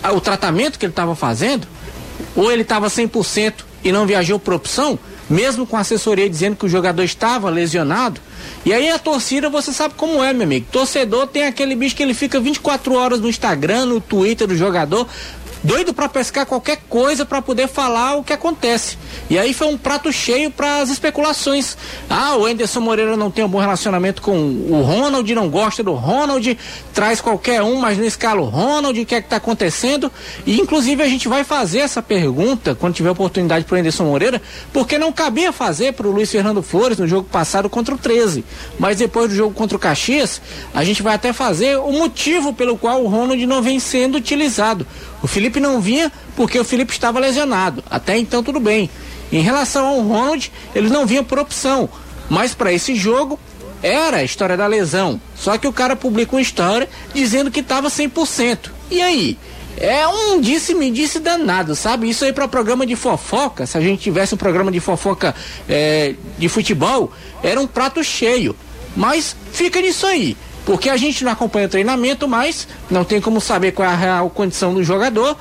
Ah, 0.02 0.12
o 0.12 0.20
tratamento 0.20 0.78
que 0.78 0.84
ele 0.84 0.92
estava 0.92 1.14
fazendo? 1.14 1.66
Ou 2.36 2.50
ele 2.50 2.62
estava 2.62 2.88
100% 2.88 3.64
e 3.82 3.92
não 3.92 4.06
viajou 4.06 4.38
por 4.38 4.54
opção? 4.54 4.98
Mesmo 5.28 5.66
com 5.66 5.76
a 5.76 5.80
assessoria 5.80 6.28
dizendo 6.28 6.56
que 6.56 6.66
o 6.66 6.68
jogador 6.68 7.02
estava 7.02 7.48
lesionado? 7.48 8.20
E 8.64 8.72
aí 8.72 8.90
a 8.90 8.98
torcida, 8.98 9.48
você 9.48 9.72
sabe 9.72 9.94
como 9.96 10.22
é, 10.22 10.32
meu 10.32 10.42
amigo. 10.42 10.66
Torcedor 10.70 11.26
tem 11.26 11.44
aquele 11.44 11.74
bicho 11.74 11.94
que 11.94 12.02
ele 12.02 12.14
fica 12.14 12.40
24 12.40 12.94
horas 12.94 13.20
no 13.20 13.28
Instagram, 13.28 13.86
no 13.86 14.00
Twitter 14.00 14.46
do 14.46 14.56
jogador, 14.56 15.06
doido 15.62 15.92
para 15.92 16.08
pescar 16.08 16.46
qualquer 16.46 16.78
coisa 16.88 17.24
para 17.24 17.42
poder 17.42 17.68
falar 17.68 18.16
o 18.16 18.24
que 18.24 18.32
acontece. 18.32 18.96
E 19.28 19.38
aí 19.38 19.52
foi 19.52 19.68
um 19.68 19.78
prato 19.78 20.12
cheio 20.12 20.50
para 20.50 20.78
as 20.78 20.90
especulações. 20.90 21.76
Ah, 22.08 22.36
o 22.36 22.46
Anderson 22.46 22.80
Moreira 22.80 23.16
não 23.16 23.30
tem 23.30 23.44
um 23.44 23.48
bom 23.48 23.58
relacionamento 23.58 24.22
com 24.22 24.36
o 24.36 24.82
Ronald, 24.82 25.34
não 25.34 25.48
gosta 25.48 25.82
do 25.82 25.92
Ronald, 25.92 26.58
traz 26.92 27.20
qualquer 27.20 27.62
um, 27.62 27.76
mas 27.76 27.98
não 27.98 28.04
escala 28.04 28.40
o 28.40 28.44
Ronald, 28.44 29.00
o 29.00 29.06
que 29.06 29.14
é 29.14 29.20
que 29.20 29.26
está 29.26 29.36
acontecendo? 29.36 30.10
E 30.46 30.60
inclusive 30.60 31.02
a 31.02 31.08
gente 31.08 31.28
vai 31.28 31.44
fazer 31.44 31.80
essa 31.80 32.02
pergunta 32.02 32.74
quando 32.74 32.94
tiver 32.94 33.10
oportunidade 33.10 33.64
para 33.64 33.76
o 33.76 33.78
Anderson 33.78 34.04
Moreira, 34.04 34.40
porque 34.72 34.98
não 34.98 35.12
cabia 35.12 35.52
fazer 35.52 35.92
para 35.92 36.06
o 36.06 36.10
Luiz 36.10 36.30
Fernando 36.30 36.62
Flores 36.62 36.98
no 36.98 37.06
jogo 37.06 37.28
passado 37.30 37.68
contra 37.68 37.94
o 37.94 37.98
13. 37.98 38.44
Mas 38.78 38.96
depois 38.96 39.28
do 39.28 39.36
jogo 39.36 39.54
contra 39.54 39.76
o 39.76 39.80
Caxias, 39.80 40.40
a 40.74 40.84
gente 40.84 41.02
vai 41.02 41.14
até 41.14 41.32
fazer 41.32 41.76
o 41.78 41.92
motivo 41.92 42.52
pelo 42.52 42.76
qual 42.76 43.02
o 43.02 43.08
Ronald 43.08 43.44
não 43.46 43.62
vem 43.62 43.78
sendo 43.78 44.16
utilizado. 44.16 44.86
O 45.22 45.26
Felipe 45.26 45.60
não 45.60 45.80
vinha 45.80 46.10
porque 46.34 46.58
o 46.58 46.64
Felipe 46.64 46.92
estava 46.92 47.18
lesionado. 47.18 47.84
Até 47.90 48.16
então 48.18 48.42
tudo 48.42 48.60
bem. 48.60 48.90
Em 49.32 49.42
relação 49.42 49.86
ao 49.86 50.00
Ronald, 50.00 50.50
ele 50.74 50.88
não 50.88 51.06
vinha 51.06 51.22
por 51.22 51.38
opção. 51.38 51.88
Mas 52.28 52.54
para 52.54 52.72
esse 52.72 52.94
jogo 52.94 53.38
era 53.82 54.18
a 54.18 54.24
história 54.24 54.56
da 54.56 54.66
lesão. 54.66 55.20
Só 55.36 55.56
que 55.56 55.66
o 55.66 55.72
cara 55.72 55.96
publica 55.96 56.34
uma 56.34 56.42
história 56.42 56.88
dizendo 57.14 57.50
que 57.50 57.60
estava 57.60 57.88
100%. 57.88 58.70
E 58.90 59.00
aí? 59.00 59.38
É 59.76 60.06
um 60.06 60.40
disse-me 60.40 60.90
disse 60.90 61.18
danado, 61.20 61.74
sabe? 61.74 62.10
Isso 62.10 62.24
aí 62.24 62.32
para 62.32 62.46
programa 62.46 62.84
de 62.84 62.96
fofoca, 62.96 63.66
se 63.66 63.78
a 63.78 63.80
gente 63.80 64.02
tivesse 64.02 64.34
um 64.34 64.38
programa 64.38 64.70
de 64.70 64.78
fofoca 64.80 65.34
é, 65.68 66.14
de 66.38 66.48
futebol, 66.48 67.10
era 67.42 67.58
um 67.58 67.66
prato 67.66 68.02
cheio. 68.04 68.54
Mas 68.94 69.34
fica 69.52 69.80
nisso 69.80 70.06
aí. 70.06 70.36
Porque 70.64 70.88
a 70.88 70.96
gente 70.96 71.24
não 71.24 71.32
acompanha 71.32 71.66
o 71.66 71.70
treinamento, 71.70 72.28
mas 72.28 72.68
não 72.90 73.04
tem 73.04 73.20
como 73.20 73.40
saber 73.40 73.72
qual 73.72 73.88
é 73.88 73.92
a 73.92 73.96
real 73.96 74.30
condição 74.30 74.74
do 74.74 74.84
jogador 74.84 75.36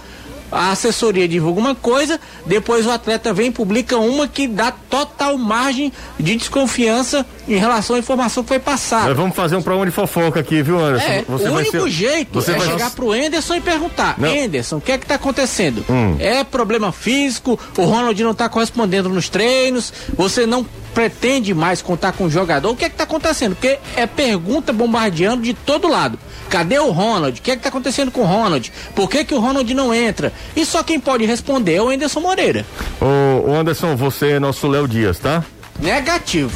a 0.52 0.72
assessoria 0.72 1.28
divulga 1.28 1.60
uma 1.60 1.76
coisa, 1.76 2.20
depois 2.46 2.86
o 2.86 2.92
atleta 2.92 3.34
vem 3.34 3.48
e 3.48 3.52
publica 3.52 3.98
uma 3.98 4.28
que 4.28 4.48
dá 4.48 4.72
total 4.72 5.38
margem 5.38 5.92
de 6.20 6.36
desconfiança 6.36 7.26
em 7.48 7.58
relação 7.58 7.96
à 7.96 8.00
informação 8.00 8.44
que 8.44 8.50
foi 8.50 8.60
passada. 8.60 9.08
Nós 9.10 9.18
vamos 9.18 9.36
fazer 9.36 9.56
um 9.56 9.62
programa 9.62 9.86
de 9.86 9.92
fofoca 9.92 10.40
aqui, 10.40 10.62
viu, 10.62 10.80
Anderson? 10.80 11.08
É, 11.08 11.24
você 11.28 11.50
o 11.50 11.54
único 11.54 11.72
ser... 11.72 11.90
jeito 11.90 12.34
você 12.34 12.52
é 12.52 12.58
vai... 12.58 12.68
chegar 12.68 12.92
pro 12.92 13.12
Anderson 13.12 13.56
e 13.56 13.62
perguntar, 13.62 14.16
não. 14.18 14.30
Anderson, 14.30 14.78
o 14.78 14.82
que 14.82 14.92
é 14.92 14.98
que 14.98 15.06
tá 15.06 15.16
acontecendo? 15.16 15.86
Hum. 15.90 16.16
É 16.20 16.44
problema 16.44 16.92
físico, 16.92 17.60
o 17.78 17.84
Ronald 17.84 18.22
não 18.24 18.34
tá 18.34 18.50
correspondendo 18.50 19.10
nos 19.10 19.30
treinos, 19.30 19.94
você 20.16 20.46
não 20.46 20.66
pretende 20.94 21.54
mais 21.54 21.82
contar 21.82 22.14
com 22.14 22.26
o 22.26 22.30
jogador, 22.30 22.72
o 22.72 22.76
que 22.76 22.86
é 22.86 22.90
que 22.90 22.96
tá 22.96 23.04
acontecendo? 23.04 23.56
Porque 23.56 23.80
é 23.96 24.06
pergunta 24.08 24.74
bombardeando 24.74 25.44
de 25.44 25.54
todo 25.54 25.88
lado. 25.88 26.20
Cadê 26.50 26.80
o 26.80 26.90
Ronald? 26.90 27.40
O 27.40 27.44
que 27.44 27.52
é 27.52 27.56
que 27.56 27.62
tá 27.62 27.70
acontecendo 27.70 28.12
com 28.12 28.22
o 28.22 28.26
Ronald? 28.26 28.72
Por 28.96 29.10
que, 29.10 29.24
que 29.24 29.34
o 29.34 29.40
Ronald 29.40 29.72
não 29.74 29.94
entra? 29.94 30.34
E 30.56 30.66
só 30.66 30.82
quem 30.84 31.00
pode 31.00 31.26
responder 31.26 31.76
é 31.76 31.82
o 31.82 31.90
Anderson 31.90 32.20
Moreira. 32.20 32.66
Ô, 33.00 33.54
Anderson, 33.54 33.96
você 33.96 34.32
é 34.32 34.40
nosso 34.40 34.68
Léo 34.68 34.88
Dias, 34.88 35.20
tá? 35.20 35.44
Negativo. 35.80 36.52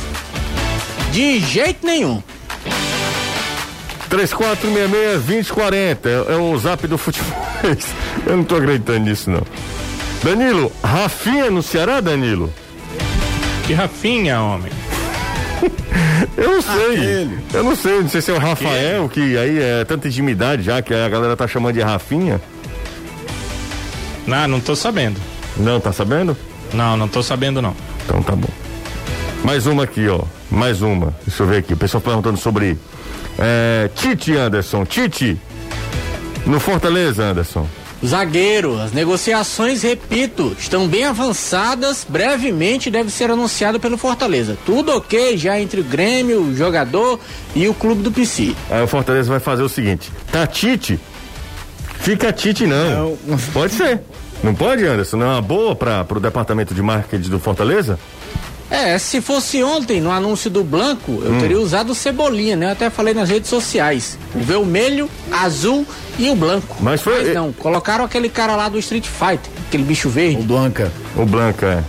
De 1.11 1.39
jeito 1.39 1.85
nenhum. 1.85 2.23
3466-2040 4.09 6.05
é, 6.05 6.33
é 6.33 6.35
o 6.35 6.57
zap 6.57 6.87
do 6.87 6.97
futebol. 6.97 7.31
Eu 8.25 8.37
não 8.37 8.43
tô 8.43 8.55
acreditando 8.55 8.99
nisso, 8.99 9.29
não. 9.29 9.43
Danilo, 10.23 10.71
Rafinha 10.83 11.49
no 11.49 11.61
Ceará, 11.61 11.99
Danilo? 11.99 12.53
Que 13.65 13.73
Rafinha, 13.73 14.41
homem? 14.41 14.71
Eu 16.37 16.51
não 16.51 16.61
sei. 16.61 16.95
Aquele. 16.95 17.39
Eu 17.53 17.63
não 17.63 17.75
sei, 17.75 18.01
não 18.01 18.09
sei 18.09 18.21
se 18.21 18.31
é 18.31 18.33
o 18.33 18.39
Rafael, 18.39 19.07
que 19.09 19.37
aí 19.37 19.59
é 19.59 19.85
tanta 19.85 20.07
intimidade 20.07 20.63
já 20.63 20.81
que 20.81 20.93
a 20.93 21.07
galera 21.07 21.35
tá 21.35 21.47
chamando 21.47 21.73
de 21.73 21.81
Rafinha. 21.81 22.41
Não, 24.27 24.47
não 24.47 24.59
tô 24.59 24.75
sabendo. 24.75 25.19
Não, 25.57 25.79
tá 25.79 25.91
sabendo? 25.91 26.35
Não, 26.73 26.97
não 26.97 27.07
tô 27.07 27.21
sabendo 27.21 27.61
não. 27.61 27.75
Então 28.03 28.21
tá 28.21 28.35
bom. 28.35 28.49
Mais 29.43 29.67
uma 29.67 29.83
aqui, 29.83 30.07
ó. 30.07 30.21
Mais 30.49 30.81
uma. 30.81 31.13
Deixa 31.25 31.43
eu 31.43 31.47
ver 31.47 31.57
aqui. 31.57 31.73
O 31.73 31.77
pessoal 31.77 32.01
perguntando 32.01 32.37
sobre 32.37 32.77
é, 33.37 33.89
Tite 33.95 34.35
Anderson. 34.35 34.85
Tite. 34.85 35.37
No 36.45 36.59
Fortaleza, 36.59 37.23
Anderson. 37.23 37.67
Zagueiro, 38.05 38.79
as 38.79 38.91
negociações, 38.91 39.81
repito, 39.81 40.55
estão 40.59 40.87
bem 40.87 41.05
avançadas. 41.05 42.05
Brevemente 42.07 42.91
deve 42.91 43.09
ser 43.09 43.31
anunciado 43.31 43.79
pelo 43.79 43.97
Fortaleza. 43.97 44.57
Tudo 44.65 44.95
ok 44.95 45.37
já 45.37 45.59
entre 45.59 45.79
o 45.79 45.83
Grêmio, 45.83 46.41
o 46.41 46.55
jogador 46.55 47.19
e 47.55 47.67
o 47.67 47.73
clube 47.73 48.03
do 48.03 48.11
PC. 48.11 48.53
Aí 48.69 48.83
o 48.83 48.87
Fortaleza 48.87 49.29
vai 49.29 49.39
fazer 49.39 49.63
o 49.63 49.69
seguinte: 49.69 50.11
tá 50.31 50.45
Tite? 50.45 50.99
Fica 51.99 52.33
Tite 52.33 52.67
não. 52.67 53.17
não. 53.25 53.37
Pode 53.53 53.73
ser. 53.73 54.01
Não 54.43 54.53
pode, 54.53 54.85
Anderson? 54.85 55.15
Não 55.15 55.25
é 55.25 55.29
uma 55.29 55.41
boa 55.41 55.73
para 55.73 56.05
o 56.09 56.19
departamento 56.19 56.73
de 56.73 56.81
marketing 56.81 57.29
do 57.29 57.39
Fortaleza? 57.39 57.97
É, 58.69 58.97
se 58.97 59.21
fosse 59.21 59.63
ontem 59.63 60.01
no 60.01 60.11
anúncio 60.11 60.49
do 60.49 60.63
Blanco, 60.63 61.21
eu 61.23 61.33
hum. 61.33 61.39
teria 61.39 61.59
usado 61.59 61.91
o 61.91 61.95
Cebolinha, 61.95 62.55
né? 62.55 62.67
Eu 62.67 62.71
até 62.71 62.89
falei 62.89 63.13
nas 63.13 63.29
redes 63.29 63.49
sociais. 63.49 64.17
O 64.33 64.39
vermelho, 64.39 65.09
azul 65.31 65.85
e 66.17 66.29
o 66.29 66.35
branco. 66.35 66.77
Mas 66.79 67.01
foi. 67.01 67.25
Mas 67.25 67.35
não, 67.35 67.51
colocaram 67.53 68.03
aquele 68.03 68.29
cara 68.29 68.55
lá 68.55 68.69
do 68.69 68.79
Street 68.79 69.05
Fighter, 69.05 69.51
aquele 69.67 69.83
bicho 69.83 70.09
verde. 70.09 70.41
O 70.41 70.43
Blanca. 70.43 70.91
O 71.15 71.25
Blanca, 71.25 71.67
é. 71.67 71.83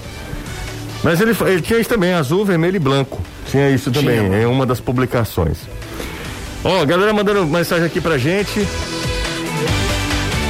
Mas 1.02 1.20
ele, 1.20 1.36
ele 1.46 1.60
tinha 1.60 1.78
isso 1.78 1.88
também, 1.88 2.12
azul, 2.12 2.44
vermelho 2.44 2.76
e 2.76 2.78
branco. 2.78 3.20
Tinha 3.50 3.70
isso 3.70 3.90
também, 3.90 4.20
tinha, 4.20 4.42
em 4.42 4.46
uma 4.46 4.64
das 4.64 4.80
publicações. 4.80 5.58
Ó, 6.62 6.82
oh, 6.82 6.86
galera 6.86 7.12
mandando 7.12 7.44
mensagem 7.46 7.84
aqui 7.84 8.00
pra 8.00 8.16
gente 8.16 8.66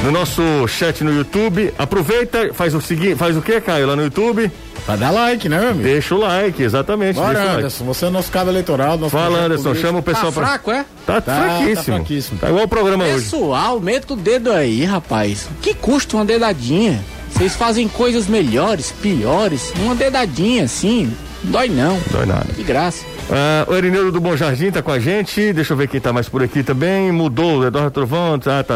no 0.05 0.11
nosso 0.11 0.67
chat 0.67 1.03
no 1.03 1.11
YouTube. 1.11 1.73
Aproveita, 1.77 2.53
faz 2.53 2.75
o 2.75 2.81
seguinte, 2.81 3.15
faz 3.15 3.35
o 3.35 3.41
que, 3.41 3.59
Caio, 3.59 3.87
lá 3.87 3.95
no 3.95 4.03
YouTube? 4.03 4.51
Vai 4.85 4.97
dar 4.97 5.09
like, 5.09 5.49
né, 5.49 5.59
meu 5.59 5.69
amigo? 5.71 5.83
Deixa 5.83 6.13
o 6.13 6.19
like, 6.19 6.61
exatamente. 6.61 7.15
Bora, 7.15 7.41
Anderson, 7.53 7.83
like. 7.83 7.97
você 7.99 8.05
é 8.05 8.09
nosso 8.11 8.31
cabo 8.31 8.51
eleitoral. 8.51 8.97
Nosso 8.97 9.09
Fala, 9.09 9.39
Anderson, 9.39 9.63
político. 9.63 9.87
chama 9.87 9.99
o 9.99 10.03
pessoal 10.03 10.31
tá 10.31 10.31
pra... 10.31 10.47
fraco, 10.47 10.71
é? 10.71 10.85
Tá, 11.07 11.21
tá 11.21 11.35
fraquíssimo. 11.35 11.75
Tá, 11.75 11.83
fraquíssimo. 11.83 12.39
Tá 12.39 12.49
igual 12.49 12.65
o 12.65 12.67
programa 12.67 13.03
pessoal, 13.03 13.17
hoje. 13.17 13.29
Pessoal, 13.31 13.79
meta 13.79 14.13
o 14.13 14.15
dedo 14.15 14.51
aí, 14.51 14.85
rapaz. 14.85 15.49
Que 15.59 15.73
custa 15.73 16.17
uma 16.17 16.25
dedadinha? 16.25 17.03
Vocês 17.31 17.55
fazem 17.55 17.87
coisas 17.87 18.27
melhores, 18.27 18.91
piores. 18.91 19.73
Uma 19.79 19.95
dedadinha, 19.95 20.65
assim. 20.65 21.11
Dói 21.43 21.67
não. 21.67 21.99
Dói 22.11 22.27
nada. 22.27 22.47
De 22.55 22.63
graça. 22.63 23.03
Ah, 23.31 23.65
o 23.67 23.75
Erineudo 23.75 24.11
do 24.11 24.21
Bom 24.21 24.35
Jardim 24.35 24.71
tá 24.71 24.81
com 24.81 24.91
a 24.91 24.99
gente. 24.99 25.51
Deixa 25.53 25.73
eu 25.73 25.77
ver 25.77 25.87
quem 25.87 25.99
tá 25.99 26.13
mais 26.13 26.29
por 26.29 26.43
aqui 26.43 26.63
também. 26.63 27.11
Mudou, 27.11 27.65
Eduardo 27.65 27.91
Trovão. 27.91 28.35
Ah, 28.45 28.63
tá. 28.63 28.75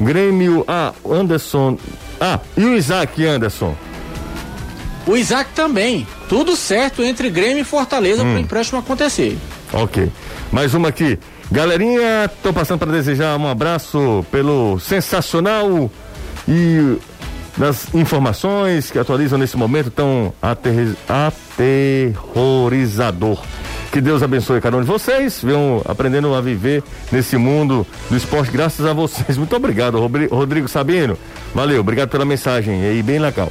Grêmio. 0.00 0.64
Ah, 0.66 0.92
Anderson. 1.08 1.78
Ah, 2.20 2.40
e 2.56 2.64
o 2.64 2.74
Isaac 2.74 3.24
Anderson? 3.24 3.74
O 5.06 5.16
Isaac 5.16 5.50
também. 5.54 6.06
Tudo 6.28 6.56
certo 6.56 7.02
entre 7.02 7.30
Grêmio 7.30 7.60
e 7.60 7.64
Fortaleza 7.64 8.22
hum. 8.22 8.26
para 8.26 8.36
o 8.36 8.40
empréstimo 8.40 8.80
acontecer. 8.80 9.38
Ok. 9.72 10.10
Mais 10.50 10.74
uma 10.74 10.88
aqui. 10.88 11.18
Galerinha, 11.50 12.28
tô 12.42 12.52
passando 12.52 12.80
para 12.80 12.90
desejar 12.90 13.38
um 13.38 13.46
abraço 13.46 14.26
pelo 14.32 14.80
sensacional 14.80 15.88
e 16.48 16.96
das 17.56 17.94
informações 17.94 18.90
que 18.90 18.98
atualizam 18.98 19.38
nesse 19.38 19.56
momento 19.56 19.90
tão 19.90 20.32
aterrorizador. 21.08 23.42
Que 23.90 24.00
Deus 24.00 24.22
abençoe 24.22 24.60
cada 24.60 24.76
um 24.76 24.80
de 24.80 24.86
vocês, 24.86 25.40
venham 25.42 25.80
aprendendo 25.86 26.34
a 26.34 26.40
viver 26.40 26.82
nesse 27.10 27.36
mundo 27.36 27.86
do 28.10 28.16
esporte, 28.16 28.50
graças 28.50 28.84
a 28.84 28.92
vocês. 28.92 29.38
Muito 29.38 29.56
obrigado, 29.56 29.98
Rodrigo 30.30 30.68
Sabino. 30.68 31.16
Valeu, 31.54 31.80
obrigado 31.80 32.10
pela 32.10 32.24
mensagem 32.24 32.84
aí, 32.84 33.02
bem 33.02 33.18
legal. 33.18 33.50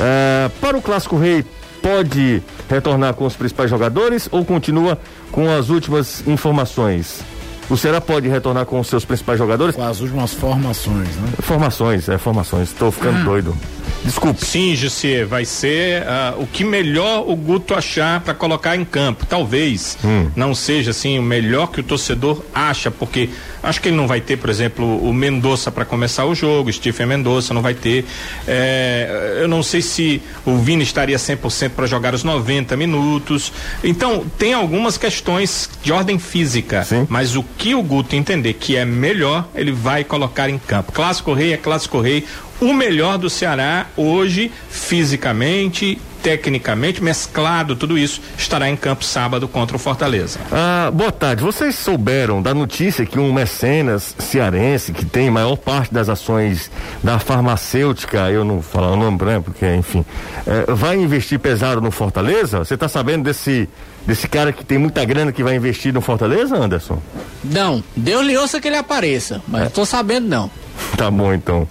É, 0.00 0.50
para 0.60 0.76
o 0.76 0.82
Clássico 0.82 1.16
Rei, 1.16 1.44
pode 1.80 2.42
retornar 2.68 3.14
com 3.14 3.26
os 3.26 3.36
principais 3.36 3.70
jogadores 3.70 4.28
ou 4.32 4.44
continua 4.44 4.98
com 5.30 5.48
as 5.50 5.68
últimas 5.68 6.26
informações? 6.26 7.22
O 7.70 7.76
Ceará 7.76 8.00
pode 8.00 8.28
retornar 8.28 8.66
com 8.66 8.78
os 8.78 8.88
seus 8.88 9.04
principais 9.04 9.38
jogadores? 9.38 9.74
Com 9.74 9.82
as 9.82 10.00
últimas 10.00 10.34
formações, 10.34 11.08
né? 11.16 11.28
Formações, 11.40 12.08
é, 12.08 12.18
formações. 12.18 12.70
Estou 12.70 12.90
ficando 12.92 13.20
hum. 13.20 13.24
doido. 13.24 13.56
Desculpe. 14.04 14.44
Sim, 14.44 14.76
Jussier, 14.76 15.26
vai 15.26 15.44
ser 15.44 16.02
uh, 16.02 16.42
o 16.42 16.46
que 16.46 16.62
melhor 16.62 17.28
o 17.28 17.34
Guto 17.34 17.74
achar 17.74 18.20
para 18.20 18.34
colocar 18.34 18.76
em 18.76 18.84
campo. 18.84 19.24
Talvez 19.26 19.96
hum. 20.04 20.30
não 20.36 20.54
seja 20.54 20.90
assim 20.90 21.18
o 21.18 21.22
melhor 21.22 21.68
que 21.68 21.80
o 21.80 21.82
torcedor 21.82 22.42
acha, 22.54 22.90
porque 22.90 23.30
acho 23.62 23.80
que 23.80 23.88
ele 23.88 23.96
não 23.96 24.06
vai 24.06 24.20
ter, 24.20 24.36
por 24.36 24.50
exemplo, 24.50 24.98
o 24.98 25.12
Mendonça 25.12 25.72
para 25.72 25.84
começar 25.84 26.26
o 26.26 26.34
jogo, 26.34 26.70
Stephen 26.72 27.06
Mendonça 27.06 27.54
não 27.54 27.62
vai 27.62 27.74
ter. 27.74 28.04
É, 28.46 29.38
eu 29.40 29.48
não 29.48 29.62
sei 29.62 29.80
se 29.80 30.20
o 30.44 30.58
Vini 30.58 30.82
estaria 30.82 31.16
100% 31.16 31.70
para 31.70 31.86
jogar 31.86 32.14
os 32.14 32.22
90 32.22 32.76
minutos. 32.76 33.52
Então, 33.82 34.24
tem 34.38 34.52
algumas 34.52 34.98
questões 34.98 35.70
de 35.82 35.92
ordem 35.92 36.18
física, 36.18 36.84
Sim. 36.84 37.06
mas 37.08 37.36
o 37.36 37.42
que 37.42 37.74
o 37.74 37.82
Guto 37.82 38.14
entender 38.14 38.52
que 38.54 38.76
é 38.76 38.84
melhor, 38.84 39.48
ele 39.54 39.72
vai 39.72 40.04
colocar 40.04 40.50
em 40.50 40.58
campo. 40.58 40.92
Clássico 40.92 41.32
Rei 41.32 41.52
é 41.52 41.56
Clássico 41.56 42.00
Rei 42.00 42.24
o 42.60 42.72
melhor 42.72 43.18
do 43.18 43.28
Ceará 43.28 43.86
hoje, 43.96 44.50
fisicamente, 44.68 45.98
tecnicamente, 46.24 47.04
mesclado 47.04 47.76
tudo 47.76 47.98
isso, 47.98 48.18
estará 48.38 48.70
em 48.70 48.76
campo 48.76 49.04
sábado 49.04 49.46
contra 49.46 49.76
o 49.76 49.78
Fortaleza. 49.78 50.40
Ah, 50.50 50.90
boa 50.90 51.12
tarde. 51.12 51.42
Vocês 51.42 51.74
souberam 51.74 52.40
da 52.40 52.54
notícia 52.54 53.04
que 53.04 53.18
um 53.18 53.30
mecenas 53.30 54.16
cearense 54.18 54.90
que 54.90 55.04
tem 55.04 55.30
maior 55.30 55.56
parte 55.56 55.92
das 55.92 56.08
ações 56.08 56.70
da 57.02 57.18
farmacêutica, 57.18 58.30
eu 58.30 58.42
não 58.42 58.54
vou 58.54 58.62
falar 58.62 58.92
o 58.92 58.96
nome, 58.96 59.22
né, 59.22 59.42
porque, 59.44 59.66
enfim, 59.74 60.02
é, 60.46 60.72
vai 60.72 60.96
investir 60.96 61.38
pesado 61.38 61.82
no 61.82 61.90
Fortaleza? 61.90 62.60
Você 62.60 62.72
está 62.72 62.88
sabendo 62.88 63.24
desse 63.24 63.68
desse 64.06 64.28
cara 64.28 64.52
que 64.52 64.64
tem 64.64 64.76
muita 64.76 65.02
grana 65.04 65.32
que 65.32 65.42
vai 65.42 65.56
investir 65.56 65.92
no 65.92 66.00
Fortaleza, 66.00 66.56
Anderson? 66.56 67.02
Não, 67.42 67.82
Deus 67.96 68.26
lhe 68.26 68.36
ouça 68.36 68.60
que 68.60 68.68
ele 68.68 68.76
apareça, 68.76 69.42
mas 69.48 69.64
é. 69.64 69.68
tô 69.68 69.84
sabendo 69.84 70.28
não. 70.28 70.50
Tá 70.96 71.10
bom 71.10 71.32
então. 71.32 71.66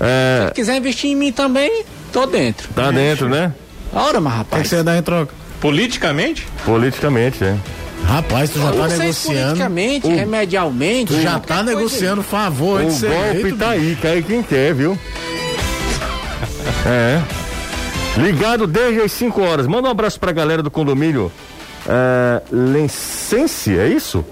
É... 0.00 0.48
Se 0.48 0.54
quiser 0.54 0.76
investir 0.76 1.10
em 1.10 1.16
mim 1.16 1.32
também, 1.32 1.84
tô 2.12 2.26
dentro. 2.26 2.68
Tá 2.74 2.90
dentro, 2.90 3.28
né? 3.28 3.52
Ora, 3.92 4.20
mas 4.20 4.34
rapaz. 4.34 4.60
O 4.60 4.62
que 4.62 4.68
você 4.68 4.82
dá 4.82 4.96
em 4.96 5.02
troca? 5.02 5.34
Politicamente? 5.60 6.46
Politicamente, 6.64 7.42
é. 7.44 7.56
Rapaz, 8.04 8.50
tu 8.50 8.60
já 8.60 8.72
tá 8.72 8.88
negociando. 8.88 9.40
Politicamente, 9.40 10.06
o... 10.06 10.10
remedialmente. 10.14 11.14
Tu 11.14 11.20
já 11.20 11.38
tá 11.38 11.62
negociando 11.62 12.22
favor. 12.22 12.82
O 12.82 12.84
golpe 12.84 13.56
tá 13.58 13.70
aí, 13.70 13.96
cai 14.00 14.22
quem 14.22 14.42
quer, 14.42 14.74
viu? 14.74 14.98
é. 16.86 17.20
Ligado 18.18 18.66
desde 18.66 19.00
as 19.00 19.12
5 19.12 19.42
horas. 19.42 19.66
Manda 19.66 19.88
um 19.88 19.90
abraço 19.90 20.18
pra 20.18 20.32
galera 20.32 20.62
do 20.62 20.70
condomínio 20.70 21.30
é, 21.86 22.42
Lencense, 22.50 23.78
é 23.78 23.88
isso? 23.88 24.24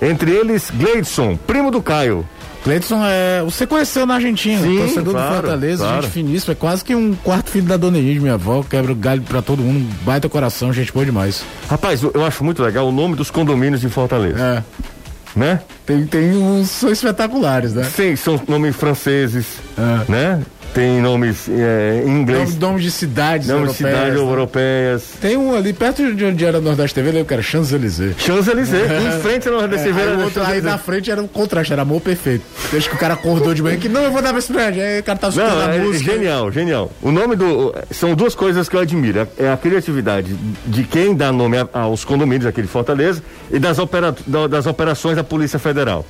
Entre 0.00 0.30
eles, 0.30 0.70
Gleidson, 0.70 1.36
primo 1.36 1.70
do 1.70 1.82
Caio. 1.82 2.26
Cleiton 2.66 3.00
é. 3.04 3.44
Você 3.44 3.64
conheceu 3.64 4.04
na 4.04 4.14
Argentina, 4.14 4.60
Sim, 4.60 4.78
torcedor 4.78 5.14
claro, 5.14 5.28
do 5.28 5.34
Fortaleza, 5.36 5.84
claro. 5.84 6.02
gente 6.02 6.10
finíssima, 6.10 6.52
é 6.52 6.56
quase 6.56 6.84
que 6.84 6.96
um 6.96 7.14
quarto 7.14 7.48
filho 7.48 7.64
da 7.64 7.76
Dona 7.76 7.96
Edith, 7.96 8.18
minha 8.18 8.34
avó, 8.34 8.64
quebra 8.68 8.90
o 8.90 8.94
galho 8.96 9.22
pra 9.22 9.40
todo 9.40 9.62
mundo, 9.62 9.88
baita 10.02 10.28
coração, 10.28 10.72
gente 10.72 10.92
boa 10.92 11.06
demais. 11.06 11.44
Rapaz, 11.70 12.02
eu, 12.02 12.10
eu 12.12 12.26
acho 12.26 12.42
muito 12.42 12.60
legal 12.60 12.88
o 12.88 12.90
nome 12.90 13.14
dos 13.14 13.30
condomínios 13.30 13.80
de 13.80 13.88
Fortaleza. 13.88 14.64
É. 14.64 15.38
Né? 15.38 15.60
Tem, 15.84 16.04
tem 16.06 16.36
uns 16.36 16.70
são 16.70 16.90
espetaculares, 16.90 17.72
né? 17.72 17.84
Sim, 17.84 18.16
são 18.16 18.40
nomes 18.48 18.74
franceses, 18.74 19.46
é. 19.78 20.10
né? 20.10 20.42
Tem 20.76 21.00
nomes 21.00 21.48
é, 21.48 22.02
em 22.04 22.10
inglês. 22.10 22.40
Nomes, 22.40 22.58
nomes 22.58 22.82
de 22.82 22.90
cidades 22.90 23.48
nomes 23.48 23.80
europeias. 23.80 23.94
de 23.94 23.96
cidades 23.96 24.20
né? 24.20 24.30
europeias. 24.30 25.02
Tem 25.22 25.36
um 25.38 25.54
ali 25.54 25.72
perto 25.72 26.14
de 26.14 26.22
onde 26.22 26.44
era 26.44 26.60
Nordeste 26.60 26.94
TV, 26.94 27.12
lembra 27.12 27.24
que 27.24 27.32
era 27.32 27.42
Champs-Élysées. 27.42 28.14
Champs-Élysées, 28.18 28.84
é. 28.92 29.08
em 29.08 29.20
frente 29.22 29.48
ao 29.48 29.54
Nordeste 29.54 29.86
TV. 29.86 29.98
É, 29.98 30.04
aí, 30.04 30.22
outro, 30.22 30.42
aí 30.42 30.60
na 30.60 30.76
frente 30.76 31.10
era 31.10 31.22
um 31.22 31.26
contraste, 31.26 31.72
era 31.72 31.80
amor 31.80 32.02
perfeito. 32.02 32.44
Desde 32.70 32.90
que 32.90 32.94
o 32.94 32.98
cara 32.98 33.14
acordou 33.14 33.54
de 33.54 33.62
manhã 33.62 33.78
que 33.78 33.88
não, 33.88 34.02
eu 34.02 34.12
vou 34.12 34.20
dar 34.20 34.28
pra 34.30 34.38
esse 34.38 34.52
prédio. 34.52 34.82
Aí 34.82 35.00
o 35.00 35.02
cara 35.02 35.18
tá 35.18 35.28
escutando 35.28 35.60
a 35.62 35.74
é 35.74 35.78
música. 35.78 36.12
Genial, 36.12 36.52
genial. 36.52 36.92
O 37.00 37.10
nome 37.10 37.36
do. 37.36 37.74
São 37.90 38.14
duas 38.14 38.34
coisas 38.34 38.68
que 38.68 38.76
eu 38.76 38.80
admiro. 38.80 39.26
É 39.38 39.50
a 39.50 39.56
criatividade 39.56 40.36
de 40.66 40.84
quem 40.84 41.14
dá 41.14 41.32
nome 41.32 41.56
aos 41.72 42.04
condomínios 42.04 42.44
aqui 42.44 42.60
de 42.60 42.68
Fortaleza 42.68 43.22
e 43.50 43.58
das, 43.58 43.78
opera, 43.78 44.14
das 44.50 44.66
operações 44.66 45.16
da 45.16 45.24
Polícia 45.24 45.58
Federal. 45.58 46.04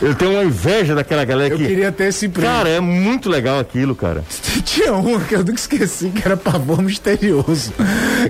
Eu 0.00 0.14
tenho 0.14 0.32
uma 0.32 0.44
inveja 0.44 0.94
daquela 0.94 1.24
galera 1.24 1.54
eu 1.54 1.56
que. 1.56 1.64
Eu 1.64 1.68
queria 1.68 1.92
ter 1.92 2.04
esse 2.04 2.26
emprego. 2.26 2.48
Cara, 2.48 2.68
é 2.68 2.80
muito 2.80 3.28
legal 3.28 3.58
aquilo, 3.58 3.94
cara. 3.94 4.24
Tinha 4.64 4.92
uma 4.92 5.20
que 5.20 5.34
eu 5.34 5.40
nunca 5.40 5.54
esqueci, 5.54 6.10
que 6.10 6.22
era 6.24 6.36
pavor 6.36 6.80
misterioso. 6.82 7.72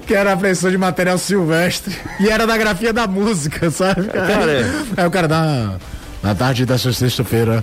Que 0.07 0.15
era 0.15 0.33
a 0.33 0.37
pressão 0.37 0.71
de 0.71 0.79
material 0.79 1.19
silvestre. 1.19 1.95
E 2.19 2.29
era 2.29 2.47
da 2.47 2.57
grafia 2.57 2.93
da 2.93 3.07
música, 3.07 3.71
sabe? 3.71 4.05
Cara, 4.05 4.27
cara 4.27 4.53
é. 4.53 4.65
Aí 4.97 5.07
o 5.07 5.11
cara 5.11 5.29
dá. 5.29 5.77
Na 6.23 6.35
tarde 6.35 6.67
dessa 6.67 6.93
sexta-feira, 6.93 7.63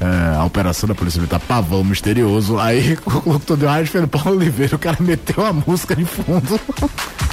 é, 0.00 0.36
a 0.36 0.44
operação 0.44 0.88
da 0.88 0.94
Polícia 0.94 1.18
Militar 1.18 1.40
Pavão 1.40 1.84
Misterioso. 1.84 2.58
Aí 2.58 2.96
o 3.06 3.30
locutor 3.30 3.56
deu 3.56 3.68
rádio 3.68 3.92
foi 3.92 4.06
Paulo 4.06 4.38
Oliveira, 4.38 4.76
o 4.76 4.78
cara 4.78 4.96
meteu 5.00 5.44
a 5.44 5.52
música 5.52 5.94
de 5.94 6.04
fundo. 6.04 6.60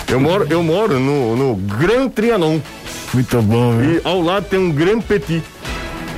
Eu 0.08 0.20
moro, 0.20 0.48
eu 0.50 0.64
moro 0.64 1.00
no, 1.00 1.36
no 1.36 1.56
Gran 1.56 2.10
Trianon. 2.10 2.60
Muito 3.14 3.42
bom, 3.42 3.78
viu? 3.78 3.96
E 3.96 4.02
ao 4.04 4.22
lado 4.22 4.46
tem 4.46 4.60
um 4.60 4.72
Gran 4.72 5.02
Petit. 5.02 5.44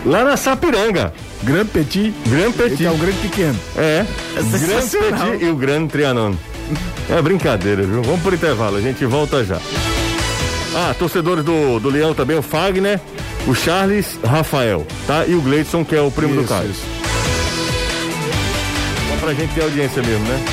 Lá 0.05 0.23
na 0.23 0.35
Sapiranga. 0.37 1.13
Grand 1.43 1.67
Petit. 1.67 2.13
Grand 2.27 2.51
Petit. 2.51 2.85
é 2.85 2.91
o 2.91 2.97
grande 2.97 3.17
pequeno. 3.17 3.59
É. 3.77 4.05
é 4.35 4.57
Grand 4.57 4.87
Petit 4.87 5.45
e 5.45 5.49
o 5.49 5.55
Grande 5.55 5.89
Trianon. 5.89 6.33
É 7.09 7.21
brincadeira, 7.21 7.83
viu? 7.83 8.01
Vamos 8.01 8.21
por 8.21 8.33
intervalo, 8.33 8.77
a 8.77 8.81
gente 8.81 9.05
volta 9.05 9.43
já. 9.43 9.59
Ah, 10.73 10.95
torcedores 10.97 11.43
do, 11.43 11.79
do 11.79 11.89
Leão 11.89 12.13
também, 12.13 12.37
o 12.37 12.41
Fagner, 12.41 12.99
o 13.45 13.53
Charles 13.53 14.17
Rafael, 14.23 14.87
tá? 15.05 15.25
E 15.25 15.35
o 15.35 15.41
Gleidson, 15.41 15.83
que 15.83 15.95
é 15.95 16.01
o 16.01 16.09
primo 16.09 16.33
isso, 16.33 16.43
do 16.43 16.47
Caio. 16.47 16.69
Isso. 16.69 16.85
Só 19.09 19.15
pra 19.19 19.33
gente 19.33 19.53
ter 19.53 19.63
audiência 19.63 20.01
mesmo, 20.01 20.25
né? 20.25 20.45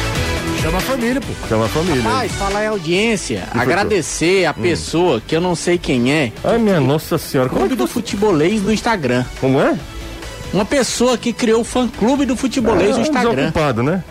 Chama 0.61 0.79
a 0.79 0.81
família, 0.81 1.21
pô. 1.21 1.49
Chama 1.49 1.65
a 1.67 1.69
família. 1.69 2.03
Rapaz, 2.03 2.33
falar 2.33 2.65
em 2.65 2.67
audiência, 2.67 3.49
agradecer 3.53 4.45
a 4.45 4.51
hum. 4.51 4.63
pessoa 4.63 5.21
que 5.21 5.35
eu 5.35 5.41
não 5.41 5.55
sei 5.55 5.79
quem 5.79 6.13
é. 6.13 6.33
Ai, 6.43 6.59
minha 6.59 6.81
nossa 6.81 7.17
senhora. 7.17 7.49
Como 7.49 7.65
é 7.65 7.69
que 7.69 7.75
do 7.75 7.87
futebolês 7.87 8.63
no 8.63 8.73
Instagram. 8.73 9.25
Como 9.41 9.61
é? 9.61 9.79
Uma 10.53 10.65
pessoa 10.65 11.17
que 11.17 11.33
criou 11.33 11.61
o 11.61 11.65
fã 11.65 11.87
clube 11.89 12.27
do 12.27 12.37
futebolês 12.37 12.97
no 12.97 13.03
Instagram. 13.03 13.35
Desocupado, 13.35 13.83
né? 13.83 14.03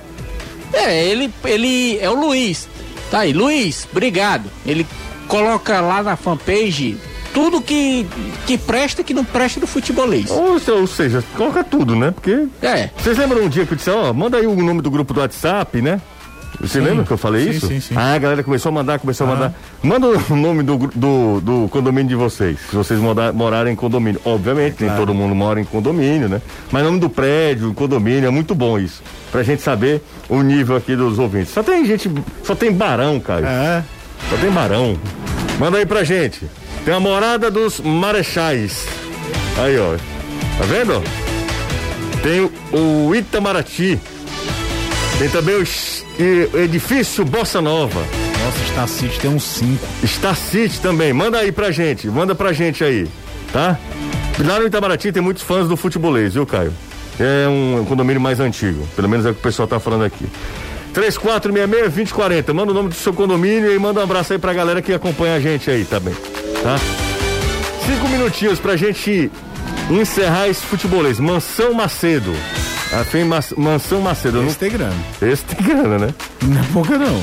É, 0.72 1.06
ele, 1.06 1.34
ele 1.43 1.98
é 2.00 2.10
o 2.10 2.14
Luiz. 2.14 2.68
Tá 3.10 3.20
aí, 3.20 3.34
Luiz, 3.34 3.88
obrigado. 3.91 4.50
Ele 4.66 4.86
coloca 5.28 5.82
lá 5.82 6.04
na 6.04 6.16
fanpage 6.16 6.98
tudo 7.34 7.62
que, 7.62 8.06
que 8.45 8.58
presta 8.58 9.02
e 9.02 9.04
que 9.04 9.14
não 9.14 9.24
presta 9.24 9.60
do 9.60 9.68
futebolês. 9.68 10.30
Ou, 10.32 10.60
ou, 10.76 10.88
seja, 10.88 11.24
coloca 11.36 11.64
tudo, 11.64 11.95
né? 11.95 12.12
Porque. 12.12 12.48
É. 12.62 12.89
Vocês 12.98 13.18
lembram 13.18 13.43
um 13.43 13.50
dia 13.50 13.66
que 13.66 13.74
eu 13.74 13.78
disse, 13.78 13.89
ó, 13.89 14.14
manda 14.14 14.38
aí 14.38 14.48
o 14.48 14.56
nome 14.56 14.82
do 14.82 14.89
grupo 14.89 15.14
do 15.14 15.20
WhatsApp, 15.20 15.82
né? 15.82 16.02
Você 16.60 16.80
sim. 16.80 16.86
lembra 16.86 17.05
que 17.05 17.12
eu 17.12 17.18
falei 17.18 17.43
sim, 17.43 17.49
isso? 17.51 17.68
Sim, 17.68 17.80
sim. 17.80 17.93
Ah, 17.95 18.14
a 18.14 18.18
galera 18.18 18.43
começou 18.43 18.70
a 18.70 18.74
mandar, 18.74 18.99
começou 18.99 19.28
ah. 19.28 19.30
a 19.30 19.34
mandar. 19.34 19.53
Manda 19.84 20.08
o 20.08 20.36
nome 20.36 20.64
do, 20.64 20.78
do, 20.78 21.41
do, 21.41 21.70
condomínio 21.70 22.10
de 22.10 22.16
vocês, 22.16 22.60
se 22.70 22.76
vocês 22.76 22.99
morar, 22.99 23.32
morarem 23.32 23.74
em 23.74 23.76
condomínio. 23.76 24.20
Obviamente, 24.26 24.78
claro. 24.78 24.93
nem 24.93 25.05
todo 25.05 25.14
mundo 25.14 25.36
mora 25.36 25.62
em 25.62 25.64
condomínio, 25.64 26.28
né? 26.28 26.41
Mas 26.72 26.84
nome 26.84 26.99
do 26.99 27.10
prédio, 27.10 27.74
condomínio, 27.74 28.28
é 28.28 28.32
muito 28.32 28.55
bom 28.55 28.80
isso. 28.80 29.03
Pra 29.32 29.43
gente 29.43 29.62
saber 29.62 30.01
o 30.28 30.41
nível 30.41 30.76
aqui 30.76 30.95
dos 30.95 31.20
ouvintes. 31.20 31.53
Só 31.53 31.62
tem 31.62 31.86
gente, 31.86 32.10
só 32.43 32.55
tem 32.55 32.72
barão, 32.72 33.20
cara. 33.20 33.47
É. 33.47 33.84
Só 34.30 34.38
tem 34.38 34.49
barão. 34.49 34.97
Manda 35.60 35.78
aí 35.78 35.86
pra 35.86 36.03
gente. 36.03 36.49
Tem 36.84 36.93
a 36.93 36.99
morada 36.99 37.51
dos 37.51 37.80
marechais. 37.80 38.86
Aí, 39.60 39.78
ó. 39.78 39.95
Tá 40.58 40.66
vendo? 40.66 41.03
Tem 42.24 42.49
o 42.72 43.14
Itamaraty. 43.14 43.99
Tem 45.18 45.30
também 45.30 45.55
o 45.55 45.63
e 46.20 46.49
edifício 46.63 47.26
Bossa 47.26 47.59
Nova. 47.59 47.99
Nossa, 47.99 48.65
Star 48.72 48.88
City 48.88 49.20
tem 49.20 49.32
uns 49.32 49.43
5. 49.43 49.86
Star 50.05 50.36
City 50.36 50.80
também, 50.80 51.11
manda 51.11 51.39
aí 51.39 51.51
pra 51.51 51.72
gente, 51.72 52.07
manda 52.07 52.36
pra 52.36 52.53
gente 52.53 52.84
aí, 52.84 53.07
tá? 53.51 53.78
Lá 54.45 54.59
no 54.59 54.68
Itamaraty 54.68 55.11
tem 55.11 55.22
muitos 55.22 55.41
fãs 55.41 55.68
do 55.68 55.76
futebolês, 55.76 56.36
viu, 56.36 56.45
Caio? 56.45 56.72
É 57.20 57.47
um 57.47 57.84
condomínio 57.86 58.22
mais 58.22 58.39
antigo, 58.39 58.88
pelo 58.95 59.09
menos 59.09 59.26
é 59.26 59.32
o 59.32 59.34
que 59.34 59.39
o 59.39 59.43
pessoal 59.43 59.68
tá 59.68 59.80
falando 59.80 60.03
aqui. 60.03 60.26
3466-2040, 60.93 62.53
manda 62.53 62.72
o 62.72 62.76
nome 62.76 62.89
do 62.89 62.95
seu 62.95 63.11
condomínio 63.11 63.74
e 63.74 63.80
manda 63.80 63.99
um 63.99 64.03
abraço 64.03 64.34
aí 64.34 64.39
pra 64.39 64.53
galera 64.53 64.82
que 64.82 64.93
acompanha 64.93 65.36
a 65.36 65.39
gente 65.39 65.70
aí 65.70 65.84
também, 65.84 66.15
tá? 66.61 66.78
Cinco 67.86 68.07
minutinhos 68.09 68.59
pra 68.59 68.76
gente 68.76 69.32
encerrar 69.89 70.47
esse 70.47 70.61
futebolês. 70.61 71.20
Mansão 71.20 71.74
Macedo. 71.74 72.34
A 72.94 73.04
FEM 73.04 73.26
Mansão 73.58 74.02
Macedo. 74.02 74.44
Esse 74.44 74.58
tem 74.58 74.72
grana. 74.72 74.96
Esse 75.22 75.44
tem 75.44 75.66
grana, 75.66 75.98
né? 76.00 76.14
Não 76.42 76.60
é 76.62 76.64
pouca, 76.74 76.98
não. 76.98 77.22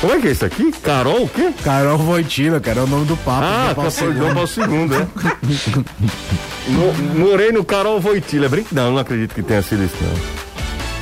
Como 0.00 0.12
é 0.14 0.18
que 0.20 0.28
é 0.28 0.30
isso 0.32 0.44
aqui? 0.44 0.72
Carol 0.82 1.24
o 1.24 1.28
quê? 1.28 1.50
Carol 1.62 1.98
Voitila, 1.98 2.58
cara, 2.60 2.80
é 2.80 2.82
o 2.82 2.86
nome 2.86 3.06
do 3.06 3.16
Papa. 3.18 3.44
Ah, 3.46 3.68
do 3.68 3.74
Paulo 3.76 3.90
II. 3.90 4.18
João 4.18 4.34
Paulo 4.34 4.50
II, 4.56 4.96
é. 4.96 6.70
Mo- 6.70 6.94
Morei 7.26 7.52
no 7.52 7.64
Carol 7.64 8.00
Voitila. 8.00 8.46
É 8.46 8.48
brinca... 8.48 8.68
Não, 8.72 8.92
não 8.92 8.98
acredito 8.98 9.34
que 9.34 9.42
tenha 9.42 9.62
sido 9.62 9.84
isso, 9.84 9.96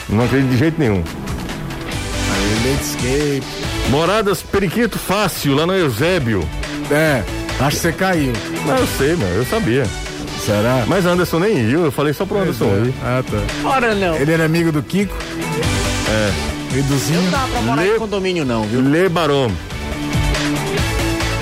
não. 0.09 0.17
Não 0.19 0.25
acredito 0.25 0.51
de 0.51 0.57
jeito 0.59 0.79
nenhum. 0.79 1.03
Aí. 2.35 3.43
Moradas 3.89 4.43
Periquito 4.43 4.99
Fácil, 4.99 5.55
lá 5.55 5.67
no 5.67 5.75
Eusébio. 5.75 6.47
É, 6.91 7.23
acho 7.61 7.77
que 7.77 7.83
você 7.83 7.93
caiu. 7.93 8.33
Não, 8.67 8.77
eu 8.77 8.87
sei, 8.99 9.15
mano, 9.17 9.35
eu 9.37 9.45
sabia. 9.47 9.85
Será? 10.45 10.85
Mas 10.89 11.07
Anderson 11.07 11.39
nem 11.39 11.55
riu, 11.55 11.85
eu 11.85 11.93
falei 11.93 12.13
só 12.13 12.27
pro 12.27 12.39
Anderson 12.39 12.67
rir. 12.83 12.95
Ah, 13.05 13.23
tá. 13.23 13.69
Ora 13.69 13.95
não. 13.95 14.17
Ele 14.17 14.33
era 14.33 14.45
amigo 14.45 14.73
do 14.73 14.83
Kiko? 14.83 15.15
É. 16.11 16.79
Eduzinho. 16.79 17.23
Não 17.23 17.31
dá 17.31 17.47
pra 17.51 17.61
morar 17.63 17.83
Lê- 17.83 17.95
em 17.95 17.99
condomínio 17.99 18.45
não, 18.45 18.65
viu? 18.65 18.81
Le 18.81 19.09
Barom. 19.09 19.51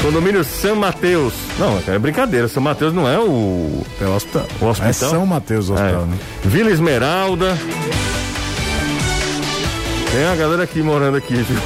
Condomínio 0.02 0.42
São 0.44 0.76
Mateus. 0.76 1.32
Não, 1.58 1.80
é 1.86 1.98
brincadeira, 1.98 2.48
São 2.48 2.62
Mateus 2.62 2.92
não 2.92 3.08
é 3.08 3.18
o. 3.18 3.82
É 4.00 4.04
o 4.04 4.14
hospital. 4.14 4.46
O 4.60 4.64
hospital? 4.66 4.90
É 4.90 4.92
São 4.92 5.26
Mateus 5.26 5.68
o 5.68 5.74
hospital, 5.74 6.02
É. 6.02 6.06
né? 6.06 6.18
Vila 6.44 6.70
Esmeralda. 6.70 7.56
Tem 10.12 10.24
a 10.26 10.34
galera 10.36 10.62
aqui 10.64 10.82
morando 10.82 11.16
aqui, 11.16 11.34
viu? 11.34 11.58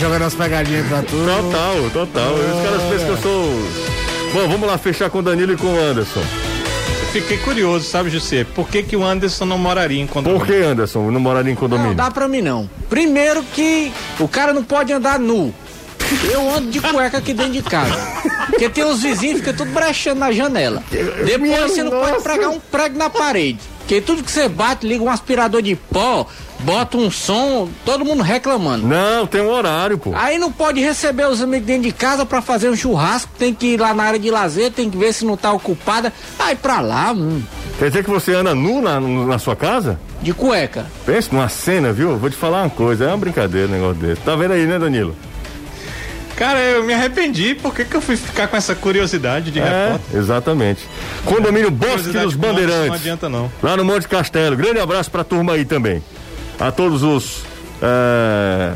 Jogando 0.00 0.22
as 0.22 0.34
pegadinhas 0.34 0.86
pra 0.86 1.02
tudo. 1.02 1.24
Total, 1.26 1.76
total. 1.92 2.32
Os 2.34 2.62
caras 2.64 2.82
pensam 2.90 3.06
que 3.06 3.12
eu 3.12 3.18
sou. 3.18 3.99
Bom, 4.32 4.48
vamos 4.48 4.68
lá 4.68 4.78
fechar 4.78 5.10
com 5.10 5.18
o 5.18 5.22
Danilo 5.22 5.52
e 5.52 5.56
com 5.56 5.66
o 5.74 5.80
Anderson. 5.80 6.22
Fiquei 7.12 7.38
curioso, 7.38 7.84
sabe, 7.88 8.08
José? 8.10 8.44
Por 8.44 8.68
que, 8.68 8.84
que 8.84 8.94
o 8.96 9.04
Anderson 9.04 9.44
não 9.44 9.58
moraria 9.58 10.00
em 10.00 10.06
condomínio? 10.06 10.46
Por 10.46 10.46
que, 10.46 10.62
Anderson? 10.62 11.10
Não 11.10 11.18
moraria 11.18 11.50
em 11.50 11.54
Não 11.54 11.60
condomínio? 11.60 11.94
dá 11.94 12.10
pra 12.10 12.28
mim 12.28 12.40
não. 12.40 12.70
Primeiro 12.88 13.42
que 13.42 13.90
o 14.20 14.28
cara 14.28 14.52
não 14.52 14.62
pode 14.62 14.92
andar 14.92 15.18
nu. 15.18 15.52
Eu 16.32 16.48
ando 16.54 16.70
de 16.70 16.80
cueca 16.80 17.18
aqui 17.18 17.32
dentro 17.34 17.52
de 17.52 17.62
casa. 17.62 17.92
Porque 18.46 18.68
tem 18.68 18.84
os 18.84 19.02
vizinhos 19.02 19.40
que 19.40 19.46
ficam 19.50 19.54
tudo 19.66 19.72
brechando 19.74 20.20
na 20.20 20.30
janela. 20.30 20.82
Minha 20.92 21.24
Depois 21.24 21.72
você 21.72 21.82
não 21.82 21.90
nossa. 21.92 22.10
pode 22.12 22.22
pregar 22.22 22.50
um 22.50 22.60
prego 22.60 22.96
na 22.98 23.10
parede. 23.10 23.58
Porque 23.80 24.00
tudo 24.00 24.22
que 24.22 24.30
você 24.30 24.48
bate, 24.48 24.86
liga 24.86 25.02
um 25.02 25.10
aspirador 25.10 25.62
de 25.62 25.74
pó, 25.74 26.26
bota 26.64 26.96
um 26.96 27.10
som, 27.10 27.68
todo 27.84 28.04
mundo 28.04 28.22
reclamando. 28.22 28.86
Não, 28.86 29.26
tem 29.26 29.40
um 29.40 29.50
horário, 29.50 29.98
pô. 29.98 30.12
Aí 30.14 30.38
não 30.38 30.50
pode 30.52 30.80
receber 30.80 31.26
os 31.28 31.40
amigos 31.42 31.66
dentro 31.66 31.82
de 31.84 31.92
casa 31.92 32.24
pra 32.26 32.40
fazer 32.42 32.68
um 32.70 32.76
churrasco, 32.76 33.30
tem 33.38 33.52
que 33.54 33.74
ir 33.74 33.80
lá 33.80 33.92
na 33.94 34.04
área 34.04 34.18
de 34.18 34.30
lazer, 34.30 34.70
tem 34.72 34.88
que 34.90 34.96
ver 34.96 35.12
se 35.12 35.24
não 35.24 35.36
tá 35.36 35.52
ocupada. 35.52 36.12
Vai 36.38 36.54
pra 36.56 36.80
lá, 36.80 37.12
hum, 37.12 37.42
Quer 37.78 37.88
dizer 37.88 38.04
que 38.04 38.10
você 38.10 38.34
anda 38.34 38.54
nu 38.54 38.82
na, 38.82 39.00
na 39.00 39.38
sua 39.38 39.56
casa? 39.56 39.98
de 40.20 40.34
cueca. 40.34 40.84
Pensa 41.06 41.30
numa 41.32 41.48
cena, 41.48 41.94
viu? 41.94 42.14
Vou 42.18 42.28
te 42.28 42.36
falar 42.36 42.60
uma 42.64 42.68
coisa, 42.70 43.04
é 43.04 43.08
uma 43.08 43.16
brincadeira 43.16 43.66
um 43.68 43.70
negócio 43.70 43.94
desse. 43.94 44.20
Tá 44.20 44.36
vendo 44.36 44.52
aí, 44.52 44.66
né, 44.66 44.78
Danilo? 44.78 45.16
Cara, 46.36 46.58
eu 46.58 46.84
me 46.84 46.92
arrependi. 46.92 47.54
Por 47.54 47.74
que, 47.74 47.84
que 47.86 47.94
eu 47.94 48.00
fui 48.02 48.16
ficar 48.16 48.46
com 48.48 48.56
essa 48.56 48.74
curiosidade 48.74 49.50
de 49.50 49.58
É, 49.60 49.62
repórter? 49.64 50.18
exatamente. 50.18 50.86
Condomínio 51.24 51.70
Bosque 51.70 52.10
dos 52.12 52.34
Bandeirantes. 52.34 52.86
Não 52.88 52.94
adianta, 52.94 53.28
não. 53.28 53.50
Lá 53.62 53.76
no 53.76 53.84
Monte 53.84 54.08
Castelo. 54.08 54.56
Grande 54.56 54.78
abraço 54.80 55.10
pra 55.10 55.22
turma 55.24 55.52
aí 55.52 55.64
também. 55.64 56.02
A 56.60 56.70
todos 56.70 57.02
os 57.02 57.42
é, 57.82 58.74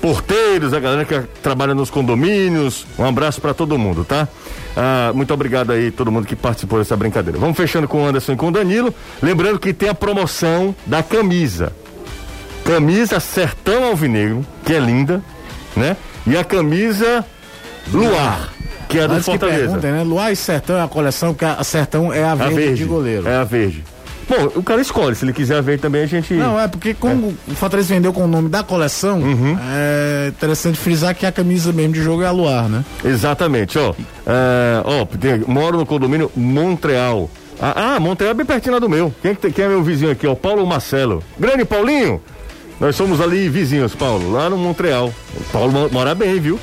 porteiros, 0.00 0.72
a 0.74 0.78
galera 0.80 1.04
que 1.04 1.18
trabalha 1.42 1.74
nos 1.74 1.90
condomínios. 1.90 2.86
Um 2.98 3.04
abraço 3.04 3.40
pra 3.40 3.54
todo 3.54 3.78
mundo, 3.78 4.04
tá? 4.04 4.28
Ah, 4.76 5.10
muito 5.14 5.32
obrigado 5.34 5.72
aí, 5.72 5.90
todo 5.90 6.12
mundo 6.12 6.26
que 6.26 6.36
participou 6.36 6.78
dessa 6.78 6.96
brincadeira. 6.96 7.38
Vamos 7.38 7.56
fechando 7.56 7.88
com 7.88 8.02
o 8.04 8.06
Anderson 8.06 8.32
e 8.32 8.36
com 8.36 8.48
o 8.48 8.52
Danilo. 8.52 8.94
Lembrando 9.22 9.58
que 9.58 9.72
tem 9.72 9.88
a 9.88 9.94
promoção 9.94 10.74
da 10.86 11.02
camisa. 11.02 11.72
Camisa 12.64 13.18
Sertão 13.18 13.84
Alvinegro, 13.84 14.44
que 14.64 14.74
é 14.74 14.78
linda, 14.78 15.22
né? 15.74 15.96
E 16.26 16.36
a 16.36 16.44
camisa 16.44 17.24
Luar, 17.90 18.52
que 18.88 18.98
é 18.98 19.08
do 19.08 19.14
Antes 19.14 19.24
Fortaleza. 19.24 19.58
perguntem, 19.62 19.92
né? 19.92 20.02
Luar 20.04 20.30
e 20.30 20.36
Sertão 20.36 20.76
é 20.76 20.82
a 20.82 20.88
coleção, 20.88 21.32
porque 21.32 21.46
a 21.46 21.64
Sertão 21.64 22.12
é 22.12 22.22
a 22.22 22.32
A 22.32 22.34
verde, 22.34 22.54
verde. 22.54 22.74
de 22.76 22.84
goleiro. 22.84 23.26
É 23.26 23.36
a 23.36 23.44
verde. 23.44 23.82
Bom, 24.28 24.52
o 24.56 24.62
cara 24.62 24.80
escolhe. 24.80 25.14
Se 25.16 25.24
ele 25.24 25.32
quiser 25.32 25.56
a 25.56 25.60
verde 25.60 25.80
também, 25.82 26.02
a 26.02 26.06
gente. 26.06 26.34
Não, 26.34 26.60
é 26.60 26.68
porque 26.68 26.92
como 26.94 27.34
o 27.46 27.54
Fortaleza 27.54 27.94
vendeu 27.94 28.12
com 28.12 28.24
o 28.24 28.28
nome 28.28 28.48
da 28.48 28.62
coleção, 28.62 29.20
Uhum. 29.20 29.56
é 29.72 30.28
interessante 30.28 30.78
frisar 30.78 31.14
que 31.14 31.24
a 31.24 31.32
camisa 31.32 31.72
mesmo 31.72 31.94
de 31.94 32.02
jogo 32.02 32.22
é 32.22 32.26
a 32.26 32.30
Luar, 32.30 32.68
né? 32.68 32.84
Exatamente, 33.04 33.78
ó. 33.78 33.94
É, 34.26 34.82
ó, 34.84 35.04
tem- 35.06 35.42
moro 35.46 35.78
no 35.78 35.86
condomínio 35.86 36.30
Montreal. 36.36 37.30
Ah, 37.60 37.94
ah, 37.96 38.00
Montreal 38.00 38.30
é 38.32 38.34
bem 38.34 38.46
pertinho 38.46 38.74
lá 38.74 38.78
do 38.78 38.88
meu. 38.88 39.12
Quem, 39.22 39.32
é 39.32 39.50
quem 39.50 39.64
é 39.64 39.68
meu 39.68 39.82
vizinho 39.82 40.10
aqui? 40.12 40.26
Ó, 40.26 40.34
Paulo 40.34 40.64
Marcelo. 40.66 41.22
Grande 41.38 41.64
Paulinho! 41.64 42.20
Nós 42.78 42.94
somos 42.94 43.20
ali 43.20 43.48
vizinhos, 43.48 43.94
Paulo, 43.94 44.30
lá 44.30 44.48
no 44.48 44.56
Montreal. 44.56 45.12
O 45.34 45.40
Paulo 45.50 45.72
mo- 45.72 45.88
mora 45.90 46.14
bem, 46.14 46.38
viu? 46.38 46.54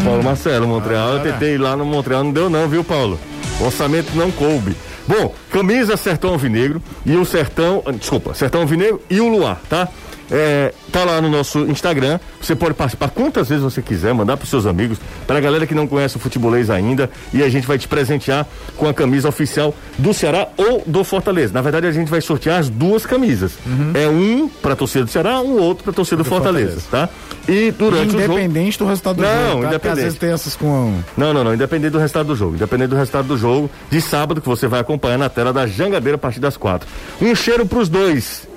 O 0.00 0.04
Paulo 0.04 0.22
Marcelo, 0.24 0.66
Montreal. 0.66 1.14
Eu 1.14 1.20
tentei 1.20 1.54
ir 1.54 1.58
lá 1.58 1.76
no 1.76 1.84
Montreal, 1.84 2.24
não 2.24 2.32
deu 2.32 2.48
não, 2.48 2.66
viu, 2.68 2.82
Paulo? 2.82 3.18
O 3.60 3.64
orçamento 3.64 4.08
não 4.14 4.30
coube. 4.30 4.74
Bom, 5.06 5.32
camisa 5.50 5.96
Sertão 5.96 6.30
Alvinegro 6.30 6.82
e 7.04 7.16
o 7.16 7.24
Sertão, 7.24 7.82
ah, 7.86 7.92
desculpa, 7.92 8.34
Sertão 8.34 8.62
Alvinegro 8.62 9.00
e 9.08 9.20
o 9.20 9.28
Luar, 9.28 9.60
tá? 9.68 9.88
É, 10.30 10.72
tá 10.92 11.04
lá 11.04 11.20
no 11.20 11.28
nosso 11.28 11.60
Instagram. 11.60 12.18
Você 12.40 12.54
pode 12.56 12.74
participar 12.74 13.10
quantas 13.10 13.48
vezes 13.48 13.62
você 13.62 13.80
quiser, 13.80 14.12
mandar 14.12 14.36
para 14.36 14.46
seus 14.46 14.66
amigos, 14.66 14.98
para 15.26 15.38
a 15.38 15.40
galera 15.40 15.66
que 15.66 15.74
não 15.74 15.86
conhece 15.86 16.16
o 16.16 16.18
futebolês 16.20 16.68
ainda, 16.70 17.08
e 17.32 17.42
a 17.42 17.48
gente 17.48 17.66
vai 17.66 17.78
te 17.78 17.86
presentear 17.86 18.46
com 18.76 18.88
a 18.88 18.94
camisa 18.94 19.28
oficial 19.28 19.74
do 19.98 20.12
Ceará 20.12 20.48
ou 20.56 20.82
do 20.86 21.04
Fortaleza. 21.04 21.52
Na 21.52 21.60
verdade, 21.62 21.86
a 21.86 21.92
gente 21.92 22.08
vai 22.10 22.20
sortear 22.20 22.58
as 22.60 22.68
duas 22.68 23.06
camisas. 23.06 23.52
É 23.94 24.08
um 24.08 24.48
para 24.48 24.74
torcida 24.74 25.04
do 25.04 25.10
Ceará, 25.10 25.40
um 25.40 25.58
outro 25.60 25.84
para 25.84 25.92
torcida 25.92 26.16
do 26.18 26.24
Fortaleza, 26.24 26.80
tá? 26.90 27.08
E 27.48 27.70
durante 27.70 28.08
o 28.16 28.20
jogo 28.20 28.32
Independente 28.34 28.78
do 28.78 28.86
resultado 28.86 29.16
do 29.16 29.22
Não, 29.22 29.28
jogo. 29.30 29.42
tá? 29.44 29.50
Porque 29.52 29.66
independente. 29.66 29.92
às 29.98 30.04
vezes 30.04 30.18
tem 30.18 30.32
essas 30.32 30.56
com. 30.56 30.98
não, 31.16 31.32
não, 31.32 31.44
não. 31.44 31.54
Independente 31.54 31.90
do 31.92 31.98
resultado 31.98 32.26
do 32.26 32.34
jogo. 32.34 32.54
Independente 32.56 32.88
do 32.88 32.96
resultado 32.96 33.28
do 33.28 33.36
jogo, 33.38 33.70
de 33.90 34.00
sábado, 34.00 34.40
que 34.40 34.48
você 34.48 34.66
vai 34.66 34.80
acompanhar 34.80 35.18
na 35.18 35.28
tela 35.28 35.52
da 35.52 35.66
Jangadeira 35.66 36.16
a 36.16 36.18
partir 36.18 36.40
das 36.40 36.56
quatro. 36.56 36.88
Um 37.20 37.34
cheiro 37.34 37.64
pros 37.64 37.88
dois. 37.88 38.48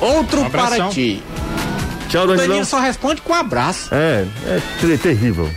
Outro 0.00 0.42
Um 0.42 0.50
para 0.50 0.88
ti. 0.88 1.22
Tchau, 2.08 2.24
O 2.24 2.26
Danilão. 2.28 2.46
Danilo 2.48 2.64
só 2.64 2.78
responde 2.80 3.20
com 3.20 3.32
um 3.32 3.36
abraço. 3.36 3.88
É, 3.94 4.24
é 4.46 4.60
ter- 4.80 4.98
terrível. 4.98 5.48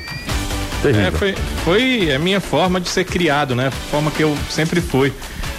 Terrível. 0.82 1.08
É, 1.08 1.12
foi, 1.12 1.36
foi 1.64 2.14
a 2.14 2.20
minha 2.20 2.42
forma 2.42 2.80
de 2.82 2.89
ser 2.89 3.04
criado, 3.06 3.56
né? 3.56 3.72
Forma 3.89 4.10
que 4.12 4.22
eu 4.24 4.36
sempre 4.50 4.82
fui. 4.82 5.14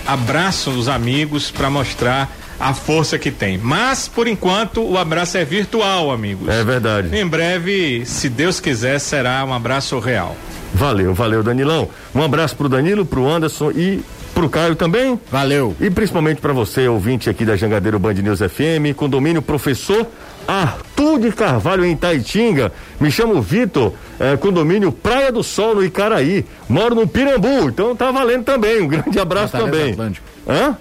Abraço 0.07 0.71
os 0.71 0.89
amigos 0.89 1.51
para 1.51 1.71
mostrar 1.71 2.29
a 2.59 2.75
força 2.75 3.19
que 3.19 3.31
tem. 3.31 3.57
Mas, 3.57 4.09
por 4.09 4.27
enquanto, 4.27 4.83
o 4.83 4.99
abraço 4.99 5.39
é 5.39 5.45
virtual, 5.45 6.11
amigos. 6.11 6.49
É 6.49 6.63
verdade. 6.65 7.17
Em 7.17 7.27
breve, 7.27 8.05
se 8.05 8.29
Deus 8.29 8.61
quiser, 8.61 8.99
será 8.99 9.45
um 9.45 9.53
abraço 9.55 9.99
real. 9.99 10.37
Valeu, 10.75 11.15
valeu, 11.15 11.43
Danilão. 11.43 11.89
Um 12.15 12.23
abraço 12.23 12.57
pro 12.57 12.69
Danilo, 12.69 13.05
pro 13.07 13.29
Anderson 13.29 13.71
e 13.71 14.01
pro 14.43 14.51
Caio 14.51 14.75
também. 14.75 15.21
Valeu. 15.31 15.77
E 15.81 15.89
principalmente 15.89 16.41
para 16.41 16.53
você, 16.53 16.89
ouvinte 16.89 17.31
aqui 17.31 17.45
da 17.45 17.55
Jangadeiro 17.55 17.99
Band 17.99 18.15
News 18.15 18.41
FM, 18.41 18.97
condomínio 18.97 19.41
Professor 19.41 20.07
Arthur 20.49 21.21
de 21.21 21.31
Carvalho 21.31 21.85
em 21.85 21.97
Taitinga. 21.97 22.73
Me 22.99 23.11
chamo 23.11 23.41
Vitor, 23.41 23.93
é, 24.19 24.37
condomínio 24.37 24.91
Praia 24.91 25.31
do 25.31 25.45
Sol 25.45 25.77
no 25.77 25.85
Icaraí. 25.85 26.45
Moro 26.69 26.95
no 26.95 27.07
Pirambu, 27.07 27.69
então 27.69 27.95
tá 27.95 28.11
valendo 28.11 28.45
também. 28.45 28.83
Um 28.83 28.89
grande 28.89 29.19
abraço 29.19 29.53
Fortaleza 29.53 29.77
também. 29.77 29.93
Atlântico. 29.93 30.27
Hã? 30.49 30.77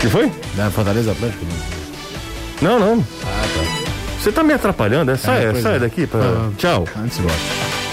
que 0.00 0.08
foi? 0.08 0.30
Da 0.54 0.70
Fortaleza 0.70 1.12
Atlântico? 1.12 1.44
Não. 2.60 2.78
Não, 2.78 2.96
não. 2.96 3.04
Ah, 3.24 3.42
tá. 3.54 4.20
Você 4.20 4.32
tá 4.32 4.42
me 4.42 4.52
atrapalhando, 4.52 5.10
é? 5.10 5.16
Sai, 5.16 5.50
pois 5.50 5.62
sai 5.62 5.76
é. 5.76 5.78
daqui. 5.78 6.06
Pra... 6.06 6.20
Ah, 6.20 6.50
Tchau. 6.58 6.86
Antes 6.96 7.18
gosta. 7.18 7.83